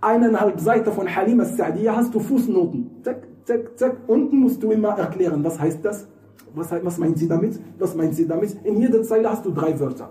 eineinhalb 0.00 0.60
Seiten 0.60 0.92
von 0.92 1.14
Halim 1.14 1.40
al-Sa'diyah 1.40 1.96
hast 1.96 2.14
du 2.14 2.20
Fußnoten. 2.20 3.02
Zack, 3.02 3.28
zack, 3.44 3.78
zack. 3.78 3.96
Unten 4.06 4.38
musst 4.38 4.62
du 4.62 4.70
immer 4.70 4.90
erklären, 4.98 5.44
was 5.44 5.60
heißt 5.60 5.84
das? 5.84 6.08
Was, 6.54 6.70
was 6.70 6.98
meint 6.98 7.18
sie 7.18 7.28
damit? 7.28 7.60
Was 7.78 7.94
meint 7.94 8.14
sie 8.14 8.26
damit? 8.26 8.56
In 8.64 8.80
jeder 8.80 9.02
Zeile 9.02 9.30
hast 9.30 9.44
du 9.44 9.50
drei 9.50 9.78
Wörter. 9.78 10.10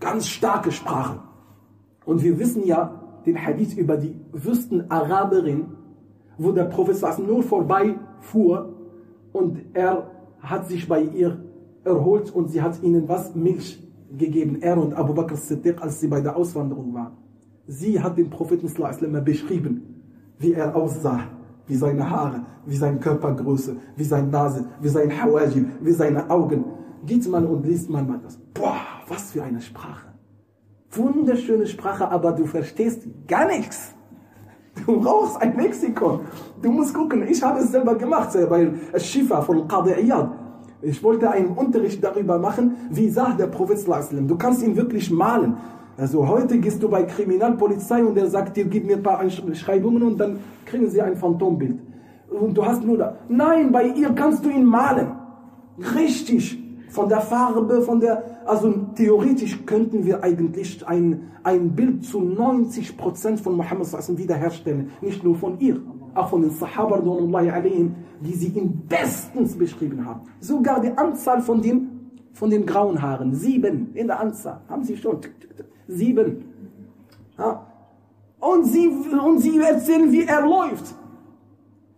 Ganz 0.00 0.26
starke 0.26 0.72
Sprache. 0.72 1.20
Und 2.04 2.22
wir 2.22 2.38
wissen 2.38 2.66
ja 2.66 3.00
den 3.24 3.40
Hadith 3.44 3.76
über 3.76 3.96
die 3.96 4.16
Wüstenaraberin, 4.32 5.66
wo 6.38 6.52
der 6.52 6.64
Prophet 6.64 6.96
nur 7.18 7.42
vorbeifuhr 7.42 8.74
und 9.32 9.60
er 9.74 10.10
hat 10.42 10.68
sich 10.68 10.88
bei 10.88 11.02
ihr 11.02 11.44
erholt 11.84 12.30
und 12.30 12.50
sie 12.50 12.60
hat 12.60 12.82
ihnen 12.82 13.08
was? 13.08 13.34
Milch 13.34 13.82
gegeben. 14.16 14.60
Er 14.60 14.76
und 14.78 14.94
Abu 14.94 15.14
Bakr 15.14 15.36
Siddiq, 15.36 15.80
als 15.80 16.00
sie 16.00 16.08
bei 16.08 16.20
der 16.20 16.36
Auswanderung 16.36 16.92
waren. 16.92 17.16
Sie 17.66 18.00
hat 18.00 18.18
den 18.18 18.28
Propheten 18.28 18.68
beschrieben, 19.24 20.02
wie 20.38 20.52
er 20.52 20.74
aussah, 20.74 21.20
wie 21.66 21.76
seine 21.76 22.08
Haare, 22.08 22.44
wie 22.66 22.76
seine 22.76 22.98
Körpergröße, 22.98 23.76
wie 23.96 24.04
seine 24.04 24.28
Nase, 24.28 24.64
wie 24.80 24.88
sein 24.88 25.10
Hawajib, 25.10 25.66
wie 25.80 25.92
seine 25.92 26.28
Augen. 26.28 26.64
Geht 27.06 27.28
man 27.28 27.46
und 27.46 27.64
liest 27.66 27.88
man 27.88 28.06
mal 28.06 28.20
das. 28.22 28.38
Boah, 28.54 28.80
was 29.08 29.32
für 29.32 29.42
eine 29.42 29.60
Sprache. 29.60 30.08
Wunderschöne 30.90 31.66
Sprache, 31.66 32.08
aber 32.10 32.32
du 32.32 32.44
verstehst 32.44 33.06
gar 33.26 33.46
nichts. 33.46 33.94
Du 34.86 35.00
brauchst 35.00 35.40
ein 35.40 35.56
Lexikon. 35.56 36.20
Du 36.60 36.72
musst 36.72 36.94
gucken. 36.94 37.26
Ich 37.28 37.42
habe 37.42 37.60
es 37.60 37.70
selber 37.70 37.94
gemacht 37.94 38.30
bei 38.48 38.70
Shifa 38.98 39.42
von 39.42 39.68
Qadi 39.68 39.92
Iyad. 40.02 40.30
Ich 40.80 41.02
wollte 41.02 41.30
einen 41.30 41.48
Unterricht 41.48 42.02
darüber 42.02 42.38
machen, 42.38 42.76
wie 42.90 43.08
sah 43.08 43.32
der 43.32 43.46
Prophet 43.46 43.78
Du 44.28 44.36
kannst 44.36 44.62
ihn 44.62 44.74
wirklich 44.76 45.10
malen. 45.10 45.56
Also 45.96 46.26
heute 46.26 46.58
gehst 46.58 46.82
du 46.82 46.88
bei 46.88 47.04
Kriminalpolizei 47.04 48.02
und 48.02 48.16
er 48.16 48.26
sagt 48.28 48.56
dir, 48.56 48.64
gib 48.64 48.86
mir 48.86 48.96
ein 48.96 49.02
paar 49.02 49.20
Einschreibungen 49.20 50.02
und 50.02 50.18
dann 50.18 50.40
kriegen 50.64 50.88
sie 50.88 51.00
ein 51.00 51.16
Phantombild. 51.16 51.78
Und 52.30 52.56
du 52.56 52.64
hast 52.64 52.82
nur 52.82 52.96
da. 52.96 53.16
Nein, 53.28 53.70
bei 53.70 53.84
ihr 53.84 54.10
kannst 54.10 54.44
du 54.44 54.48
ihn 54.48 54.64
malen. 54.64 55.12
Richtig. 55.94 56.58
Von 56.88 57.08
der 57.08 57.20
Farbe, 57.20 57.82
von 57.82 58.00
der, 58.00 58.24
also 58.46 58.72
theoretisch 58.94 59.64
könnten 59.66 60.04
wir 60.04 60.22
eigentlich 60.22 60.86
ein, 60.86 61.30
ein 61.42 61.74
Bild 61.74 62.04
zu 62.04 62.18
90% 62.20 63.38
von 63.38 63.56
Muhammad 63.56 63.88
wiederherstellen. 64.18 64.90
Nicht 65.00 65.22
nur 65.24 65.36
von 65.36 65.58
ihr, 65.60 65.80
auch 66.14 66.30
von 66.30 66.42
den 66.42 66.50
Sahaba, 66.50 67.00
die 68.20 68.34
sie 68.34 68.48
ihn 68.48 68.82
bestens 68.88 69.56
beschrieben 69.56 70.04
haben. 70.04 70.22
Sogar 70.40 70.80
die 70.80 70.96
Anzahl 70.96 71.40
von 71.40 71.60
den, 71.60 72.10
von 72.32 72.50
den 72.50 72.66
grauen 72.66 73.00
Haaren, 73.00 73.34
sieben 73.34 73.94
in 73.94 74.06
der 74.06 74.20
Anzahl, 74.20 74.60
haben 74.68 74.84
sie 74.84 74.96
schon. 74.96 75.18
Sieben. 75.88 76.44
Ja. 77.38 77.66
Und, 78.40 78.64
sie, 78.64 78.88
und 78.88 79.38
sie 79.38 79.58
erzählen, 79.60 80.10
wie 80.10 80.24
er 80.24 80.40
läuft, 80.40 80.94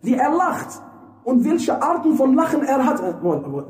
wie 0.01 0.13
er 0.13 0.31
lacht 0.31 0.81
und 1.25 1.43
welche 1.43 1.81
Arten 1.81 2.13
von 2.13 2.35
Lachen 2.35 2.61
er 2.61 2.85
hat. 2.85 3.01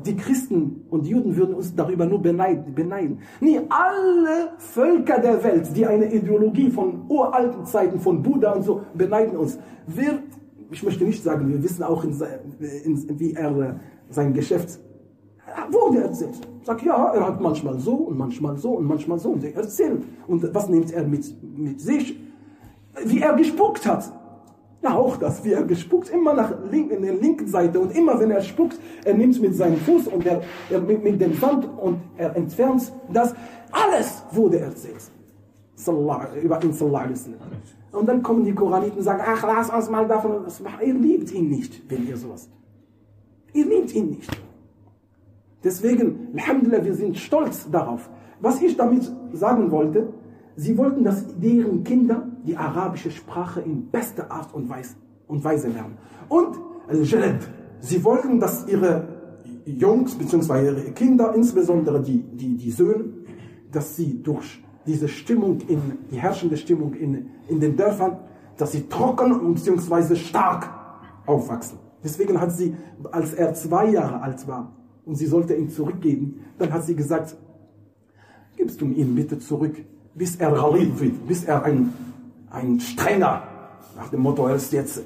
Die 0.06 0.14
Christen 0.14 0.84
und 0.90 1.06
Juden 1.06 1.34
würden 1.36 1.54
uns 1.54 1.74
darüber 1.74 2.04
nur 2.04 2.20
beneiden. 2.20 2.74
beneiden. 2.74 3.18
Nie 3.40 3.58
alle 3.70 4.52
Völker 4.58 5.18
der 5.18 5.42
Welt, 5.42 5.74
die 5.74 5.86
eine 5.86 6.12
Ideologie 6.12 6.70
von 6.70 7.06
uralten 7.08 7.64
Zeiten, 7.64 7.98
von 7.98 8.22
Buddha 8.22 8.52
und 8.52 8.62
so, 8.62 8.82
beneiden 8.92 9.38
uns. 9.38 9.58
Wir, 9.86 10.22
ich 10.70 10.82
möchte 10.82 11.04
nicht 11.04 11.22
sagen, 11.22 11.48
wir 11.48 11.62
wissen 11.62 11.82
auch, 11.82 12.04
in, 12.04 12.12
in, 12.60 13.18
wie 13.18 13.32
er 13.32 13.56
äh, 13.58 13.74
sein 14.10 14.34
Geschäft 14.34 14.78
wurde 15.70 16.02
erzählt. 16.02 16.36
Sag 16.62 16.84
ja, 16.84 17.12
er 17.14 17.26
hat 17.26 17.40
manchmal 17.40 17.78
so 17.78 17.94
und 17.94 18.18
manchmal 18.18 18.58
so 18.58 18.72
und 18.72 18.86
manchmal 18.86 19.18
so 19.18 19.30
und 19.30 19.42
er 19.42 19.56
erzählt. 19.56 20.04
Und 20.26 20.54
was 20.54 20.68
nimmt 20.68 20.92
er 20.92 21.04
mit, 21.04 21.34
mit 21.56 21.80
sich? 21.80 22.20
Wie 23.04 23.20
er 23.20 23.34
gespuckt 23.34 23.86
hat. 23.86 24.12
Auch 24.94 25.16
das, 25.16 25.44
wie 25.44 25.52
er 25.52 25.62
gespuckt, 25.62 26.10
immer 26.10 26.34
nach 26.34 26.52
link, 26.70 26.90
in 26.92 27.02
der 27.02 27.14
linken 27.14 27.46
Seite 27.46 27.80
und 27.80 27.94
immer 27.96 28.18
wenn 28.20 28.30
er 28.30 28.40
spuckt, 28.40 28.78
er 29.04 29.14
nimmt 29.14 29.40
mit 29.40 29.54
seinem 29.54 29.78
Fuß 29.78 30.08
und 30.08 30.24
er, 30.26 30.42
er 30.70 30.80
mit, 30.80 31.02
mit, 31.02 31.20
dem 31.20 31.34
Sand 31.34 31.68
und 31.80 32.00
er 32.16 32.34
entfernt 32.36 32.92
das. 33.12 33.34
Alles 33.70 34.22
wurde 34.32 34.60
erzählt. 34.60 35.10
über 36.42 36.62
ihn 36.62 36.74
Und 37.92 38.06
dann 38.08 38.22
kommen 38.22 38.44
die 38.44 38.54
Koraniten 38.54 38.98
und 38.98 39.04
sagen, 39.04 39.22
ach, 39.24 39.42
lass 39.42 39.70
uns 39.70 39.90
mal 39.90 40.06
davon, 40.06 40.44
ihr 40.84 40.94
liebt 40.94 41.32
ihn 41.32 41.48
nicht, 41.48 41.82
wenn 41.90 42.06
ihr 42.06 42.16
sowas. 42.16 42.48
Ihr 43.52 43.66
liebt 43.66 43.94
ihn 43.94 44.10
nicht. 44.10 44.30
Deswegen, 45.64 46.28
Alhamdulillah, 46.34 46.84
wir 46.84 46.94
sind 46.94 47.16
stolz 47.18 47.68
darauf. 47.70 48.08
Was 48.40 48.60
ich 48.62 48.76
damit 48.76 49.10
sagen 49.32 49.70
wollte, 49.70 50.12
sie 50.54 50.76
wollten, 50.78 51.04
dass 51.04 51.24
deren 51.38 51.82
Kinder 51.82 52.28
die 52.46 52.56
arabische 52.56 53.10
Sprache 53.10 53.60
in 53.60 53.90
bester 53.90 54.30
Art 54.30 54.54
und 54.54 54.68
Weise, 54.68 55.68
lernen. 55.68 55.98
Und 56.28 56.56
Al-Jalad, 56.88 57.40
sie 57.80 58.02
wollten, 58.04 58.38
dass 58.38 58.66
ihre 58.68 59.08
Jungs 59.64 60.14
bzw. 60.14 60.64
ihre 60.64 60.92
Kinder, 60.92 61.34
insbesondere 61.34 62.00
die, 62.00 62.22
die, 62.22 62.56
die 62.56 62.70
Söhne, 62.70 63.04
dass 63.72 63.96
sie 63.96 64.22
durch 64.22 64.62
diese 64.86 65.08
Stimmung, 65.08 65.60
in, 65.66 65.80
die 66.10 66.16
herrschende 66.16 66.56
Stimmung 66.56 66.94
in, 66.94 67.30
in 67.48 67.58
den 67.58 67.76
Dörfern, 67.76 68.18
dass 68.56 68.72
sie 68.72 68.88
trocken 68.88 69.54
bzw. 69.54 70.14
stark 70.14 70.70
aufwachsen. 71.26 71.78
Deswegen 72.04 72.40
hat 72.40 72.52
sie, 72.52 72.76
als 73.10 73.34
er 73.34 73.52
zwei 73.54 73.90
Jahre 73.90 74.22
alt 74.22 74.46
war 74.46 74.72
und 75.04 75.16
sie 75.16 75.26
sollte 75.26 75.54
ihn 75.54 75.68
zurückgeben, 75.68 76.44
dann 76.58 76.72
hat 76.72 76.84
sie 76.84 76.94
gesagt, 76.94 77.36
gibst 78.56 78.80
du 78.80 78.86
ihm 78.86 79.14
bitte 79.16 79.38
zurück, 79.40 79.74
bis 80.14 80.36
er 80.36 80.52
Ghalib 80.52 81.00
wird, 81.00 81.26
bis 81.26 81.44
er 81.44 81.64
ein 81.64 81.92
ein 82.56 82.80
strenger, 82.80 83.42
nach 83.96 84.08
dem 84.08 84.20
Motto, 84.20 84.46
er 84.46 84.56
ist 84.56 84.72
jetzt, 84.72 85.02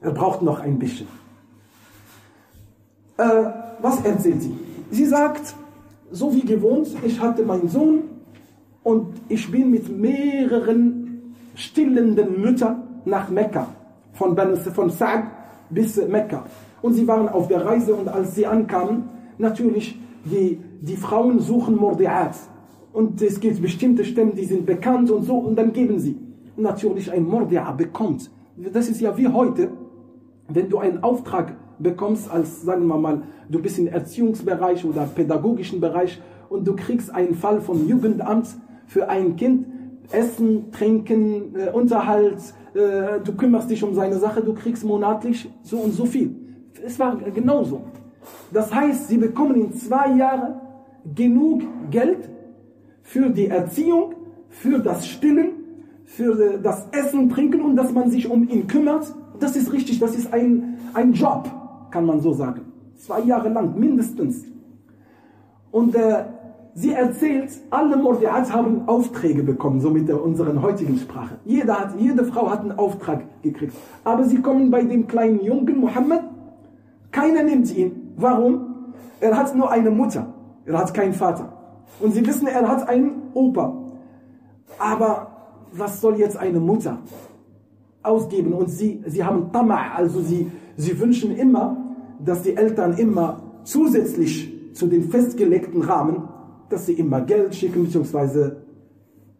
er 0.00 0.10
braucht 0.10 0.42
noch 0.42 0.60
ein 0.60 0.78
bisschen. 0.78 1.06
Äh, 3.16 3.44
was 3.80 4.04
erzählt 4.04 4.42
sie? 4.42 4.58
Sie 4.90 5.06
sagt, 5.06 5.54
so 6.10 6.34
wie 6.34 6.42
gewohnt, 6.42 6.88
ich 7.04 7.20
hatte 7.20 7.44
meinen 7.44 7.68
Sohn 7.68 8.02
und 8.82 9.14
ich 9.28 9.50
bin 9.50 9.70
mit 9.70 9.88
mehreren 9.88 11.34
stillenden 11.54 12.40
Müttern 12.40 12.82
nach 13.04 13.30
Mekka, 13.30 13.68
von, 14.14 14.36
von 14.74 14.90
Sa'd 14.90 15.24
bis 15.70 15.96
Mekka. 15.96 16.44
Und 16.82 16.94
sie 16.94 17.06
waren 17.06 17.28
auf 17.28 17.46
der 17.46 17.64
Reise 17.64 17.94
und 17.94 18.08
als 18.08 18.34
sie 18.34 18.46
ankamen, 18.46 19.04
natürlich, 19.38 19.96
die, 20.24 20.60
die 20.80 20.96
Frauen 20.96 21.38
suchen 21.38 21.76
Mordiat. 21.76 22.34
Und 22.92 23.22
es 23.22 23.38
gibt 23.38 23.62
bestimmte 23.62 24.04
Stämme, 24.04 24.32
die 24.32 24.44
sind 24.44 24.66
bekannt 24.66 25.10
und 25.10 25.22
so, 25.22 25.36
und 25.38 25.56
dann 25.56 25.72
geben 25.72 26.00
sie 26.00 26.16
natürlich 26.60 27.10
ein 27.10 27.24
Mordia 27.24 27.70
bekommt. 27.72 28.30
Das 28.56 28.88
ist 28.88 29.00
ja 29.00 29.16
wie 29.16 29.28
heute, 29.28 29.70
wenn 30.48 30.68
du 30.68 30.78
einen 30.78 31.02
Auftrag 31.02 31.56
bekommst 31.78 32.30
als, 32.30 32.62
sagen 32.62 32.86
wir 32.86 32.98
mal, 32.98 33.22
du 33.48 33.60
bist 33.60 33.78
im 33.78 33.86
Erziehungsbereich 33.86 34.84
oder 34.84 35.04
pädagogischen 35.06 35.80
Bereich 35.80 36.20
und 36.48 36.66
du 36.66 36.76
kriegst 36.76 37.14
einen 37.14 37.34
Fall 37.34 37.60
vom 37.60 37.88
Jugendamt 37.88 38.48
für 38.86 39.08
ein 39.08 39.36
Kind, 39.36 39.66
Essen, 40.12 40.70
Trinken, 40.72 41.54
äh, 41.54 41.70
Unterhalt, 41.70 42.38
äh, 42.74 43.20
du 43.24 43.32
kümmerst 43.36 43.70
dich 43.70 43.82
um 43.82 43.94
seine 43.94 44.18
Sache, 44.18 44.42
du 44.42 44.54
kriegst 44.54 44.84
monatlich 44.84 45.48
so 45.62 45.78
und 45.78 45.92
so 45.92 46.04
viel. 46.04 46.34
Es 46.84 46.98
war 46.98 47.16
genauso. 47.16 47.82
Das 48.52 48.74
heißt, 48.74 49.08
sie 49.08 49.18
bekommen 49.18 49.54
in 49.56 49.72
zwei 49.72 50.16
Jahren 50.16 50.60
genug 51.14 51.62
Geld 51.90 52.28
für 53.02 53.30
die 53.30 53.46
Erziehung, 53.46 54.14
für 54.48 54.78
das 54.78 55.06
Stillen 55.06 55.59
für 56.10 56.58
das 56.58 56.88
Essen, 56.90 57.30
Trinken 57.30 57.60
und 57.62 57.76
dass 57.76 57.92
man 57.92 58.10
sich 58.10 58.28
um 58.28 58.48
ihn 58.48 58.66
kümmert. 58.66 59.14
Das 59.38 59.54
ist 59.54 59.72
richtig, 59.72 60.00
das 60.00 60.16
ist 60.16 60.32
ein, 60.32 60.76
ein 60.92 61.12
Job, 61.12 61.48
kann 61.90 62.04
man 62.04 62.20
so 62.20 62.32
sagen. 62.32 62.62
Zwei 62.96 63.20
Jahre 63.20 63.48
lang, 63.48 63.78
mindestens. 63.78 64.44
Und 65.70 65.94
äh, 65.94 66.24
sie 66.74 66.92
erzählt, 66.92 67.52
alle 67.70 67.96
Mordiats 67.96 68.52
haben 68.52 68.88
Aufträge 68.88 69.44
bekommen, 69.44 69.80
so 69.80 69.90
mit 69.90 70.08
der, 70.08 70.20
unseren 70.20 70.60
heutigen 70.60 70.98
Sprache. 70.98 71.38
Jeder 71.44 71.78
hat, 71.78 71.94
jede 71.96 72.24
Frau 72.24 72.50
hat 72.50 72.62
einen 72.62 72.76
Auftrag 72.76 73.22
gekriegt. 73.42 73.72
Aber 74.02 74.24
sie 74.24 74.42
kommen 74.42 74.68
bei 74.68 74.82
dem 74.82 75.06
kleinen 75.06 75.40
Jungen, 75.44 75.78
Mohammed, 75.78 76.22
keiner 77.12 77.44
nimmt 77.44 77.74
ihn. 77.74 78.14
Warum? 78.16 78.94
Er 79.20 79.36
hat 79.36 79.54
nur 79.54 79.70
eine 79.70 79.90
Mutter. 79.90 80.26
Er 80.66 80.76
hat 80.76 80.92
keinen 80.92 81.14
Vater. 81.14 81.52
Und 82.00 82.14
sie 82.14 82.26
wissen, 82.26 82.48
er 82.48 82.68
hat 82.68 82.88
einen 82.88 83.12
Opa. 83.32 83.76
Aber 84.78 85.29
was 85.72 86.00
soll 86.00 86.16
jetzt 86.16 86.36
eine 86.36 86.60
Mutter 86.60 86.98
ausgeben? 88.02 88.52
Und 88.52 88.70
sie, 88.70 89.02
sie 89.06 89.24
haben 89.24 89.52
Tama, 89.52 89.92
also 89.96 90.20
sie, 90.20 90.50
sie 90.76 90.98
wünschen 90.98 91.36
immer, 91.36 91.76
dass 92.24 92.42
die 92.42 92.56
Eltern 92.56 92.94
immer 92.94 93.42
zusätzlich 93.64 94.52
zu 94.74 94.86
den 94.86 95.04
festgelegten 95.10 95.82
Rahmen, 95.82 96.28
dass 96.68 96.86
sie 96.86 96.94
immer 96.94 97.20
Geld 97.20 97.54
schicken, 97.54 97.84
beziehungsweise 97.84 98.62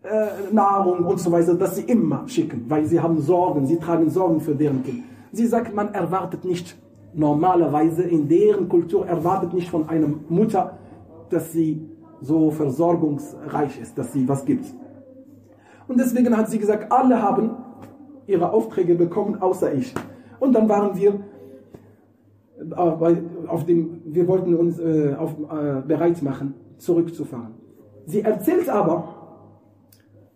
äh, 0.02 0.52
Nahrung 0.52 1.04
und 1.04 1.20
so 1.20 1.30
weiter, 1.30 1.54
dass 1.54 1.76
sie 1.76 1.82
immer 1.82 2.26
schicken, 2.26 2.64
weil 2.68 2.86
sie 2.86 3.00
haben 3.00 3.20
Sorgen, 3.20 3.66
sie 3.66 3.76
tragen 3.76 4.10
Sorgen 4.10 4.40
für 4.40 4.54
deren 4.54 4.82
Kind. 4.82 5.04
Sie 5.32 5.46
sagt, 5.46 5.74
man 5.74 5.94
erwartet 5.94 6.44
nicht 6.44 6.76
normalerweise 7.14 8.02
in 8.02 8.28
deren 8.28 8.68
Kultur 8.68 9.06
erwartet 9.06 9.52
nicht 9.52 9.68
von 9.68 9.88
einer 9.88 10.08
Mutter, 10.28 10.78
dass 11.28 11.52
sie 11.52 11.88
so 12.20 12.50
versorgungsreich 12.50 13.80
ist, 13.80 13.96
dass 13.96 14.12
sie 14.12 14.28
was 14.28 14.44
gibt. 14.44 14.66
Und 15.90 15.98
deswegen 15.98 16.36
hat 16.36 16.48
sie 16.48 16.60
gesagt, 16.60 16.92
alle 16.92 17.20
haben 17.20 17.50
ihre 18.28 18.52
Aufträge 18.52 18.94
bekommen, 18.94 19.42
außer 19.42 19.74
ich. 19.74 19.92
Und 20.38 20.52
dann 20.52 20.68
waren 20.68 20.96
wir 20.96 21.14
äh, 22.60 23.48
auf 23.48 23.66
dem, 23.66 24.00
wir 24.04 24.28
wollten 24.28 24.54
uns 24.54 24.78
äh, 24.78 25.16
auf, 25.18 25.32
äh, 25.32 25.82
bereit 25.84 26.22
machen, 26.22 26.54
zurückzufahren. 26.78 27.54
Sie 28.06 28.20
erzählt 28.20 28.68
aber, 28.68 29.16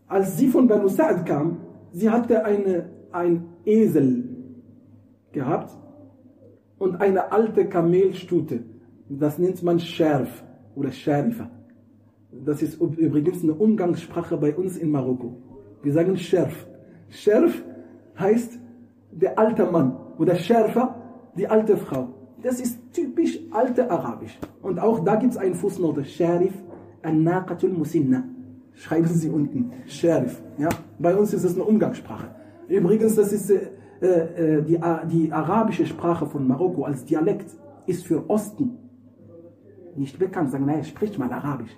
als 0.08 0.36
sie 0.36 0.48
von 0.48 0.66
Banu 0.66 0.88
Sa'd 0.88 1.24
kam, 1.24 1.58
sie 1.92 2.10
hatte 2.10 2.44
eine, 2.44 2.86
ein 3.12 3.44
Esel 3.64 4.24
gehabt 5.30 5.70
und 6.78 7.00
eine 7.00 7.30
alte 7.30 7.68
Kamelstute. 7.68 8.64
Das 9.08 9.38
nennt 9.38 9.62
man 9.62 9.78
Scherf 9.78 10.42
oder 10.74 10.90
Scherifa. 10.90 11.48
Das 12.44 12.62
ist 12.62 12.80
übrigens 12.80 13.42
eine 13.42 13.54
Umgangssprache 13.54 14.36
bei 14.36 14.54
uns 14.54 14.76
in 14.76 14.90
Marokko. 14.90 15.36
Wir 15.82 15.92
sagen 15.92 16.16
Scherf. 16.16 16.66
Scherf 17.08 17.62
heißt 18.18 18.58
der 19.12 19.38
alte 19.38 19.64
Mann 19.70 19.96
oder 20.18 20.34
Scherfa, 20.34 20.96
die 21.36 21.46
alte 21.46 21.76
Frau. 21.76 22.08
Das 22.42 22.60
ist 22.60 22.78
typisch 22.92 23.38
alte 23.50 23.90
Arabisch. 23.90 24.38
Und 24.62 24.78
auch 24.78 25.00
da 25.00 25.16
gibt 25.16 25.32
es 25.32 25.38
einen 25.38 25.54
Fußnote. 25.54 26.04
Sharif 26.04 26.52
an-naqatul 27.02 27.70
musinna. 27.70 28.24
Schreiben 28.74 29.08
Sie 29.08 29.30
unten. 29.30 29.70
Sharif. 29.86 30.42
Ja? 30.58 30.68
Bei 30.98 31.16
uns 31.16 31.32
ist 31.32 31.44
es 31.44 31.54
eine 31.54 31.64
Umgangssprache. 31.64 32.34
Übrigens, 32.68 33.14
das 33.14 33.32
ist 33.32 33.50
äh, 33.50 33.60
äh, 34.02 34.62
die, 34.62 34.80
die 35.10 35.32
arabische 35.32 35.86
Sprache 35.86 36.26
von 36.26 36.46
Marokko 36.46 36.84
als 36.84 37.04
Dialekt 37.04 37.50
ist 37.86 38.04
für 38.04 38.28
Osten 38.28 38.78
nicht 39.96 40.18
bekannt. 40.18 40.50
Sagen, 40.50 40.66
naja, 40.66 40.82
spricht 40.82 41.18
mal 41.18 41.32
Arabisch. 41.32 41.70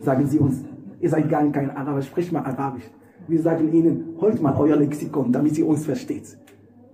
Sagen 0.00 0.26
Sie 0.26 0.38
uns, 0.38 0.64
ihr 1.00 1.10
seid 1.10 1.28
gar 1.28 1.44
kein 1.50 1.70
Araber, 1.76 2.02
spricht 2.02 2.32
mal 2.32 2.44
Arabisch. 2.44 2.84
Wir 3.26 3.42
sagen 3.42 3.72
Ihnen, 3.72 4.16
holt 4.20 4.40
mal 4.40 4.54
euer 4.56 4.76
Lexikon, 4.76 5.32
damit 5.32 5.58
ihr 5.58 5.66
uns 5.66 5.84
versteht. 5.84 6.38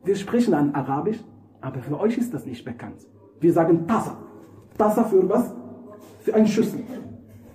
Wir 0.04 0.16
sprechen 0.16 0.54
an 0.54 0.74
Arabisch, 0.74 1.22
aber 1.60 1.80
für 1.80 1.98
euch 2.00 2.18
ist 2.18 2.32
das 2.34 2.44
nicht 2.44 2.64
bekannt. 2.64 3.06
Wir 3.40 3.52
sagen 3.52 3.86
Tassa. 3.86 4.16
Tassa 4.76 5.04
für 5.04 5.28
was? 5.28 5.54
Für 6.20 6.34
ein 6.34 6.46
Schüssel. 6.46 6.80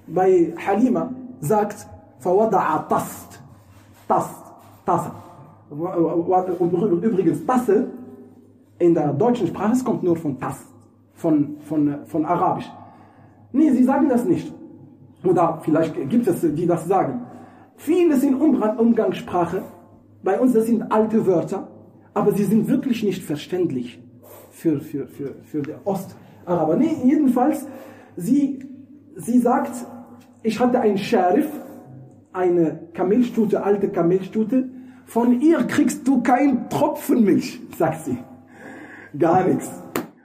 Bei 0.07 0.53
Halima 0.65 1.11
sagt, 1.41 1.87
Fawada'a 2.23 2.87
Tast. 2.87 3.41
Tast. 4.07 4.43
Tassa. 4.85 5.13
Und 5.69 7.03
übrigens, 7.03 7.45
Tasse 7.45 7.87
in 8.79 8.93
der 8.93 9.13
deutschen 9.13 9.47
Sprache, 9.47 9.83
kommt 9.83 10.03
nur 10.03 10.15
von 10.15 10.39
Tast. 10.39 10.65
Von, 11.13 11.57
von, 11.61 12.05
von 12.05 12.25
Arabisch. 12.25 12.71
Nee, 13.51 13.71
sie 13.71 13.83
sagen 13.83 14.07
das 14.07 14.23
nicht. 14.25 14.53
Oder 15.23 15.59
vielleicht 15.63 15.95
gibt 16.09 16.27
es, 16.27 16.41
die 16.41 16.65
das 16.65 16.85
sagen. 16.87 17.21
Viele 17.75 18.17
sind 18.17 18.35
Umgangssprache. 18.35 19.63
Bei 20.23 20.39
uns, 20.39 20.53
das 20.53 20.65
sind 20.65 20.91
alte 20.91 21.25
Wörter, 21.25 21.67
aber 22.13 22.33
sie 22.33 22.43
sind 22.43 22.67
wirklich 22.67 23.03
nicht 23.03 23.23
verständlich 23.23 24.01
für, 24.51 24.81
für, 24.81 25.07
für, 25.07 25.35
für 25.43 25.61
die 25.61 25.73
Ostaraber. 25.85 26.75
Nee, 26.75 26.97
jedenfalls, 27.05 27.65
sie, 28.17 28.59
sie 29.15 29.39
sagt, 29.39 29.71
ich 30.43 30.59
hatte 30.59 30.79
einen 30.79 30.97
Sheriff, 30.97 31.49
eine 32.33 32.79
Kamelstute, 32.93 33.63
alte 33.63 33.89
Kamelstute, 33.89 34.69
von 35.05 35.41
ihr 35.41 35.59
kriegst 35.63 36.07
du 36.07 36.21
keinen 36.21 36.69
Tropfen 36.69 37.23
Milch, 37.23 37.59
sagt 37.77 38.05
sie. 38.05 38.17
Gar 39.17 39.47
nichts. 39.47 39.71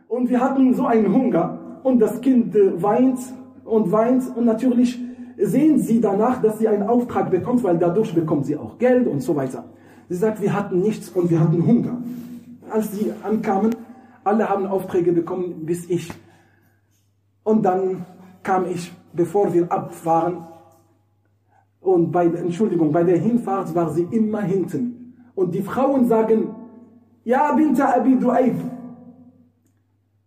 Und 0.08 0.28
wir 0.28 0.40
hatten 0.40 0.74
so 0.74 0.86
einen 0.86 1.12
Hunger 1.12 1.80
und 1.84 2.00
das 2.00 2.20
Kind 2.20 2.54
äh, 2.54 2.82
weint 2.82 3.18
und 3.64 3.92
weint 3.92 4.24
und 4.36 4.44
natürlich 4.44 4.98
sehen 5.36 5.78
sie 5.80 6.00
danach, 6.00 6.40
dass 6.40 6.58
sie 6.58 6.68
einen 6.68 6.84
Auftrag 6.84 7.30
bekommt, 7.30 7.62
weil 7.64 7.78
dadurch 7.78 8.14
bekommt 8.14 8.46
sie 8.46 8.56
auch 8.56 8.78
Geld 8.78 9.06
und 9.06 9.20
so 9.20 9.34
weiter. 9.34 9.64
Sie 10.08 10.16
sagt, 10.16 10.40
wir 10.40 10.52
hatten 10.52 10.80
nichts 10.80 11.08
und 11.08 11.30
wir 11.30 11.40
hatten 11.40 11.66
Hunger. 11.66 12.02
Als 12.70 12.92
sie 12.92 13.12
ankamen, 13.22 13.74
alle 14.22 14.48
haben 14.48 14.66
Aufträge 14.66 15.12
bekommen, 15.12 15.64
bis 15.66 15.88
ich. 15.88 16.12
Und 17.42 17.64
dann 17.64 18.04
kam 18.42 18.66
ich, 18.66 18.92
bevor 19.12 19.52
wir 19.52 19.70
abfahren, 19.70 20.46
und 21.80 22.12
bei, 22.12 22.24
Entschuldigung, 22.24 22.92
bei 22.92 23.02
der 23.02 23.18
Hinfahrt 23.18 23.74
war 23.74 23.90
sie 23.90 24.08
immer 24.10 24.40
hinten. 24.40 25.14
Und 25.34 25.54
die 25.54 25.60
Frauen 25.60 26.06
sagen, 26.06 26.54
ja, 27.24 27.52
Binta 27.52 27.94
Abi 27.94 28.18
Duaib, 28.18 28.56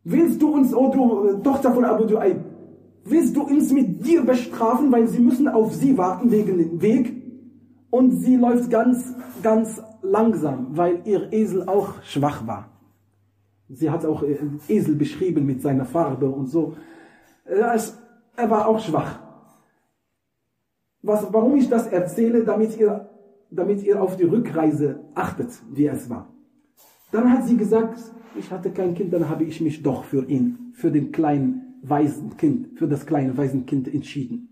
Willst 0.09 0.41
du 0.41 0.53
uns, 0.53 0.73
oh 0.73 0.89
du 0.89 1.27
äh, 1.27 1.43
Tochter 1.43 1.73
von 1.73 1.83
Abu 1.83 2.05
Duaib, 2.05 2.37
willst 3.09 3.35
du 3.35 3.43
uns 3.43 3.71
mit 3.71 4.05
dir 4.05 4.23
bestrafen, 4.23 4.91
weil 4.91 5.07
sie 5.07 5.19
müssen 5.19 5.47
auf 5.47 5.73
sie 5.73 5.97
warten 5.97 6.31
wegen 6.31 6.57
dem 6.57 6.81
Weg? 6.81 7.13
Und 7.89 8.11
sie 8.19 8.35
läuft 8.35 8.69
ganz, 8.69 9.13
ganz 9.41 9.81
langsam, 10.01 10.77
weil 10.77 11.01
ihr 11.05 11.31
Esel 11.31 11.67
auch 11.67 12.01
schwach 12.03 12.45
war. 12.45 12.69
Sie 13.69 13.89
hat 13.89 14.05
auch 14.05 14.23
äh, 14.23 14.37
Esel 14.67 14.95
beschrieben 14.95 15.45
mit 15.45 15.61
seiner 15.61 15.85
Farbe 15.85 16.29
und 16.29 16.47
so. 16.47 16.75
Äh, 17.45 17.79
er 18.35 18.49
war 18.49 18.67
auch 18.67 18.79
schwach. 18.79 19.19
Was, 21.01 21.27
warum 21.31 21.55
ich 21.55 21.69
das 21.69 21.87
erzähle, 21.87 22.43
damit 22.43 22.77
ihr, 22.77 23.09
damit 23.49 23.83
ihr 23.83 24.01
auf 24.01 24.17
die 24.17 24.23
Rückreise 24.23 24.99
achtet, 25.15 25.49
wie 25.71 25.87
es 25.87 26.09
war. 26.09 26.27
Dann 27.11 27.31
hat 27.31 27.47
sie 27.47 27.55
gesagt, 27.55 27.99
ich 28.37 28.51
hatte 28.51 28.71
kein 28.71 28.93
Kind, 28.93 29.13
dann 29.13 29.29
habe 29.29 29.45
ich 29.45 29.61
mich 29.61 29.81
doch 29.81 30.03
für 30.03 30.25
ihn, 30.25 30.71
für 30.73 30.91
den 30.91 31.11
kleinen 31.11 31.66
weisen 31.81 32.37
Kind, 32.37 32.77
für 32.77 32.87
das 32.87 33.05
kleine 33.05 33.37
weisen 33.37 33.65
Kind 33.65 33.93
entschieden. 33.93 34.49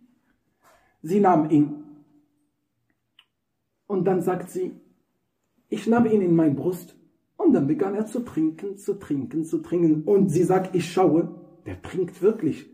Sie 1.01 1.19
nahm 1.19 1.49
ihn 1.49 1.83
und 3.87 4.05
dann 4.05 4.21
sagt 4.21 4.49
sie, 4.49 4.71
ich 5.69 5.87
nahm 5.87 6.05
ihn 6.05 6.21
in 6.21 6.35
mein 6.35 6.55
Brust 6.55 6.95
und 7.37 7.53
dann 7.53 7.67
begann 7.67 7.95
er 7.95 8.05
zu 8.05 8.21
trinken, 8.21 8.77
zu 8.77 8.95
trinken, 8.95 9.43
zu 9.43 9.59
trinken. 9.59 10.03
Und 10.03 10.29
sie 10.29 10.43
sagt, 10.43 10.75
ich 10.75 10.91
schaue, 10.91 11.35
der 11.65 11.81
trinkt 11.81 12.21
wirklich. 12.21 12.69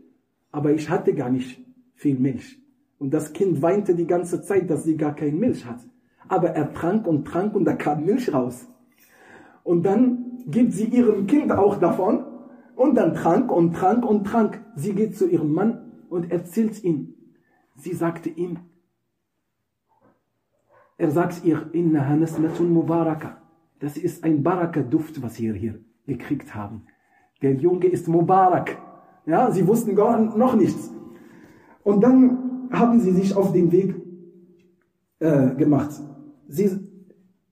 Aber 0.50 0.72
ich 0.72 0.88
hatte 0.88 1.14
gar 1.14 1.30
nicht 1.30 1.60
viel 1.94 2.18
Milch. 2.18 2.58
Und 2.98 3.12
das 3.12 3.32
Kind 3.32 3.60
weinte 3.62 3.94
die 3.94 4.06
ganze 4.06 4.42
Zeit, 4.42 4.70
dass 4.70 4.84
sie 4.84 4.96
gar 4.96 5.14
keine 5.14 5.32
Milch 5.32 5.66
hat. 5.66 5.80
Aber 6.28 6.50
er 6.50 6.72
trank 6.72 7.06
und 7.06 7.26
trank 7.26 7.54
und 7.54 7.64
da 7.64 7.74
kam 7.74 8.04
Milch 8.04 8.32
raus. 8.32 8.68
Und 9.64 9.84
dann 9.84 10.44
gibt 10.46 10.72
sie 10.72 10.84
ihrem 10.84 11.26
Kind 11.26 11.52
auch 11.52 11.78
davon 11.78 12.24
und 12.76 12.94
dann 12.94 13.14
trank 13.14 13.50
und 13.50 13.74
trank 13.74 14.04
und 14.04 14.24
trank. 14.24 14.64
Sie 14.76 14.94
geht 14.94 15.16
zu 15.16 15.28
ihrem 15.28 15.52
Mann 15.52 15.92
und 16.08 16.30
erzählt 16.30 16.82
ihm. 16.84 17.14
Sie 17.76 17.94
sagte 17.94 18.28
ihm, 18.28 18.58
er 20.98 21.10
sagt 21.10 21.44
ihr, 21.44 21.70
mubaraka. 22.60 23.38
Das 23.80 23.96
ist 23.96 24.22
ein 24.22 24.42
Baraka-Duft, 24.42 25.22
was 25.22 25.40
wir 25.40 25.54
hier 25.54 25.80
gekriegt 26.06 26.54
haben. 26.54 26.84
Der 27.42 27.54
Junge 27.54 27.86
ist 27.86 28.06
Mubarak. 28.06 28.78
Ja, 29.26 29.50
sie 29.50 29.66
wussten 29.66 29.96
gar 29.96 30.20
noch 30.20 30.54
nichts. 30.54 30.92
Und 31.82 32.02
dann 32.02 32.68
haben 32.70 33.00
sie 33.00 33.10
sich 33.10 33.34
auf 33.34 33.52
den 33.52 33.72
Weg 33.72 33.96
äh, 35.18 35.54
gemacht. 35.56 35.90
Sie, 36.46 36.70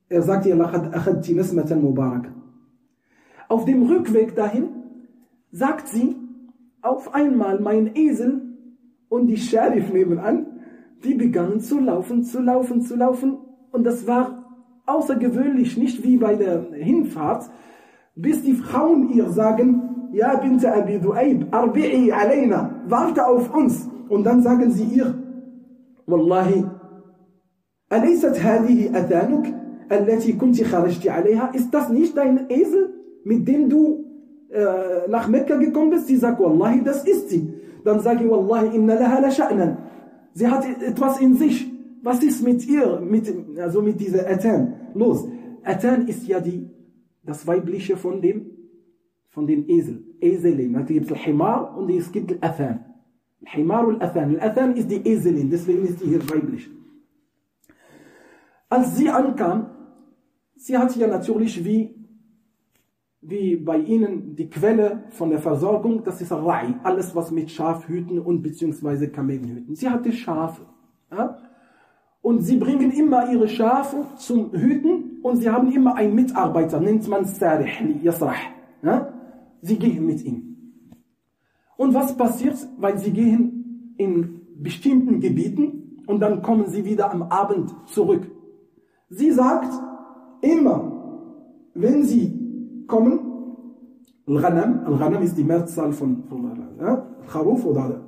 er 0.09 0.23
sagt 0.23 0.47
ihr, 0.47 0.55
mubarak. 0.55 2.33
Auf 3.49 3.65
dem 3.65 3.83
Rückweg 3.83 4.37
dahin 4.37 4.69
sagt 5.52 5.88
sie, 5.88 6.16
auf 6.82 7.14
einmal 7.14 7.60
mein 7.60 7.96
Esel 7.96 8.42
und 9.10 9.28
die 9.28 9.38
Scherif 9.38 9.92
nebenan, 9.92 10.46
die 11.04 11.14
begannen 11.14 11.60
zu 11.60 11.80
laufen, 11.80 12.24
zu 12.24 12.42
laufen, 12.42 12.82
zu 12.82 12.96
laufen. 12.96 13.38
Und 13.72 13.84
das 13.84 14.08
war 14.08 14.46
außergewöhnlich, 14.86 15.78
nicht 15.78 16.04
wie 16.04 16.18
bei 16.18 16.36
der 16.36 16.72
Hinfahrt, 16.74 17.50
bis 18.16 18.44
die 18.44 18.54
Frauen 18.54 19.10
ihr 19.10 19.30
sagen, 19.30 20.10
ja, 20.14 20.36
Binte 20.38 20.74
Abi 20.74 21.00
Duaib, 21.00 21.54
arbi'i 21.54 22.12
alayna, 22.12 22.82
warte 22.88 23.26
auf 23.26 23.54
uns. 23.54 23.90
Und 24.10 24.24
dann 24.24 24.42
sagen 24.42 24.72
sie 24.72 24.86
ihr, 24.86 25.16
Wallahi, 26.06 26.66
أليست 27.94 28.40
هذه 28.40 28.98
أذانك 28.98 29.56
التي 29.92 30.34
كنت 30.34 30.64
خرجت 30.64 31.08
عليها? 31.08 31.52
Ist 31.54 31.72
das 31.72 31.90
nicht 31.90 32.18
dein 32.18 32.50
Esel? 32.50 32.96
mit 33.26 33.48
dem 33.48 33.70
du 33.70 34.06
äh, 34.51 35.09
nach 35.09 35.29
Mekka 35.29 35.57
gekommen 35.57 35.91
bist? 35.91 36.07
Sie 36.07 36.17
sagt, 36.17 36.41
Wallahi, 36.41 36.83
das 36.83 37.05
ist 37.05 37.31
sie. 37.31 37.53
Dann 37.85 38.01
sage 38.01 38.25
ich, 38.25 38.31
Wallahi, 38.31 38.77
inna 38.77 38.95
laha 38.95 39.21
la 39.21 39.29
sha'nan. 39.29 39.77
Sie 40.33 40.47
hat 40.47 40.65
etwas 40.83 41.21
in 41.21 41.37
sich. 41.37 41.71
Was 42.03 42.23
ist 42.23 42.43
mit 42.43 42.67
ihr, 42.67 43.01
mit, 43.01 43.33
also 43.59 43.83
mit 43.83 44.01
dieser 44.01 44.29
Atan? 44.29 44.75
Los. 44.95 45.29
Atan 45.63 46.09
ist 46.09 46.27
ja 46.27 46.41
die, 46.41 46.69
das 47.23 47.47
Weibliche 47.47 47.97
von 47.97 48.23
dem, 48.23 48.47
von 49.29 49.47
dem 49.47 49.69
Esel. 49.69 50.03
Eselin. 50.21 50.73
Da 50.73 50.81
gibt 50.81 51.07
es 51.07 51.13
Al-Himar 51.13 51.77
und 51.77 51.91
es 51.91 52.11
gibt 52.11 52.33
Al-Athan. 52.33 52.85
Al-Himar 53.45 53.87
und 53.87 54.01
Al-Athan. 54.01 54.37
Al-Athan 54.41 54.77
ist 54.77 54.91
die 54.91 55.07
Eselin, 55.07 55.51
deswegen 55.51 55.85
ist 55.85 56.01
die 56.01 56.07
hier 56.07 56.31
weiblich. 56.31 56.71
Als 58.69 58.97
sie 58.97 59.11
ankam, 59.11 59.67
sie 60.57 60.77
hat 60.79 60.95
ja 60.97 61.07
natürlich 61.07 61.65
wie 61.65 62.00
wie 63.23 63.57
bei 63.57 63.79
ihnen 63.79 64.35
die 64.35 64.49
Quelle 64.49 65.05
von 65.11 65.31
der 65.31 65.41
Versorgung, 65.41 66.03
das 66.05 66.21
ist 66.23 66.33
Rai, 66.33 66.75
alles 66.83 67.15
was 67.15 67.31
mit 67.31 67.51
Schafhüten 67.51 68.19
und 68.19 68.43
beziehungsweise 68.43 69.09
Kamelenhüten. 69.11 69.75
Sie 69.75 69.89
hatte 69.89 70.13
Schafe. 70.13 70.63
Ja? 71.11 71.37
Und 72.23 72.41
sie 72.41 72.57
bringen 72.57 72.91
immer 72.91 73.31
ihre 73.31 73.49
Schafe 73.49 74.05
zum 74.17 74.53
Hüten 74.53 75.21
und 75.23 75.37
sie 75.37 75.51
haben 75.51 75.71
immer 75.71 75.97
einen 75.97 76.15
Mitarbeiter, 76.15 76.81
nennt 76.81 77.07
man 77.09 77.25
Sarih, 77.27 77.99
Yasrah. 78.03 78.35
Ja? 78.83 79.13
Sie 79.61 79.79
gehen 79.79 80.07
mit 80.07 80.25
ihm. 80.25 80.57
Und 81.77 81.93
was 81.95 82.17
passiert? 82.17 82.57
Weil 82.79 82.99
sie 82.99 83.11
gehen 83.11 83.95
in 83.99 84.41
bestimmten 84.57 85.21
Gebieten 85.21 86.03
und 86.07 86.21
dann 86.21 86.41
kommen 86.41 86.69
sie 86.69 86.85
wieder 86.85 87.11
am 87.11 87.23
Abend 87.25 87.75
zurück. 87.87 88.31
Sie 89.11 89.31
sagt, 89.31 89.73
immer, 90.41 90.93
wenn 91.75 92.05
sie 92.05 92.40
kommen, 92.91 93.15
Al-Ghanam, 94.27 94.83
Al-Ghanam 94.87 95.23
ist 95.23 95.37
die 95.39 95.45
Mehrzahl 95.45 95.93
von, 95.93 96.25
von 96.29 96.41
Kharuf 97.33 97.65
oder 97.65 98.01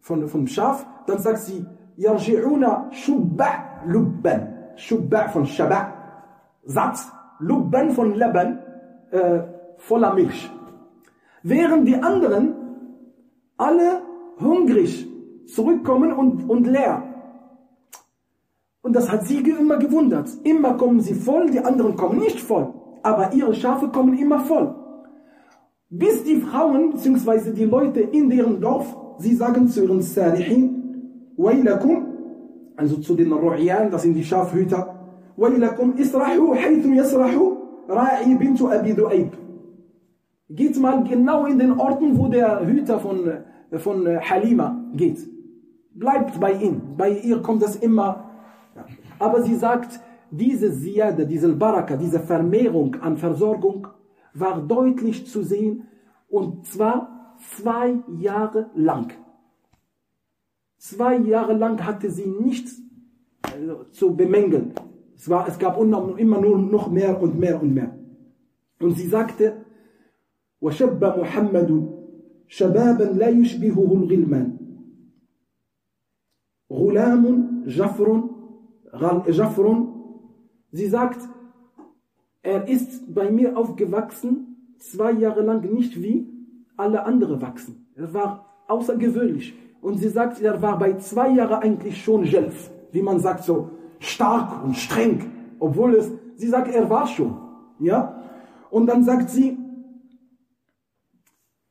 von, 0.00 0.28
von 0.28 0.46
Schaf, 0.46 0.86
dann 1.06 1.18
sagt 1.18 1.38
sie, 1.38 1.64
Yarji'una 1.96 2.92
Shubba 2.92 3.50
Lubban. 3.86 4.42
Shubba 4.76 5.28
von 5.28 5.46
Shaba, 5.46 5.80
Satz, 6.64 7.08
Lubban 7.38 7.90
von 7.90 8.14
Laban, 8.14 8.58
äh, 9.10 9.40
voller 9.76 10.12
Milch. 10.14 10.50
Während 11.42 11.86
die 11.86 11.96
anderen 11.96 12.54
alle 13.56 14.02
hungrig 14.40 15.06
zurückkommen 15.46 16.12
und, 16.12 16.48
und 16.48 16.66
leer. 16.66 17.02
Und 18.82 18.94
das 18.96 19.10
hat 19.10 19.26
sie 19.26 19.38
immer 19.38 19.78
gewundert. 19.78 20.28
Immer 20.42 20.74
kommen 20.74 21.00
sie 21.00 21.14
voll, 21.14 21.50
die 21.50 21.60
anderen 21.60 21.96
kommen 21.96 22.18
nicht 22.18 22.40
voll. 22.40 22.72
Aber 23.04 23.34
ihre 23.34 23.54
Schafe 23.54 23.88
kommen 23.88 24.18
immer 24.18 24.40
voll. 24.40 24.74
Bis 25.90 26.24
die 26.24 26.36
Frauen 26.36 26.92
bzw. 26.92 27.52
die 27.52 27.66
Leute 27.66 28.00
in 28.00 28.30
deren 28.30 28.60
Dorf, 28.60 28.96
sie 29.18 29.36
sagen 29.36 29.68
zu 29.68 29.84
ihren 29.84 30.00
Salihin, 30.00 31.32
Wailakum, 31.36 32.06
also 32.76 32.96
zu 32.96 33.14
den 33.14 33.30
Ru'yan, 33.30 33.90
das 33.90 34.02
sind 34.02 34.14
die 34.14 34.24
Schafhüter, 34.24 34.82
Wailakum 35.36 35.96
israhu 35.96 36.54
haythu 36.54 36.94
yasrahu 36.94 37.56
ra'i 37.88 38.34
bintu 38.38 38.68
abi 38.68 38.94
Du'aib. 38.94 39.32
Geht 40.48 40.80
mal 40.80 41.04
genau 41.04 41.44
in 41.44 41.58
den 41.58 41.72
Orten, 41.78 42.16
wo 42.16 42.28
der 42.28 42.66
Hüter 42.66 42.98
von, 42.98 43.18
von 43.72 44.06
Halima 44.06 44.82
geht. 44.94 45.18
Bleibt 45.94 46.40
bei 46.40 46.52
ihm. 46.52 46.80
Bei 46.96 47.10
ihr 47.10 47.42
kommt 47.42 47.62
das 47.62 47.76
immer. 47.76 48.30
Aber 49.18 49.42
sie 49.42 49.54
sagt, 49.54 50.00
diese 50.33 50.71
Ziyada, 50.71 51.25
diese 51.25 51.49
Baraka, 51.53 51.95
diese 51.97 52.19
Vermehrung 52.19 52.95
an 53.01 53.17
Versorgung 53.17 53.87
war 54.33 54.61
deutlich 54.61 55.27
zu 55.27 55.43
sehen 55.43 55.87
und 56.29 56.65
zwar 56.65 57.35
zwei 57.55 57.99
Jahre 58.19 58.69
lang. 58.75 59.13
Zwei 60.77 61.17
Jahre 61.17 61.53
lang 61.53 61.85
hatte 61.85 62.09
sie 62.09 62.27
nichts 62.27 62.79
äh, 63.43 63.91
zu 63.91 64.15
bemängeln. 64.15 64.73
Es, 65.15 65.29
war, 65.29 65.47
es 65.47 65.59
gab 65.59 65.77
immer 65.79 66.41
nur 66.41 66.57
noch 66.57 66.89
mehr 66.89 67.21
und 67.21 67.37
mehr 67.37 67.61
und 67.61 67.73
mehr. 67.73 67.95
Und 68.79 68.93
sie 68.97 69.07
sagte, 69.07 69.65
وشب 70.61 71.03
محمد 71.19 71.89
شبابا 72.47 73.03
لا 73.03 73.29
يشبهه 73.29 73.93
الغلمان 73.93 74.57
غلام 76.71 77.23
جفر 77.67 78.23
جفر 79.29 79.85
Sie 80.74 80.88
sagt, 80.88 81.20
er 82.42 82.66
ist 82.66 83.14
bei 83.14 83.30
mir 83.30 83.56
aufgewachsen, 83.56 84.74
zwei 84.78 85.12
Jahre 85.12 85.42
lang 85.42 85.72
nicht 85.72 86.02
wie 86.02 86.26
alle 86.76 87.04
andere 87.04 87.40
wachsen. 87.40 87.86
Er 87.94 88.12
war 88.12 88.64
außergewöhnlich. 88.66 89.54
Und 89.80 89.98
sie 89.98 90.08
sagt, 90.08 90.42
er 90.42 90.60
war 90.60 90.76
bei 90.76 90.94
zwei 90.94 91.28
Jahren 91.30 91.62
eigentlich 91.62 92.02
schon 92.02 92.24
Jelf. 92.24 92.72
Wie 92.90 93.02
man 93.02 93.20
sagt, 93.20 93.44
so 93.44 93.70
stark 94.00 94.64
und 94.64 94.74
streng. 94.74 95.30
Obwohl 95.60 95.94
es, 95.94 96.10
sie 96.34 96.48
sagt, 96.48 96.74
er 96.74 96.90
war 96.90 97.06
schon. 97.06 97.38
Ja? 97.78 98.20
Und 98.68 98.86
dann 98.88 99.04
sagt 99.04 99.30
sie, 99.30 99.56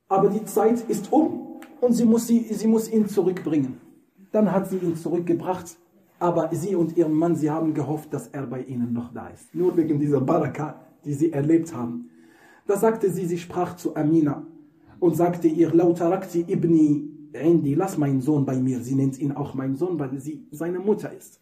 aber 0.07 0.29
die 0.29 0.45
Zeit 0.45 0.79
ist 0.87 1.11
um 1.11 1.59
und 1.81 1.91
sie 1.91 2.05
muss, 2.05 2.27
sie, 2.27 2.39
sie 2.39 2.67
muss 2.67 2.89
ihn 2.89 3.09
zurückbringen. 3.09 3.81
Dann 4.31 4.49
hat 4.49 4.69
sie 4.69 4.77
ihn 4.77 4.95
zurückgebracht, 4.95 5.75
aber 6.23 6.47
sie 6.53 6.73
und 6.73 6.95
ihr 6.95 7.09
Mann, 7.09 7.35
sie 7.35 7.51
haben 7.51 7.73
gehofft, 7.73 8.13
dass 8.13 8.29
er 8.29 8.47
bei 8.47 8.61
ihnen 8.61 8.93
noch 8.93 9.13
da 9.13 9.27
ist. 9.27 9.53
Nur 9.53 9.75
wegen 9.75 9.99
dieser 9.99 10.21
Baraka, 10.21 10.79
die 11.03 11.13
sie 11.13 11.33
erlebt 11.33 11.75
haben. 11.75 12.09
Da 12.65 12.77
sagte 12.77 13.11
sie, 13.11 13.25
sie 13.25 13.37
sprach 13.37 13.75
zu 13.75 13.93
Amina 13.97 14.47
und 15.01 15.17
sagte 15.17 15.49
ihr, 15.49 15.73
Lautarakti 15.73 16.45
ibni 16.47 17.09
Indi, 17.33 17.73
lass 17.73 17.97
meinen 17.97 18.21
Sohn 18.21 18.45
bei 18.45 18.55
mir. 18.55 18.79
Sie 18.79 18.95
nennt 18.95 19.19
ihn 19.19 19.33
auch 19.33 19.53
meinen 19.53 19.75
Sohn, 19.75 19.99
weil 19.99 20.17
sie 20.17 20.47
seine 20.51 20.79
Mutter 20.79 21.11
ist. 21.11 21.41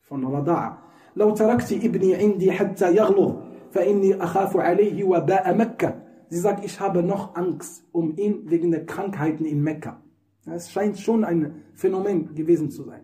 Von 0.00 0.24
Rada'a. 0.24 0.78
Lautarakti 1.14 1.76
ibni 1.76 2.10
Indi 2.14 2.46
hatta 2.46 2.90
yaglur, 2.90 3.44
fa 3.70 3.82
inni 3.82 4.12
akhafu 4.12 4.58
alayhi 4.58 5.04
wa 5.04 5.20
ba'a 5.20 5.54
Mekka. 5.54 6.02
Sie 6.30 6.40
sagt, 6.40 6.64
ich 6.64 6.80
habe 6.80 7.04
noch 7.04 7.36
Angst 7.36 7.84
um 7.92 8.16
ihn 8.16 8.50
wegen 8.50 8.72
der 8.72 8.86
Krankheiten 8.86 9.44
in 9.44 9.62
Mekka. 9.62 10.02
Es 10.46 10.72
scheint 10.72 10.98
schon 10.98 11.22
ein 11.22 11.62
Phänomen 11.74 12.34
gewesen 12.34 12.72
zu 12.72 12.82
sein. 12.82 13.02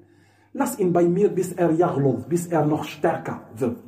Lass 0.53 0.79
ihn 0.79 0.93
bei 0.93 1.05
mir, 1.05 1.29
bis 1.29 1.53
er 1.53 1.73
Yaghlov, 1.73 2.27
bis 2.29 2.47
er 2.47 2.67
noch 2.67 2.85
stärker 2.85 3.43
wird. 3.57 3.79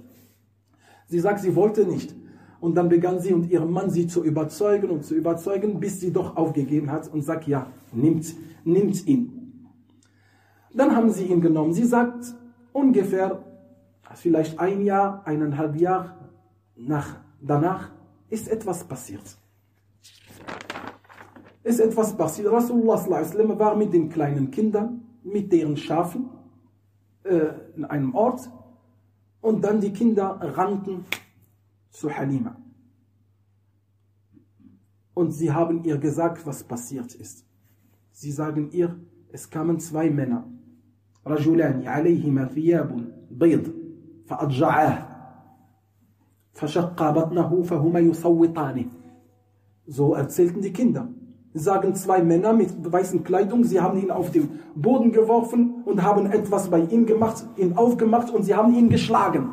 Sie 1.07 1.21
sagt, 1.21 1.41
sie 1.41 1.55
wollte 1.55 1.85
nicht. 1.85 2.15
Und 2.61 2.77
dann 2.77 2.89
begann 2.89 3.21
sie 3.21 3.35
und 3.35 3.51
ihrem 3.51 3.71
Mann 3.71 3.91
sie 3.91 4.07
zu 4.07 4.25
überzeugen 4.25 4.89
und 4.89 5.05
zu 5.05 5.15
überzeugen, 5.15 5.79
bis 5.79 6.01
sie 6.01 6.13
doch 6.13 6.37
aufgegeben 6.37 6.91
hat 6.91 7.13
und 7.13 7.23
sagt, 7.23 7.47
ja, 7.47 7.67
nimmt, 7.93 8.35
nimmt 8.65 9.07
ihn. 9.07 9.69
Dann 10.73 10.97
haben 10.97 11.11
sie 11.11 11.25
ihn 11.25 11.43
genommen. 11.43 11.75
Sie 11.75 11.85
sagt, 11.85 12.35
ungefähr, 12.73 13.45
vielleicht 14.15 14.59
ein 14.59 14.81
Jahr, 14.81 15.23
eineinhalb 15.27 15.77
Jahre 15.77 16.15
nach, 16.77 17.17
danach, 17.41 17.91
ist 18.31 18.49
etwas 18.49 18.83
passiert. 18.85 19.37
Ist 21.63 21.81
etwas 21.81 22.17
passiert. 22.17 22.51
Rasulullah 22.51 23.05
war 23.59 23.77
mit 23.77 23.93
den 23.93 24.09
kleinen 24.09 24.51
Kindern, 24.51 25.03
mit 25.23 25.53
deren 25.53 25.77
Schafen 25.77 26.31
äh, 27.24 27.50
in 27.76 27.86
einem 27.86 28.16
Ort 28.16 28.50
und 29.42 29.64
dann 29.64 29.82
die 29.82 29.92
Kinder 29.92 30.40
rannten 30.42 31.06
zu 31.90 32.16
Halima. 32.16 32.56
Und 35.14 35.32
sie 35.32 35.52
haben 35.52 35.84
ihr 35.84 35.98
gesagt, 35.98 36.46
was 36.46 36.64
passiert 36.64 37.14
ist. 37.16 37.46
Sie 38.12 38.32
sagen 38.32 38.72
ihr, 38.72 38.98
es 39.32 39.50
kamen 39.50 39.80
zwei 39.80 40.10
Männer. 40.10 40.46
رجلان 41.28 41.88
عليهما 41.88 42.46
ثياب 42.46 43.06
بيض 43.32 43.74
فأضجعاه 44.28 45.08
فشق 46.54 47.10
بطنه 47.10 47.64
فهما 47.64 48.00
يصوتانه 48.00 48.86
So 49.88 50.14
erzählten 50.14 50.62
die 50.62 50.72
Kinder. 50.72 51.08
Sagen 51.54 51.96
zwei 51.96 52.22
Männer 52.22 52.54
mit 52.54 52.70
weißen 52.92 53.24
Kleidung, 53.24 53.64
sie 53.64 53.82
haben 53.82 54.00
ihn 54.00 54.12
auf 54.12 54.32
den 54.32 54.60
Boden 54.76 55.12
geworfen 55.12 55.82
und 55.86 56.04
haben 56.04 56.28
etwas 56.28 56.70
bei 56.70 56.82
ihm 56.82 57.06
gemacht, 57.06 57.44
ihn 57.58 57.76
aufgemacht 57.76 58.32
und 58.32 58.44
sie 58.44 58.54
haben 58.54 58.74
ihn 58.76 58.90
geschlagen. 58.90 59.52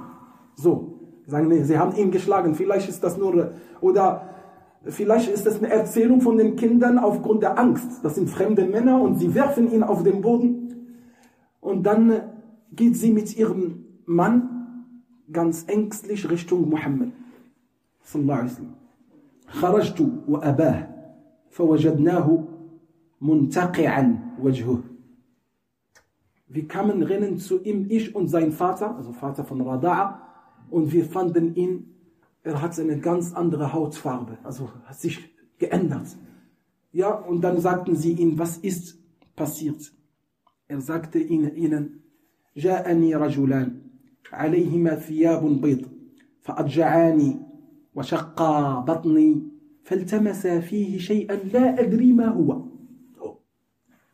So, 0.55 1.01
sagen 1.27 1.49
nee, 1.49 1.63
sie 1.63 1.79
haben 1.79 1.97
ihn 1.97 2.11
geschlagen. 2.11 2.55
Vielleicht 2.55 2.89
ist 2.89 3.03
das 3.03 3.17
nur, 3.17 3.53
oder 3.81 4.29
vielleicht 4.85 5.31
ist 5.31 5.47
das 5.47 5.59
eine 5.59 5.71
Erzählung 5.71 6.21
von 6.21 6.37
den 6.37 6.57
Kindern 6.57 6.99
aufgrund 6.99 7.43
der 7.43 7.59
Angst. 7.59 8.05
Das 8.05 8.15
sind 8.15 8.29
fremde 8.29 8.67
Männer 8.67 9.01
und 9.01 9.19
sie 9.19 9.35
werfen 9.35 9.73
ihn 9.73 9.83
auf 9.83 10.03
den 10.03 10.21
Boden. 10.21 10.67
Und 11.61 11.85
dann 11.85 12.21
geht 12.73 12.97
sie 12.97 13.13
mit 13.13 13.37
ihrem 13.37 13.85
Mann 14.05 14.85
ganz 15.33 15.65
ängstlich 15.67 16.31
Richtung 16.31 16.69
Muhammad. 16.69 17.09
Sallallahu 18.03 18.39
alaihi 18.39 18.51
wasallam. 18.51 18.77
خرجت 19.49 20.01
وأباه 20.29 20.90
فوجدناه 21.52 22.48
منتقعا 23.22 24.20
وجهه. 24.44 24.84
Wir 26.48 26.68
kamen 26.68 27.02
rennen 27.04 27.38
zu 27.38 27.62
ihm, 27.64 27.86
ich 27.90 28.14
und 28.14 28.28
sein 28.28 28.52
Vater, 28.52 28.96
also 28.98 29.14
Vater 29.14 29.46
von 29.46 29.62
Rada'a, 29.62 30.16
und 30.70 30.92
wir 30.92 31.06
fanden 31.06 31.56
ihn, 31.56 31.96
er 32.44 32.62
hat 32.62 32.78
eine 32.80 33.00
ganz 33.00 33.34
andere 33.34 33.72
Hautfarbe, 33.72 34.38
also 34.44 34.70
hat 34.84 35.00
sich 35.00 35.18
geändert. 35.58 36.08
Ja, 36.92 37.12
und 37.12 37.42
dann 37.42 37.62
sagten 37.62 37.96
sie 37.96 38.14
ihm, 38.14 38.38
was 38.38 38.58
ist 38.58 38.98
passiert? 39.36 39.94
Er 40.68 40.82
sagte 40.82 41.20
ihnen, 41.20 42.02
جاءني 42.58 43.16
رجلان 43.16 43.82
عليهما 44.34 44.96
ثياب 44.96 45.62
بيض 45.62 45.86
فأضجعاني 46.42 47.40
وشقا 47.96 48.80
بطني 48.80 49.51
فالتمسا 49.91 50.61
فيه 50.61 50.99
شيئا 50.99 51.37
لا 51.37 51.81
أدري 51.81 52.13
ما 52.13 52.27
هو 52.27 52.63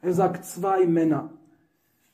Er 0.05 0.13
sagt, 0.13 0.45
zwei 0.45 0.85
Männer 0.85 1.31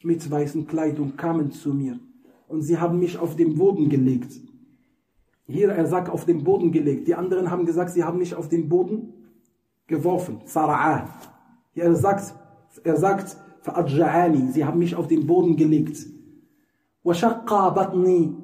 mit 0.03 0.31
weißen 0.31 0.66
Kleidung 0.66 1.16
kamen 1.16 1.51
zu 1.53 1.73
mir 1.73 1.99
und 2.47 2.61
sie 2.62 2.79
haben 2.79 2.99
mich 2.99 3.19
auf 3.19 3.35
den 3.35 3.55
Boden 3.55 3.89
gelegt. 3.89 4.33
Hier, 5.47 5.71
er 5.71 5.87
sagt, 5.87 6.11
auf 6.11 6.27
den 6.27 6.45
Boden 6.45 6.71
gelegt. 6.71 7.09
Die 7.09 7.14
anderen 7.14 7.51
haben 7.51 7.64
gesagt, 7.64 7.91
sie 7.91 8.05
haben 8.05 8.19
mich 8.19 8.35
auf 8.35 8.51
den 8.51 8.69
Boden 8.69 9.14
geworfen. 9.87 10.43
Sara'ah. 10.45 11.09
Hier, 11.73 11.85
er 11.85 11.97
sagt, 11.97 12.35
er 12.85 12.97
sagt, 12.99 13.39
sie 14.53 14.64
haben 14.64 14.79
mich 14.79 14.95
auf 14.95 15.09
den 15.09 15.27
Boden 15.27 15.57
gelegt. 15.57 16.07
وَشَقَّى 17.05 17.75
بَطْنِي 17.75 18.35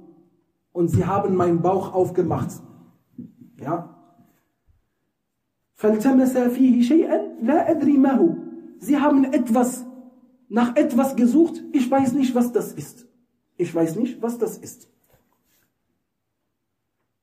Und 0.72 0.88
sie 0.88 1.04
haben 1.04 1.36
meinen 1.36 1.60
Bauch 1.60 1.92
aufgemacht. 1.92 2.50
Ja. 3.60 3.94
Sie 8.78 8.96
haben 8.98 9.24
etwas 9.24 9.86
nach 10.48 10.76
etwas 10.76 11.16
gesucht, 11.16 11.62
ich 11.72 11.90
weiß 11.90 12.12
nicht, 12.12 12.34
was 12.34 12.52
das 12.52 12.72
ist. 12.72 13.06
Ich 13.56 13.74
weiß 13.74 13.96
nicht, 13.96 14.22
was 14.22 14.38
das 14.38 14.58
ist. 14.58 14.88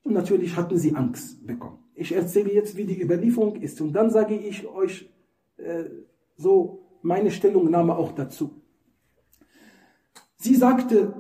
Und 0.04 0.14
natürlich 0.14 0.56
hatten 0.56 0.78
sie 0.78 0.96
Angst 0.96 1.46
bekommen. 1.46 1.80
Ich 1.96 2.12
erzähle 2.12 2.52
jetzt, 2.52 2.76
wie 2.76 2.86
die 2.86 3.02
Überlieferung 3.02 3.56
ist. 3.56 3.80
Und 3.80 3.94
dann 3.94 4.10
sage 4.10 4.36
ich 4.36 4.68
euch 4.68 5.10
äh, 5.58 5.86
so 6.36 6.84
meine 7.02 7.32
Stellungnahme 7.32 7.96
auch 7.96 8.12
dazu. 8.14 8.62
Sie 10.38 10.56
sagte, 10.56 11.14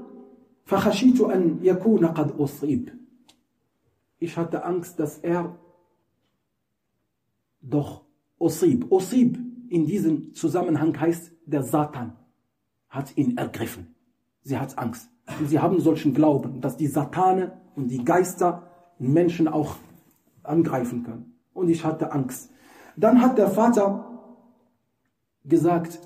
فَخَشِيتُ 0.65 1.21
أَنْ 1.21 1.61
يَكُونَ 1.61 2.05
قَدْ 2.13 2.31
أُصِيبْ 2.37 2.91
Ich 4.19 4.37
hatte 4.37 4.63
Angst, 4.65 4.99
dass 4.99 5.19
er 5.19 5.57
doch 7.60 8.04
Osib. 8.38 8.90
Osib 8.90 9.38
in 9.68 9.86
diesem 9.86 10.34
Zusammenhang 10.34 10.98
heißt, 10.98 11.32
der 11.46 11.62
Satan 11.62 12.16
hat 12.88 13.16
ihn 13.16 13.36
ergriffen. 13.36 13.94
Sie 14.42 14.58
hat 14.58 14.78
Angst. 14.78 15.10
Und 15.40 15.48
sie 15.48 15.58
haben 15.58 15.80
solchen 15.80 16.14
Glauben, 16.14 16.60
dass 16.60 16.76
die 16.76 16.86
Satane 16.86 17.60
und 17.74 17.88
die 17.88 18.04
Geister 18.04 18.70
Menschen 18.98 19.48
auch 19.48 19.76
angreifen 20.42 21.02
können. 21.02 21.34
Und 21.52 21.68
ich 21.68 21.84
hatte 21.84 22.12
Angst. 22.12 22.50
Dann 22.96 23.20
hat 23.20 23.36
der 23.38 23.48
Vater 23.48 24.06
gesagt, 25.44 26.00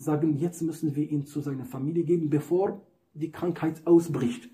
Sagen, 0.00 0.36
jetzt 0.36 0.62
müssen 0.62 0.94
wir 0.96 1.10
ihn 1.10 1.26
zu 1.26 1.40
seiner 1.40 1.64
Familie 1.64 2.04
geben, 2.04 2.30
bevor 2.30 2.86
die 3.14 3.30
Krankheit 3.30 3.86
ausbricht. 3.86 4.48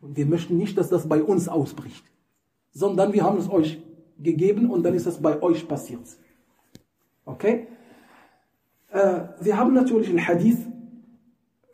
Und 0.00 0.16
wir 0.16 0.26
möchten 0.26 0.56
nicht, 0.56 0.78
dass 0.78 0.88
das 0.88 1.08
bei 1.08 1.22
uns 1.22 1.48
ausbricht, 1.48 2.04
sondern 2.72 3.12
wir 3.12 3.24
haben 3.24 3.38
es 3.38 3.50
euch 3.50 3.82
gegeben 4.18 4.70
und 4.70 4.82
dann 4.82 4.94
ist 4.94 5.06
es 5.06 5.20
bei 5.20 5.40
euch 5.42 5.66
passiert. 5.66 6.06
Okay? 7.24 7.68
Äh, 8.90 9.22
wir 9.40 9.56
haben 9.56 9.74
natürlich 9.74 10.10
ein 10.10 10.26
Hadith 10.26 10.58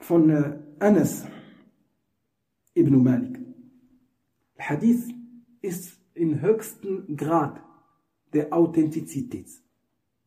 von 0.01 0.31
äh, 0.31 0.59
Anas 0.79 1.25
ibn 2.75 3.03
Malik. 3.03 3.39
Hadith 4.59 5.09
ist 5.63 5.99
im 6.15 6.41
höchsten 6.41 7.17
Grad 7.17 7.61
der 8.33 8.53
Authentizität. 8.53 9.49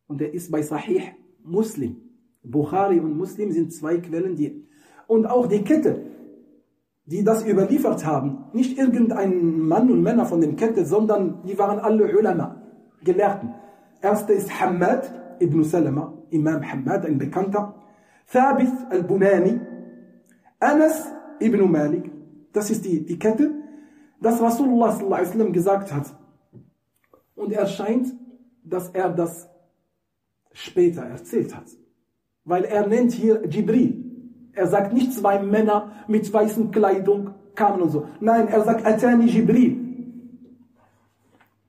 Und 0.06 0.20
er 0.20 0.32
ist 0.32 0.50
bei 0.50 0.62
Sahih 0.62 1.02
Muslim. 1.42 1.96
Bukhari 2.42 2.98
und 2.98 3.16
Muslim 3.16 3.52
sind 3.52 3.72
zwei 3.72 3.98
Quellen, 3.98 4.34
die. 4.36 4.66
Und 5.06 5.26
auch 5.26 5.46
die 5.46 5.62
Kette, 5.62 6.04
die 7.10 7.24
das 7.24 7.44
überliefert 7.44 8.06
haben, 8.06 8.44
nicht 8.52 8.78
irgendein 8.78 9.58
Mann 9.58 9.90
und 9.90 10.02
Männer 10.02 10.26
von 10.26 10.40
der 10.40 10.52
Kette, 10.54 10.84
sondern 10.84 11.42
die 11.44 11.58
waren 11.58 11.80
alle 11.80 12.16
Ulama, 12.16 12.62
Gelehrten. 13.02 13.52
Erster 14.00 14.32
ist 14.34 14.60
Hamad 14.60 15.12
ibn 15.40 15.64
Salama, 15.64 16.14
Imam 16.30 16.62
Hamad, 16.62 17.04
ein 17.04 17.18
Bekannter. 17.18 17.74
Thabith 18.32 18.72
al-Bunani, 18.90 19.60
Anas 20.60 21.08
ibn 21.40 21.68
Malik, 21.70 22.12
das 22.52 22.70
ist 22.70 22.84
die, 22.84 23.04
die 23.04 23.18
Kette, 23.18 23.50
das 24.20 24.40
Rasulullah 24.40 24.92
sallallahu 24.92 25.14
alaihi 25.14 25.28
wasallam 25.28 25.52
gesagt 25.52 25.92
hat. 25.92 26.14
Und 27.34 27.52
er 27.52 27.66
scheint, 27.66 28.14
dass 28.62 28.90
er 28.90 29.08
das 29.08 29.48
später 30.52 31.02
erzählt 31.02 31.56
hat. 31.56 31.66
Weil 32.44 32.64
er 32.64 32.86
nennt 32.86 33.12
hier 33.12 33.42
Jibril. 33.48 33.99
Er 34.59 34.67
sagt 34.67 34.93
nicht 34.93 35.13
zwei 35.13 35.39
Männer 35.39 35.91
mit 36.07 36.31
weißen 36.31 36.71
Kleidung 36.71 37.31
kamen 37.55 37.81
und 37.81 37.89
so. 37.89 38.07
Nein, 38.19 38.47
er 38.47 38.63
sagt 38.63 38.85
Atani 38.85 39.25
Jibril. 39.25 39.77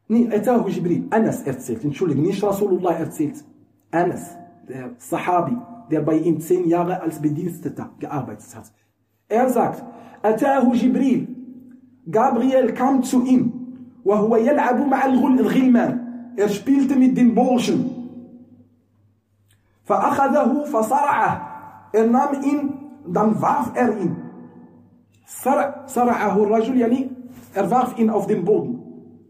Nee, 0.08 0.28
Atahu 0.32 0.68
Jibril. 0.68 1.06
Anas 1.10 1.42
erzählt, 1.42 1.84
entschuldigung, 1.84 2.24
nicht 2.24 2.42
Rasulullah 2.42 2.92
erzählt. 2.92 3.44
Anas, 3.90 4.36
der 4.68 4.90
Sahabi, 4.98 5.56
der 5.90 6.02
bei 6.02 6.16
ihm 6.18 6.40
zehn 6.40 6.68
Jahre 6.68 7.00
als 7.00 7.20
Bediensteter 7.20 7.90
gearbeitet 7.98 8.54
hat. 8.54 8.72
Er 9.28 9.48
sagt, 9.48 9.82
Atahu 10.22 10.74
Jibril. 10.74 11.28
Gabriel 12.08 12.72
kam 12.72 13.02
zu 13.02 13.24
ihm. 13.24 13.52
وهو 14.06 14.36
يلعب 14.36 14.86
مع 14.86 15.06
الغلمان. 15.06 16.06
Er 16.36 16.48
spielte 16.48 16.94
mit 16.96 17.16
den 17.16 17.34
Burschen. 17.34 17.90
فأخذه 19.84 20.64
فصرعه. 20.64 21.56
Er 21.92 22.06
nahm 22.06 22.42
ihn, 22.42 22.72
und 23.05 23.13
dann 23.13 23.41
warf 23.41 23.71
er 23.75 23.97
ihn. 23.97 24.15
Sara'ahu 25.25 26.49
Rajul, 26.51 26.77
yani, 26.77 27.09
er 27.53 27.69
warf 27.71 27.97
ihn 27.97 28.09
auf 28.09 28.27
den 28.27 28.45
Boden. 28.45 28.79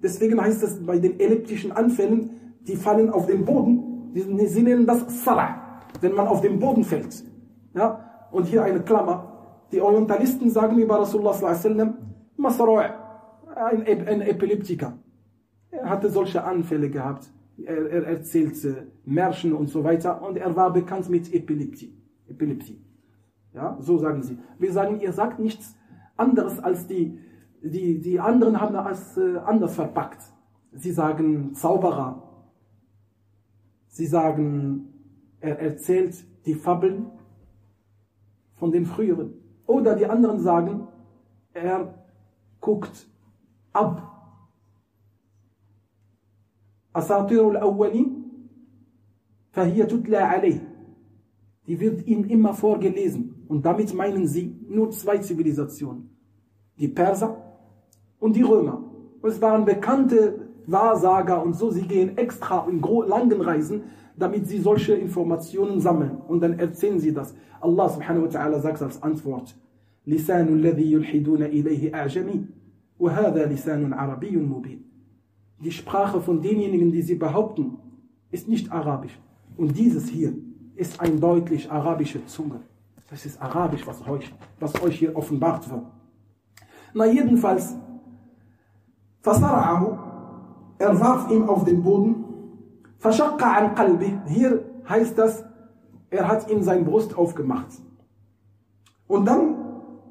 Deswegen 0.01 0.41
heißt 0.41 0.63
es 0.63 0.85
bei 0.85 0.97
den 0.97 1.19
elliptischen 1.19 1.71
Anfällen, 1.71 2.31
die 2.67 2.75
fallen 2.75 3.09
auf 3.09 3.27
den 3.27 3.45
Boden, 3.45 4.11
sie 4.13 4.63
nennen 4.63 4.85
das 4.85 5.23
Sarah, 5.23 5.79
wenn 6.01 6.13
man 6.13 6.27
auf 6.27 6.41
den 6.41 6.59
Boden 6.59 6.83
fällt. 6.83 7.23
Ja? 7.73 8.27
Und 8.31 8.45
hier 8.45 8.63
eine 8.63 8.81
Klammer, 8.81 9.31
die 9.71 9.81
Orientalisten 9.81 10.49
sagen 10.49 10.77
über 10.77 10.99
Rasulullah 10.99 11.33
sallallahu 11.33 11.79
alaihi 13.55 13.83
ein, 13.87 14.07
ein 14.07 14.21
Epileptiker. 14.21 14.93
Er 15.69 15.89
hatte 15.89 16.09
solche 16.09 16.43
Anfälle 16.43 16.89
gehabt. 16.89 17.31
Er, 17.57 17.89
er 17.89 18.07
erzählte 18.07 18.87
Märchen 19.05 19.53
und 19.53 19.67
so 19.67 19.83
weiter 19.83 20.21
und 20.21 20.37
er 20.37 20.55
war 20.55 20.73
bekannt 20.73 21.09
mit 21.09 21.33
Epilepsie. 21.33 21.95
Epilepsie. 22.27 22.81
Ja, 23.52 23.76
so 23.80 23.98
sagen 23.98 24.22
sie. 24.22 24.38
Wir 24.58 24.72
sagen, 24.72 25.00
ihr 25.00 25.12
sagt 25.12 25.38
nichts 25.38 25.76
anderes 26.16 26.58
als 26.58 26.86
die, 26.86 27.18
die, 27.62 28.00
die 28.00 28.20
anderen 28.20 28.60
haben 28.60 28.76
es 28.90 29.16
äh, 29.16 29.38
anders 29.38 29.74
verpackt. 29.74 30.20
Sie 30.72 30.92
sagen 30.92 31.54
Zauberer. 31.54 32.22
Sie 33.88 34.06
sagen, 34.06 34.92
er 35.40 35.58
erzählt 35.58 36.26
die 36.44 36.54
Fabeln 36.54 37.06
von 38.56 38.72
den 38.72 38.84
früheren. 38.84 39.32
Oder 39.66 39.96
die 39.96 40.06
anderen 40.06 40.40
sagen, 40.40 40.88
er 41.52 41.94
guckt 42.60 43.08
ab. 43.72 44.12
أساطير 46.96 47.50
الأولين 47.50 48.22
فهي 49.52 49.84
تتلى 49.84 50.16
عليه 50.16 50.76
die 51.66 51.80
wird 51.80 52.06
ihnen 52.06 52.24
immer 52.30 52.54
vorgelesen. 52.54 53.39
Und 53.50 53.64
damit 53.64 53.94
meinen 53.94 54.26
sie 54.26 54.56
nur 54.68 54.90
zwei 54.90 55.18
Zivilisationen. 55.18 56.10
Die 56.78 56.88
Perser 56.88 57.36
und 58.18 58.36
die 58.36 58.42
Römer. 58.42 58.82
Und 59.20 59.30
es 59.30 59.40
waren 59.40 59.64
bekannte 59.64 60.48
Wahrsager 60.66 61.42
und 61.42 61.54
so, 61.54 61.70
sie 61.70 61.86
gehen 61.86 62.18
extra 62.18 62.66
in 62.68 62.80
langen 63.08 63.40
Reisen, 63.40 63.84
damit 64.16 64.46
sie 64.48 64.58
solche 64.58 64.94
Informationen 64.94 65.80
sammeln. 65.80 66.18
Und 66.28 66.40
dann 66.40 66.58
erzählen 66.58 66.98
sie 66.98 67.12
das. 67.12 67.34
Allah 67.60 67.88
subhanahu 67.88 68.24
wa 68.24 68.28
ta'ala 68.28 68.60
sagt 68.60 68.82
als 68.82 69.02
Antwort, 69.02 69.54
لسان 70.06 70.48
الذي 70.48 70.92
يلحدون 70.92 71.42
إليه 71.42 71.94
أعجمي 71.94 72.44
وهذا 72.98 73.46
لسان 73.46 73.92
عربي 73.92 74.36
مبين. 74.36 74.82
Die 75.60 75.72
Sprache 75.72 76.20
von 76.20 76.42
denjenigen, 76.42 76.92
die 76.92 77.02
sie 77.02 77.14
behaupten, 77.14 77.78
ist 78.30 78.48
nicht 78.48 78.70
arabisch. 78.70 79.18
Und 79.56 79.76
dieses 79.76 80.08
hier 80.08 80.34
ist 80.74 81.00
ein 81.00 81.18
deutlich 81.20 81.70
arabische 81.70 82.24
Zunge. 82.26 82.60
Das 83.10 83.24
ist 83.24 83.40
arabisch, 83.40 83.86
was 83.86 84.06
euch, 84.06 84.34
was 84.58 84.82
euch 84.82 84.98
hier 84.98 85.14
offenbart 85.16 85.70
wird. 85.70 85.84
Na 86.92 87.06
jedenfalls, 87.06 87.74
فصرعه, 89.22 89.98
er 90.78 91.00
warf 91.00 91.30
ihn 91.30 91.44
auf 91.44 91.64
den 91.64 91.82
Boden, 91.82 92.24
فشق 92.98 93.42
عن 93.42 93.74
قلبه, 93.74 94.22
hier 94.26 94.64
heißt 94.88 95.16
das, 95.18 95.44
er 96.10 96.28
hat 96.28 96.50
ihm 96.50 96.62
sein 96.62 96.84
Brust 96.84 97.16
aufgemacht. 97.16 97.80
Und 99.06 99.26
dann 99.26 99.54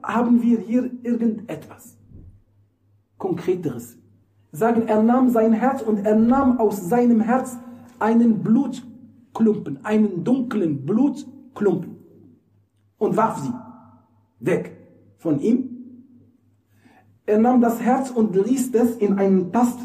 haben 0.04 0.42
wir 0.42 0.60
hier 0.60 0.90
irgendetwas 1.04 1.98
Konkreteres. 3.18 3.98
Sagen, 4.52 4.88
er 4.88 5.04
nahm 5.04 5.30
sein 5.30 5.52
Herz 5.52 5.82
und 5.82 6.06
er 6.06 6.16
nahm 6.16 6.60
aus 6.60 6.88
seinem 6.88 7.20
Herz 7.20 7.58
einen 8.00 8.42
Blut 8.42 8.84
Klumpen, 9.34 9.84
einen 9.84 10.24
dunklen 10.24 10.86
Blutklumpen 10.86 11.89
und 13.01 13.17
warf 13.17 13.39
sie 13.39 13.53
weg 14.39 14.77
von 15.19 15.41
ihm. 15.41 15.67
Er 17.27 17.39
nahm 17.39 17.61
das 17.61 17.81
Herz 17.81 18.11
und 18.11 18.37
ließ 18.37 18.71
das 18.73 18.95
in 18.97 19.19
einen 19.19 19.53
Tast, 19.53 19.79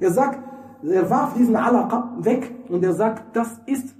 Er 0.00 0.10
sagt, 0.12 0.38
er 0.82 1.10
warf 1.10 1.34
diesen 1.34 1.56
Alaqa 1.56 2.16
weg 2.20 2.54
und 2.68 2.84
er 2.84 2.94
sagt, 2.94 3.36
das 3.36 3.60
ist 3.66 3.94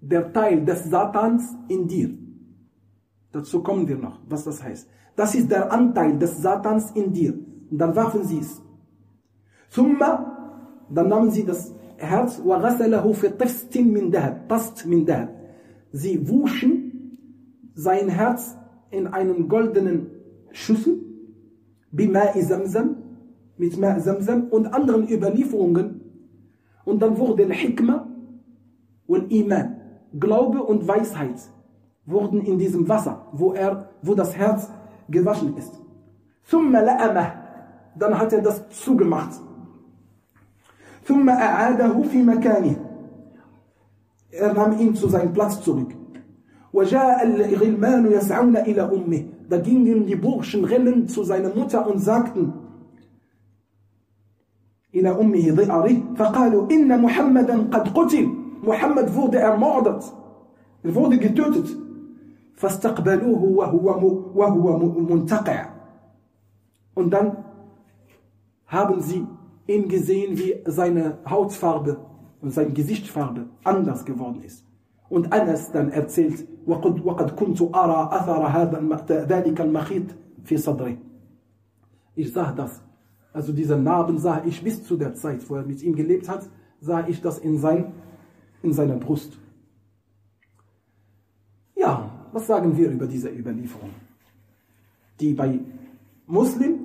der 0.00 0.32
Teil 0.32 0.64
des 0.64 0.84
Satans 0.84 1.56
in 1.68 1.86
dir. 1.86 2.10
Dazu 3.32 3.62
kommen 3.62 3.88
wir 3.88 3.96
noch, 3.96 4.20
was 4.28 4.44
das 4.44 4.62
heißt. 4.62 4.88
Das 5.16 5.34
ist 5.34 5.50
der 5.50 5.72
Anteil 5.72 6.18
des 6.18 6.40
Satans 6.42 6.90
in 6.92 7.12
dir. 7.12 7.34
Und 7.70 7.78
dann 7.78 7.96
warfen 7.96 8.24
sie 8.24 8.38
es. 8.38 8.60
Thumma 9.74 10.34
dann 10.90 11.08
nahmen 11.08 11.30
sie 11.30 11.44
das 11.44 11.73
Herz 11.97 12.39
وغسله 12.45 13.11
في 13.11 13.29
طست 13.29 13.77
من 13.77 14.09
ذهب 14.09 14.45
طست 14.49 14.87
من 14.87 15.05
ذهب 15.05 15.29
sie 15.91 16.29
wuschen 16.29 17.19
sein 17.75 18.09
Herz 18.09 18.57
in 18.91 19.07
einen 19.07 19.47
goldenen 19.47 20.07
Schüssel 20.51 20.97
بماء 21.91 22.39
زمزم 22.39 23.09
mit 23.59 23.77
Ma 23.77 23.99
Zamzam 23.99 24.47
und 24.49 24.73
anderen 24.73 25.07
Überlieferungen. 25.07 26.01
Und 26.85 27.01
dann 27.01 27.17
wurde 27.17 27.43
Al-Hikmah 27.43 28.07
und 29.05 29.31
Iman, 29.31 29.75
Glaube 30.17 30.63
und 30.63 30.87
Weisheit, 30.87 31.39
wurden 32.05 32.41
in 32.41 32.57
diesem 32.57 32.87
Wasser, 32.87 33.27
wo, 33.33 33.53
er, 33.53 33.89
wo 34.01 34.15
das 34.15 34.35
Herz 34.35 34.71
gewaschen 35.09 35.57
ist. 35.57 35.73
ثم 36.49 36.71
لأمه, 36.71 37.33
dann 37.95 38.17
hat 38.17 38.33
er 38.33 38.41
das 38.41 38.67
zugemacht. 38.69 39.39
ثم 41.04 41.30
أعاده 41.30 42.02
في 42.02 42.22
مكانه. 42.22 42.76
Er 44.30 44.52
nahm 44.52 44.78
ihn 44.78 44.94
zu 44.94 45.08
seinem 45.08 45.32
Platz 45.32 45.60
zurück. 45.60 45.94
وجاء 46.72 47.22
الغلمان 47.26 48.12
يسعون 48.12 48.56
إلى 48.56 48.82
أمه. 48.82 49.24
Da 49.48 49.58
gingen 49.58 50.06
die 50.06 50.16
Burschen 50.16 50.64
rennen 50.64 51.06
zu 51.06 51.22
seiner 51.22 51.54
Mutter 51.54 51.86
und 51.86 51.98
sagten, 51.98 52.52
إلى 54.94 55.10
أمه 55.20 55.50
ضئره 55.50 56.14
فقالوا 56.16 56.70
إن 56.70 57.02
محمدا 57.02 57.56
قد 57.72 57.88
قتل 57.88 58.28
محمد 58.62 59.10
wurde 59.14 59.38
ermordet 59.38 60.12
er 60.84 60.94
wurde 60.94 61.18
getötet 61.18 61.66
فاستقبلوه 62.54 63.42
وهو 63.44 64.30
وهو 64.34 64.78
منتقع 65.00 65.66
und 66.94 67.10
dann 67.10 67.36
haben 68.66 69.00
sie 69.00 69.26
ihn 69.67 69.87
gesehen 69.87 70.37
wie 70.37 70.55
seine 70.65 71.19
Hautfarbe 71.29 71.97
und 72.41 72.51
seine 72.51 72.71
Gesichtsfarbe 72.71 73.47
anders 73.63 74.05
geworden 74.05 74.41
ist 74.43 74.65
und 75.09 75.31
Anas 75.33 75.71
dann 75.71 75.89
erzählt 75.91 76.47
وقد, 76.67 77.05
وقد 77.05 77.31
كنت 77.31 77.61
أرى 77.61 78.09
أثر 78.11 78.47
هذا 78.47 79.05
ذلك 79.25 79.61
المخيط 79.61 80.05
في 80.43 80.57
صدري 80.57 80.97
ich 82.15 82.33
sah 82.33 82.51
das 82.51 82.81
also 83.33 83.53
diese 83.53 83.77
Narben 83.77 84.17
sah 84.17 84.43
ich 84.45 84.63
bis 84.63 84.83
zu 84.83 84.97
der 84.97 85.13
Zeit, 85.13 85.47
wo 85.49 85.55
er 85.55 85.63
mit 85.63 85.81
ihm 85.83 85.95
gelebt 85.95 86.27
hat, 86.27 86.49
sah 86.81 87.07
ich 87.07 87.21
das 87.21 87.39
in, 87.39 87.57
sein, 87.57 87.93
in 88.63 88.73
seiner 88.73 88.95
Brust. 88.95 89.37
Ja, 91.75 92.27
was 92.31 92.47
sagen 92.47 92.75
wir 92.75 92.89
über 92.89 93.07
diese 93.07 93.29
Überlieferung? 93.29 93.91
Die 95.19 95.33
bei 95.33 95.59
Muslim, 96.25 96.79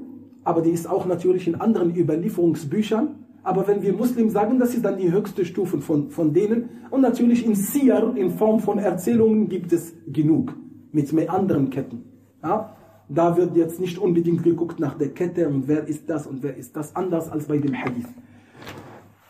aber 0.49 0.63
die 0.63 0.71
ist 0.71 0.89
auch 0.89 1.05
natürlich 1.05 1.47
in 1.47 1.61
anderen 1.61 1.95
Überlieferungsbüchern. 1.95 3.09
Aber 3.43 3.67
wenn 3.67 3.83
wir 3.83 3.93
Muslim 3.93 4.31
sagen, 4.31 4.57
das 4.57 4.73
ist 4.73 4.83
dann 4.83 4.97
die 4.97 5.11
höchste 5.11 5.45
Stufe 5.45 5.79
von, 5.79 6.09
von 6.09 6.33
denen. 6.33 6.69
Und 6.89 7.01
natürlich 7.01 7.45
in 7.45 7.53
Siyar, 7.53 8.17
in 8.17 8.31
Form 8.31 8.59
von 8.59 8.79
Erzählungen, 8.79 9.47
gibt 9.47 9.71
es 9.71 9.93
genug 10.07 10.55
mit 10.91 11.13
mehr 11.13 11.31
anderen 11.31 11.69
Ketten. 11.69 12.03
Ja? 12.41 12.75
Da 13.09 13.37
wird 13.37 13.55
jetzt 13.55 13.79
nicht 13.79 13.99
unbedingt 13.99 14.41
geguckt 14.41 14.79
nach 14.79 14.97
der 14.97 15.09
Kette 15.09 15.47
und 15.47 15.67
wer 15.67 15.87
ist 15.87 16.09
das 16.09 16.25
und 16.25 16.41
wer 16.41 16.57
ist 16.57 16.75
das, 16.75 16.95
anders 16.95 17.29
als 17.29 17.45
bei 17.45 17.59
dem 17.59 17.75
Hadith. 17.75 18.09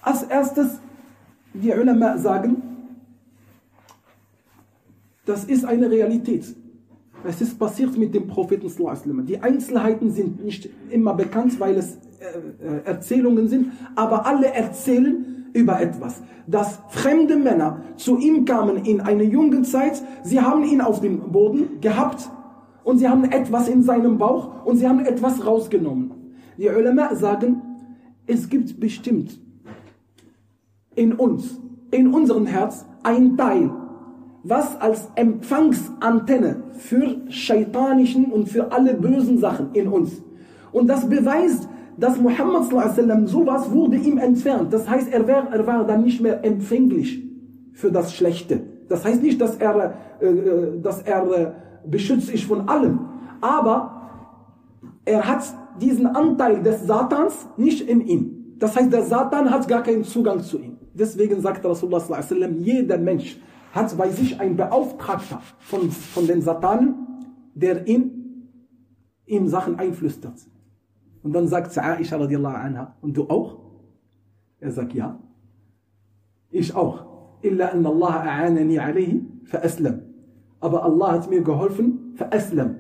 Als 0.01 0.24
erstes, 0.24 0.80
die 1.53 1.74
Ulama 1.74 2.17
sagen, 2.17 2.61
das 5.26 5.43
ist 5.43 5.65
eine 5.65 5.91
Realität. 5.91 6.55
Es 7.24 7.41
ist 7.41 7.59
passiert 7.59 7.97
mit 7.97 8.13
dem 8.15 8.28
Propheten. 8.28 8.70
Die 9.26 9.39
Einzelheiten 9.39 10.11
sind 10.11 10.43
nicht 10.43 10.70
immer 10.89 11.13
bekannt, 11.13 11.59
weil 11.59 11.76
es 11.76 11.97
äh, 12.20 12.65
äh, 12.65 12.86
Erzählungen 12.86 13.47
sind, 13.47 13.72
aber 13.95 14.26
alle 14.26 14.53
erzählen 14.53 15.47
über 15.53 15.82
etwas. 15.82 16.22
Dass 16.47 16.80
fremde 16.89 17.36
Männer 17.36 17.82
zu 17.97 18.17
ihm 18.17 18.45
kamen 18.45 18.78
in 18.86 19.01
einer 19.01 19.24
jungen 19.24 19.63
Zeit, 19.63 20.01
sie 20.24 20.39
haben 20.39 20.63
ihn 20.63 20.82
auf 20.82 21.01
dem 21.01 21.32
Boden 21.32 21.82
gehabt 21.82 22.30
und 22.84 22.99
sie 22.99 23.07
haben 23.07 23.26
etwas 23.26 23.67
in 23.67 23.84
seinem 23.84 24.17
Bauch 24.17 24.65
und 24.65 24.78
sie 24.78 24.88
haben 24.88 24.99
etwas 24.99 25.45
rausgenommen. 25.45 26.11
Die 26.57 26.70
Ulama 26.70 27.15
sagen, 27.15 27.61
es 28.28 28.49
gibt 28.49 28.80
bestimmt 28.80 29.39
in 30.95 31.13
uns, 31.13 31.59
in 31.91 32.13
unserem 32.13 32.45
Herz, 32.45 32.86
ein 33.03 33.38
Teil, 33.38 33.72
was 34.44 34.80
als 34.80 35.10
Empfangsantenne 35.16 36.64
für 36.74 37.18
scheitanischen 37.30 38.26
und 38.32 38.48
für 38.48 38.72
alle 38.72 38.94
bösen 38.94 39.38
Sachen 39.38 39.74
in 39.74 39.88
uns. 39.88 40.22
Und 40.72 40.88
das 40.88 41.08
beweist, 41.08 41.68
dass 41.98 42.18
Muhammad 42.18 42.66
sowas 43.28 43.72
wurde 43.72 43.98
ihm 43.98 44.18
entfernt. 44.18 44.72
Das 44.74 44.90
heißt, 44.90 45.12
er 45.12 45.28
war, 45.28 45.52
er 45.52 45.68
war 45.68 45.86
dann 45.86 46.04
nicht 46.04 46.22
mehr 46.22 46.44
empfänglich 46.46 47.22
für 47.74 47.92
das 47.92 48.14
Schlechte. 48.14 48.62
Das 48.88 49.04
heißt 49.04 49.22
nicht, 49.22 49.40
dass 49.42 49.58
er, 49.58 49.94
äh, 50.22 50.26
äh 50.26 50.82
dass 50.82 51.02
er 51.02 51.32
äh, 51.32 51.52
beschützt 51.86 52.30
ist 52.32 52.46
von 52.46 52.70
allem. 52.70 53.00
Aber 53.42 54.00
er 55.06 55.28
hat 55.28 55.44
diesen 55.82 56.08
Anteil 56.08 56.62
des 56.62 56.86
Satans 56.88 57.48
nicht 57.58 57.88
in 57.88 58.02
ihm. 58.02 58.56
Das 58.60 58.76
heißt, 58.76 58.92
der 58.92 59.04
Satan 59.04 59.50
hat 59.50 59.68
gar 59.68 59.84
keinen 59.84 60.04
Zugang 60.04 60.42
zu 60.42 60.60
ihm. 60.60 60.78
Deswegen 60.94 61.40
sagt 61.42 61.66
Rasulullah 61.66 62.02
jeder 62.58 62.98
Mensch 62.98 63.40
hat 63.72 63.97
bei 63.97 64.09
sich 64.09 64.39
einen 64.39 64.55
Beauftragter 64.55 65.41
von, 65.59 65.91
von 65.91 66.28
den 66.28 66.41
Satanen, 66.41 66.95
der 67.53 67.88
ihn, 67.88 68.47
ihm 69.26 69.47
Sachen 69.47 69.78
einflüstert. 69.78 70.47
Und 71.22 71.34
dann 71.34 71.47
sagt 71.47 71.78
Aisha 71.78 72.17
radiallahu 72.17 72.55
anha, 72.55 72.95
und 73.01 73.15
du 73.17 73.30
auch? 73.30 73.59
Er 74.59 74.72
sagt, 74.72 74.93
ja. 74.93 75.20
Ich 76.49 76.76
auch. 76.76 77.05
Illa 77.41 77.70
anna 77.70 77.89
Allah 77.89 78.24
a'anani 78.24 78.80
alayhi 78.80 79.26
fa 79.43 79.59
aslam. 79.59 80.01
aber 80.59 80.84
Allah 80.84 81.13
hat 81.13 81.30
mir 81.30 81.41
geholfen, 81.41 82.15
Aslam. 82.32 82.76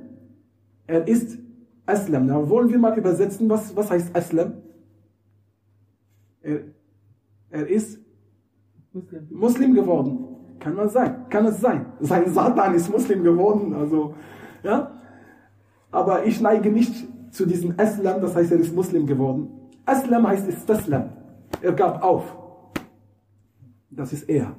Er 0.85 1.07
ist 1.07 1.37
Aslam. 1.85 2.25
Na, 2.25 2.49
wollen 2.49 2.69
wir 2.69 2.77
mal 2.77 2.97
übersetzen, 2.97 3.49
was, 3.49 3.75
was 3.75 3.89
heißt 3.89 4.15
Aslam? 4.15 4.53
Er, 6.41 6.61
er 7.49 7.67
ist. 7.67 7.99
Muslim 9.29 9.73
geworden. 9.75 10.28
Kann 10.59 10.75
man 10.75 10.89
sein, 10.89 11.25
kann 11.29 11.45
es 11.45 11.61
sein. 11.61 11.85
Sein 11.99 12.29
Satan 12.29 12.75
ist 12.75 12.91
Muslim 12.91 13.23
geworden, 13.23 13.73
also, 13.73 14.13
ja. 14.63 14.91
Aber 15.91 16.25
ich 16.25 16.41
neige 16.41 16.71
nicht 16.71 16.93
zu 17.31 17.45
diesem 17.45 17.73
Aslam, 17.77 18.21
das 18.21 18.35
heißt, 18.35 18.51
er 18.51 18.59
ist 18.59 18.75
Muslim 18.75 19.05
geworden. 19.05 19.49
Aslam 19.85 20.27
heißt 20.27 20.47
Istaslam. 20.47 21.09
Er 21.61 21.73
gab 21.73 22.03
auf. 22.03 22.35
Das 23.89 24.13
ist 24.13 24.29
er. 24.29 24.55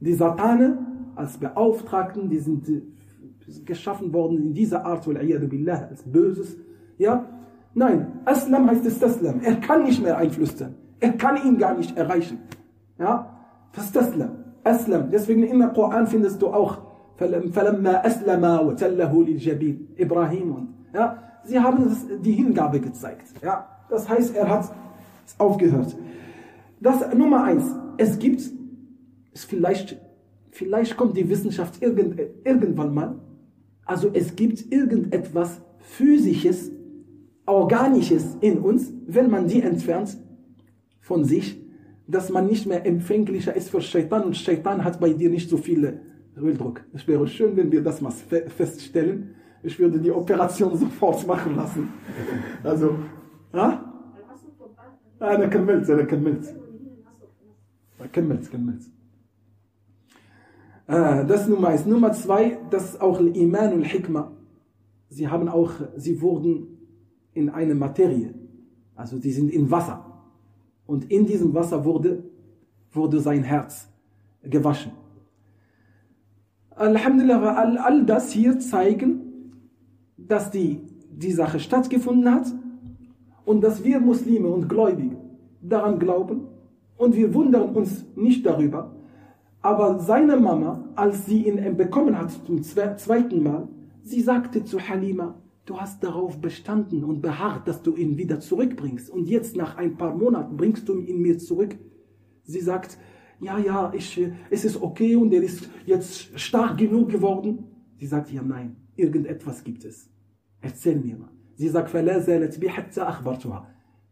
Die 0.00 0.14
Satane 0.14 0.78
als 1.16 1.36
Beauftragten, 1.36 2.28
die 2.28 2.38
sind 2.38 2.68
äh, 2.68 2.82
geschaffen 3.64 4.12
worden 4.12 4.38
in 4.38 4.54
dieser 4.54 4.84
Art, 4.84 5.04
billah, 5.04 5.88
als 5.90 6.02
Böses. 6.04 6.56
Ja? 6.96 7.24
Nein, 7.74 8.20
Aslam 8.24 8.68
heißt 8.70 8.86
es 8.86 8.98
Taslam. 8.98 9.40
Er 9.42 9.56
kann 9.56 9.84
nicht 9.84 10.02
mehr 10.02 10.16
einflüstern. 10.16 10.74
Er 11.00 11.12
kann 11.12 11.36
ihn 11.44 11.58
gar 11.58 11.76
nicht 11.76 11.96
erreichen. 11.96 12.38
Ja? 12.98 13.36
Das 13.72 13.86
ist 13.86 13.92
Taslam. 13.92 14.47
Aslam. 14.67 15.09
Deswegen 15.11 15.43
in 15.43 15.59
der 15.59 15.69
Koran 15.69 16.07
findest 16.07 16.41
du 16.41 16.47
auch 16.47 16.77
فَلَمَّا 17.17 18.03
أَسْلَمَا 18.05 18.61
وَتَلَّهُ 18.61 19.23
لِلْجَبِينَ 19.23 19.97
Ibrahim 19.97 20.55
und 20.55 20.67
ja, 20.93 21.17
sie 21.43 21.59
haben 21.59 21.95
die 22.21 22.33
Hingabe 22.33 22.79
gezeigt. 22.79 23.33
Ja, 23.41 23.67
das 23.89 24.09
heißt, 24.09 24.35
er 24.35 24.49
hat 24.49 24.71
aufgehört. 25.37 25.95
Das 26.79 27.13
Nummer 27.13 27.43
eins. 27.43 27.63
Es 27.97 28.17
gibt, 28.17 28.41
ist 28.41 29.45
vielleicht 29.45 29.97
Vielleicht 30.53 30.97
kommt 30.97 31.17
die 31.17 31.27
Wissenschaft 31.29 31.81
irgend, 31.81 32.19
irgendwann 32.45 32.93
mal. 32.93 33.15
Also 33.85 34.09
es 34.13 34.35
gibt 34.35 34.71
irgendetwas 34.71 35.61
Physisches, 35.79 36.71
Organisches 37.47 38.37
in 38.39 38.59
uns, 38.59 38.93
wenn 39.07 39.31
man 39.31 39.47
die 39.47 39.63
entfernt 39.63 40.15
von 41.01 41.25
sich, 41.25 41.59
dass 42.07 42.29
man 42.29 42.47
nicht 42.47 42.65
mehr 42.65 42.85
empfänglicher 42.85 43.55
ist 43.55 43.69
für 43.69 43.81
Shaitan 43.81 44.23
und 44.23 44.35
Shaitan 44.35 44.83
hat 44.83 44.99
bei 44.99 45.13
dir 45.13 45.29
nicht 45.29 45.49
so 45.49 45.57
viel 45.57 45.99
Öldruck. 46.37 46.83
Es 46.93 47.07
wäre 47.07 47.27
schön, 47.27 47.55
wenn 47.55 47.71
wir 47.71 47.81
das 47.81 48.01
mal 48.01 48.11
feststellen. 48.11 49.35
Ich 49.61 49.79
würde 49.79 49.99
die 49.99 50.11
Operation 50.11 50.77
sofort 50.77 51.25
machen 51.25 51.55
lassen. 51.55 51.89
Also, 52.63 52.95
ja? 53.53 53.93
أنا 55.23 55.47
كملت 55.47 55.89
أنا 55.89 56.03
كملت 56.03 56.55
كملت 58.13 58.47
كملت 58.47 58.83
äh, 60.87 61.25
das 61.25 61.47
Nummer 61.47 61.69
eins. 61.69 61.85
Nummer 61.85 62.11
zwei, 62.11 62.57
das 62.69 62.89
ist 62.89 63.01
auch 63.01 63.19
Iman 63.21 63.73
und 63.73 63.83
Hikmah. 63.83 64.33
Sie 65.09 65.29
haben 65.29 65.47
auch, 65.47 65.71
sie 65.95 66.21
wurden 66.21 66.77
in 67.33 67.49
eine 67.49 67.73
Materie. 67.73 68.33
Also 68.95 69.17
sie 69.17 69.31
sind 69.31 69.49
in 69.49 69.71
Wasser. 69.71 70.06
Und 70.88 71.12
in 71.12 71.26
diesem 71.26 71.52
Wasser 71.52 71.84
wurde, 71.84 72.24
wurde 72.92 73.20
sein 73.20 73.42
Herz 73.42 73.88
gewaschen. 74.42 74.92
Alhamdulillah, 76.70 77.56
all, 77.56 77.76
all 77.76 78.06
das 78.06 78.32
hier 78.32 78.58
zeigen, 78.58 79.52
dass 80.16 80.50
die, 80.50 80.80
die 81.10 81.32
Sache 81.32 81.60
stattgefunden 81.60 82.32
hat 82.32 82.46
und 83.44 83.60
dass 83.60 83.84
wir 83.84 84.00
Muslime 84.00 84.48
und 84.48 84.66
Gläubige 84.66 85.16
daran 85.60 85.98
glauben 85.98 86.46
und 86.96 87.14
wir 87.14 87.34
wundern 87.34 87.74
uns 87.74 88.06
nicht 88.16 88.46
darüber, 88.46 88.96
aber 89.60 89.98
seine 89.98 90.38
Mama, 90.38 90.84
als 90.94 91.26
sie 91.26 91.48
ihn 91.48 91.76
bekommen 91.76 92.16
hat 92.16 92.30
zum 92.46 92.62
zweiten 92.62 93.42
Mal, 93.42 93.68
sie 94.02 94.22
sagte 94.22 94.64
zu 94.64 94.78
Halima, 94.88 95.34
du 95.68 95.78
hast 95.78 96.02
darauf 96.02 96.40
bestanden 96.40 97.04
und 97.04 97.20
beharrt, 97.20 97.68
dass 97.68 97.82
du 97.82 97.94
ihn 97.94 98.16
wieder 98.16 98.40
zurückbringst. 98.40 99.10
Und 99.10 99.28
jetzt 99.28 99.56
nach 99.56 99.76
ein 99.76 99.96
paar 99.96 100.16
Monaten 100.16 100.56
bringst 100.56 100.88
du 100.88 100.98
ihn 100.98 101.20
mir 101.20 101.38
zurück. 101.38 101.76
Sie 102.44 102.60
sagt, 102.60 102.98
ja, 103.40 103.58
ja, 103.58 103.92
ich, 103.94 104.20
es 104.50 104.64
ist 104.64 104.80
okay 104.80 105.14
und 105.16 105.32
er 105.32 105.42
ist 105.42 105.68
jetzt 105.84 106.40
stark 106.40 106.78
genug 106.78 107.10
geworden. 107.10 107.64
Sie 107.98 108.06
sagt, 108.06 108.32
ja, 108.32 108.42
nein, 108.42 108.76
irgendetwas 108.96 109.62
gibt 109.62 109.84
es. 109.84 110.08
Erzähl 110.60 110.96
mir 110.96 111.16
mal. 111.16 111.30
Sie 111.54 111.68
sagt, 111.68 111.90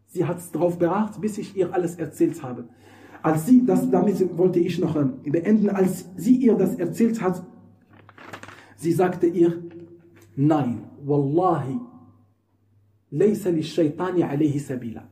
Sie 0.09 0.25
hat 0.25 0.55
darauf 0.55 0.79
beharrt, 0.79 1.19
bis 1.19 1.37
ich 1.37 1.57
ihr 1.57 1.73
alles 1.73 1.95
erzählt 1.95 2.43
habe. 2.43 2.69
Als 3.23 3.45
sie, 3.47 3.65
das, 3.65 3.89
damit 3.89 4.37
wollte 4.37 4.59
ich 4.59 4.79
noch 4.79 4.95
ähm, 4.95 5.21
beenden, 5.23 5.69
als 5.69 6.05
sie 6.15 6.35
ihr 6.35 6.53
das 6.53 6.75
erzählt 6.75 7.21
hat, 7.21 7.43
sie 8.75 8.91
sagte 8.93 9.27
ihr, 9.27 9.63
nein, 10.35 10.83
Wallahi, 11.07 11.79
laysa 13.11 13.49
li 13.49 13.63
shaitani 13.63 14.23
alayhi 14.23 14.59
sabila. 14.59 15.03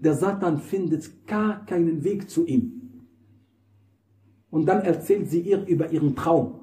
Der 0.00 0.14
Satan 0.14 0.58
findet 0.58 1.26
gar 1.28 1.64
keinen 1.64 2.02
Weg 2.02 2.28
zu 2.28 2.44
ihm. 2.44 2.64
Und 4.50 4.66
dann 4.66 4.82
erzählt 4.82 5.30
sie 5.30 5.40
ihr 5.40 5.64
über 5.66 5.92
ihren 5.92 6.16
Traum, 6.16 6.54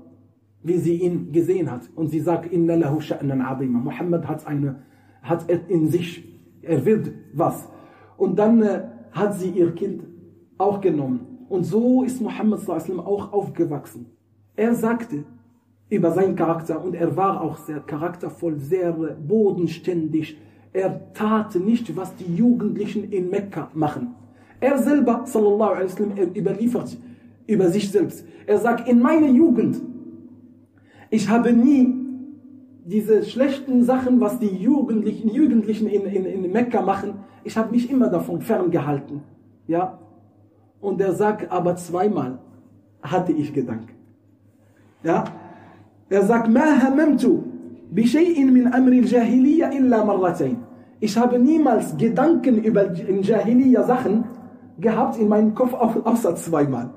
wie 0.62 0.78
sie 0.78 0.96
ihn 0.96 1.32
gesehen 1.32 1.72
hat. 1.72 1.90
Und 1.96 2.08
sie 2.10 2.20
sagt, 2.20 2.52
inna 2.52 2.76
lahu 2.76 3.00
sha'nan 3.00 3.42
azima. 3.42 3.80
Muhammad 3.80 4.28
hat 4.28 4.46
eine, 4.46 4.84
hat 5.22 5.50
in 5.50 5.88
sich, 5.88 6.24
er 6.62 6.86
wird 6.86 7.14
was. 7.34 7.70
Und 8.18 8.38
dann 8.38 8.62
äh, 8.62 8.90
hat 9.12 9.40
sie 9.40 9.52
ihr 9.52 9.72
Kind 9.74 10.04
auch 10.58 10.82
genommen. 10.82 11.46
Und 11.48 11.64
so 11.64 12.04
ist 12.04 12.22
Muhammad 12.22 12.60
auch 12.70 13.32
aufgewachsen. 13.32 14.08
Er 14.58 14.76
sagte 14.76 15.24
über 15.90 16.12
seinen 16.12 16.36
Charakter, 16.36 16.84
und 16.84 16.94
er 16.94 17.16
war 17.16 17.42
auch 17.42 17.58
sehr 17.58 17.80
charaktervoll, 17.80 18.60
sehr 18.60 18.92
bodenständig. 18.92 20.38
Er 20.72 21.14
tat 21.14 21.56
nicht, 21.56 21.96
was 21.96 22.16
die 22.16 22.36
Jugendlichen 22.36 23.12
in 23.12 23.30
Mekka 23.30 23.70
machen. 23.74 24.16
Er 24.60 24.78
selber, 24.78 25.24
sallallahu 25.26 25.72
alaihi 25.72 25.86
wasallam, 25.86 26.18
er 26.18 26.36
überliefert 26.36 26.98
über 27.48 27.70
sich 27.70 27.92
selbst. 27.92 28.26
Er 28.46 28.60
sagt, 28.60 28.88
in 28.88 29.00
meiner 29.00 29.30
Jugend, 29.30 29.82
ich 31.10 31.28
habe 31.28 31.52
nie 31.52 31.96
diese 32.86 33.24
schlechten 33.24 33.84
Sachen, 33.84 34.20
was 34.20 34.38
die 34.40 34.56
Jugendlichen, 34.56 35.30
Jugendlichen 35.30 35.88
in, 35.88 36.06
in, 36.06 36.26
in 36.26 36.52
Mekka 36.52 36.82
machen, 36.82 37.14
ich 37.44 37.58
habe 37.58 37.72
mich 37.72 37.90
immer 37.90 38.10
davon 38.10 38.42
ferngehalten. 38.42 39.22
Ja, 39.68 40.00
und 40.82 41.02
er 41.02 41.14
sagt, 41.14 41.52
aber 41.52 41.76
zweimal 41.76 42.40
hatte 43.02 43.32
ich 43.32 43.54
Gedanken. 43.54 43.94
Ja? 45.04 45.24
Er 46.10 46.24
sagt. 46.24 46.50
Ich 51.02 51.18
habe 51.18 51.40
niemals 51.40 51.98
Gedanken 51.98 52.64
über 52.64 52.92
Jahiliya 52.94 53.84
Sachen 53.84 54.26
gehabt 54.80 55.18
in 55.18 55.28
meinem 55.28 55.54
Kopf, 55.54 55.74
außer 55.74 56.36
zweimal. 56.36 56.90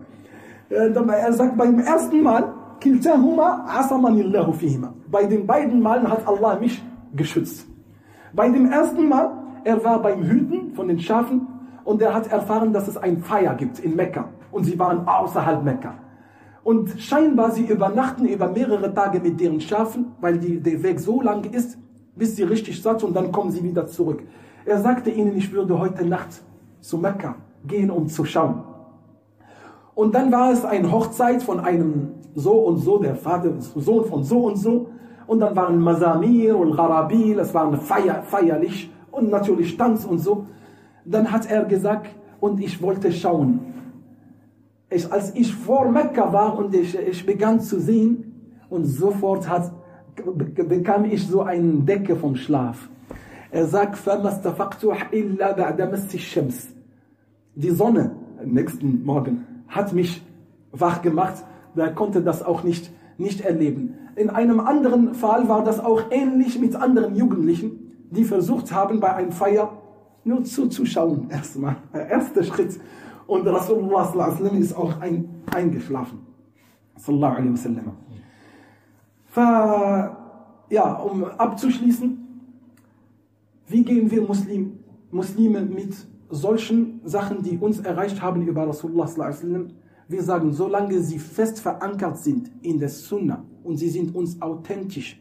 Äh, 0.71 0.93
er 0.93 1.33
sagt, 1.33 1.57
beim 1.57 1.79
ersten 1.79 2.23
Mal. 2.23 2.55
Bei 5.11 5.25
den 5.27 5.47
beiden 5.47 5.81
Malen 5.81 6.11
hat 6.11 6.27
Allah 6.27 6.59
mich 6.59 6.83
geschützt. 7.15 7.67
Bei 8.33 8.49
dem 8.49 8.73
ersten 8.73 9.09
Mal, 9.09 9.31
er 9.63 9.85
war 9.85 10.03
beim 10.03 10.23
Hüten 10.23 10.73
von 10.75 10.89
den 10.89 10.99
Schafen 10.99 11.47
und 11.85 12.03
er 12.03 12.13
hat 12.13 12.33
erfahren, 12.33 12.73
dass 12.73 12.89
es 12.89 12.97
ein 12.97 13.19
Feier 13.19 13.55
gibt 13.55 13.79
in 13.79 13.95
Mekka. 13.95 14.31
Und 14.51 14.65
sie 14.65 14.77
waren 14.79 15.07
außerhalb 15.07 15.63
Mekka. 15.63 15.95
Und 16.65 17.01
scheinbar 17.01 17.51
sie 17.51 17.65
übernachten 17.65 18.27
über 18.27 18.49
mehrere 18.49 18.95
Tage 18.95 19.21
mit 19.21 19.41
deren 19.41 19.61
Schafen, 19.61 20.13
weil 20.21 20.39
die, 20.39 20.61
der 20.61 20.83
Weg 20.83 21.01
so 21.01 21.21
lang 21.21 21.45
ist, 21.53 21.77
bis 22.15 22.37
sie 22.37 22.45
richtig 22.45 22.81
satt 22.81 23.03
und 23.03 23.15
dann 23.15 23.33
kommen 23.33 23.51
sie 23.51 23.65
wieder 23.65 23.87
zurück. 23.87 24.23
Er 24.65 24.79
sagte 24.79 25.11
ihnen, 25.11 25.37
ich 25.37 25.53
würde 25.53 25.79
heute 25.79 26.07
Nacht 26.07 26.43
zu 26.81 26.99
Mekka 26.99 27.35
gehen, 27.67 27.91
um 27.91 28.07
zu 28.07 28.25
schauen. 28.25 28.63
Und 29.95 30.15
dann 30.15 30.31
war 30.31 30.53
es 30.53 30.65
eine 30.65 30.91
Hochzeit 30.91 31.43
von 31.43 31.61
einem 31.61 32.15
so 32.35 32.53
und 32.53 32.79
so, 32.79 32.99
der 32.99 33.17
Vater, 33.17 33.53
Sohn 33.59 34.05
von 34.05 34.23
so 34.23 34.47
und 34.47 34.57
so. 34.57 34.89
Und 35.27 35.41
dann 35.41 35.55
waren 35.55 35.79
Masamir 35.81 36.57
und 36.57 36.77
Gharabil, 36.77 37.39
es 37.39 37.53
war 37.53 37.73
feier, 37.77 38.23
feierlich 38.23 38.91
und 39.11 39.31
natürlich 39.31 39.77
Tanz 39.77 40.05
und 40.05 40.19
so. 40.19 40.47
Dann 41.05 41.31
hat 41.31 41.51
er 41.51 41.65
gesagt, 41.65 42.09
und 42.41 42.61
ich 42.61 42.81
wollte 42.83 43.13
schauen. 43.13 43.72
Ich, 44.95 45.11
als 45.11 45.34
ich 45.34 45.55
vor 45.55 45.90
Mekka 45.90 46.32
war 46.32 46.59
und 46.59 46.74
ich, 46.74 46.97
ich 46.97 47.24
begann 47.24 47.61
zu 47.61 47.80
sehen, 47.80 48.32
und 48.72 48.86
sofort 48.86 49.49
hat, 49.49 49.70
bekam 50.66 51.05
ich 51.05 51.26
so 51.26 51.43
eine 51.43 51.74
Decke 51.82 52.16
vom 52.16 52.36
Schlaf. 52.36 52.88
Er 53.51 53.66
sagt, 53.66 53.99
Die 57.55 57.70
Sonne 57.70 58.16
am 58.43 58.51
nächsten 58.51 59.05
Morgen 59.05 59.47
hat 59.68 59.93
mich 59.93 60.22
wach 60.72 61.03
gemacht. 61.03 61.45
Er 61.76 61.93
konnte 61.93 62.22
das 62.22 62.43
auch 62.43 62.64
nicht, 62.64 62.90
nicht 63.18 63.43
erleben. 63.43 63.95
In 64.16 64.30
einem 64.30 64.59
anderen 64.59 65.14
Fall 65.14 65.51
war 65.51 65.64
das 65.64 65.78
auch 65.78 66.05
ähnlich 66.11 66.59
mit 66.59 66.74
anderen 66.74 67.14
Jugendlichen, 67.14 67.93
die 68.11 68.24
versucht 68.24 68.72
haben, 68.72 69.01
bei 69.01 69.14
einem 69.14 69.32
Feier 69.32 69.70
nur 70.24 70.45
zuzuschauen 70.45 71.28
erstmal. 71.28 71.76
Der 71.93 72.09
erste 72.09 72.43
Schritt. 72.43 72.80
Und 73.27 73.47
Rasulullah 73.47 74.12
ist 74.59 74.77
auch 74.77 75.01
ein, 75.01 75.29
eingeschlafen. 75.53 76.20
Ja, 80.70 80.95
um 80.95 81.25
abzuschließen, 81.25 82.18
wie 83.68 83.85
gehen 83.85 84.11
wir 84.11 84.23
Muslim, 84.23 84.79
Muslime 85.11 85.62
mit 85.62 85.95
solchen 86.31 87.01
Sachen, 87.05 87.43
die 87.43 87.59
uns 87.59 87.81
erreicht 87.81 88.23
haben 88.23 88.47
über 88.47 88.66
Rasulullah? 88.66 89.09
Wir 90.09 90.23
sagen, 90.23 90.53
solange 90.53 91.01
sie 91.01 91.18
fest 91.18 91.61
verankert 91.61 92.18
sind 92.18 92.51
in 92.62 92.79
der 92.79 92.89
Sunna 92.89 93.45
und 93.62 93.77
sie 93.77 93.89
sind 93.89 94.14
uns 94.14 94.41
authentisch 94.41 95.20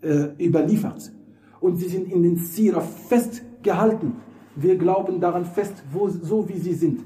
äh, 0.00 0.28
überliefert 0.44 1.12
und 1.60 1.76
sie 1.76 1.88
sind 1.88 2.10
in 2.10 2.22
den 2.22 2.36
Sira 2.36 2.80
fest 2.80 3.42
gehalten. 3.62 4.14
Wir 4.56 4.76
glauben 4.76 5.20
daran 5.20 5.44
fest, 5.44 5.84
wo, 5.92 6.08
so 6.08 6.48
wie 6.48 6.58
sie 6.58 6.74
sind. 6.74 7.00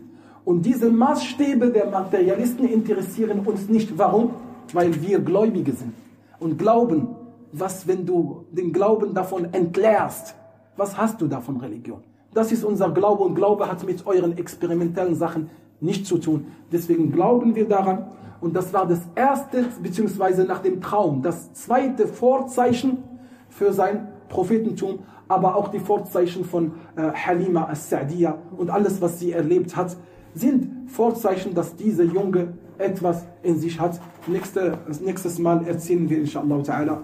Und 0.44 0.66
diese 0.66 0.90
Maßstäbe 0.90 1.70
der 1.70 1.86
Materialisten 1.86 2.66
interessieren 2.66 3.40
uns 3.40 3.68
nicht. 3.68 3.96
Warum? 3.96 4.30
Weil 4.72 5.00
wir 5.02 5.20
Gläubige 5.20 5.72
sind 5.72 5.94
und 6.40 6.58
glauben, 6.58 7.08
was, 7.52 7.86
wenn 7.86 8.04
du 8.04 8.44
den 8.50 8.72
Glauben 8.72 9.14
davon 9.14 9.52
entleerst, 9.52 10.34
was 10.76 10.96
hast 10.96 11.20
du 11.20 11.28
davon 11.28 11.58
Religion? 11.58 12.00
Das 12.34 12.50
ist 12.50 12.64
unser 12.64 12.90
Glaube 12.90 13.24
und 13.24 13.34
Glaube 13.34 13.70
hat 13.70 13.84
mit 13.84 14.06
euren 14.06 14.36
experimentellen 14.38 15.14
Sachen 15.14 15.50
nichts 15.80 16.08
zu 16.08 16.18
tun. 16.18 16.46
Deswegen 16.72 17.12
glauben 17.12 17.54
wir 17.54 17.68
daran 17.68 18.06
und 18.40 18.56
das 18.56 18.72
war 18.72 18.86
das 18.86 19.00
erste, 19.14 19.66
beziehungsweise 19.82 20.44
nach 20.44 20.60
dem 20.60 20.80
Traum, 20.80 21.22
das 21.22 21.52
zweite 21.52 22.08
Vorzeichen 22.08 23.04
für 23.50 23.72
sein 23.72 24.08
Prophetentum, 24.28 25.00
aber 25.28 25.56
auch 25.56 25.68
die 25.68 25.78
Vorzeichen 25.78 26.44
von 26.44 26.72
äh, 26.96 27.12
Halima 27.12 27.68
as-Sa'diya 27.68 28.34
und 28.56 28.70
alles, 28.70 29.00
was 29.00 29.20
sie 29.20 29.32
erlebt 29.32 29.76
hat, 29.76 29.96
sind 30.34 30.90
Vorzeichen, 30.90 31.54
dass 31.54 31.76
diese 31.76 32.04
Junge 32.04 32.54
etwas 32.78 33.24
in 33.42 33.58
sich 33.58 33.78
hat. 33.78 34.00
Nächste, 34.26 34.78
nächstes 35.00 35.38
Mal 35.38 35.66
erzählen 35.66 36.08
wir 36.08 36.18
inshallah 36.18 36.56
ta'ala 36.56 36.98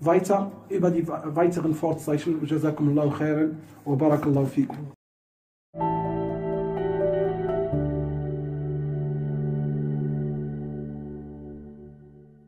weiter 0.00 0.50
über 0.68 0.90
die 0.90 1.06
weiteren 1.06 1.74
Vorzeichen. 1.74 2.44
Jazakumullahu 2.44 3.10
khairan 3.10 3.56
wa 3.84 3.94
barakallahu 3.94 4.46
fikum. 4.46 4.92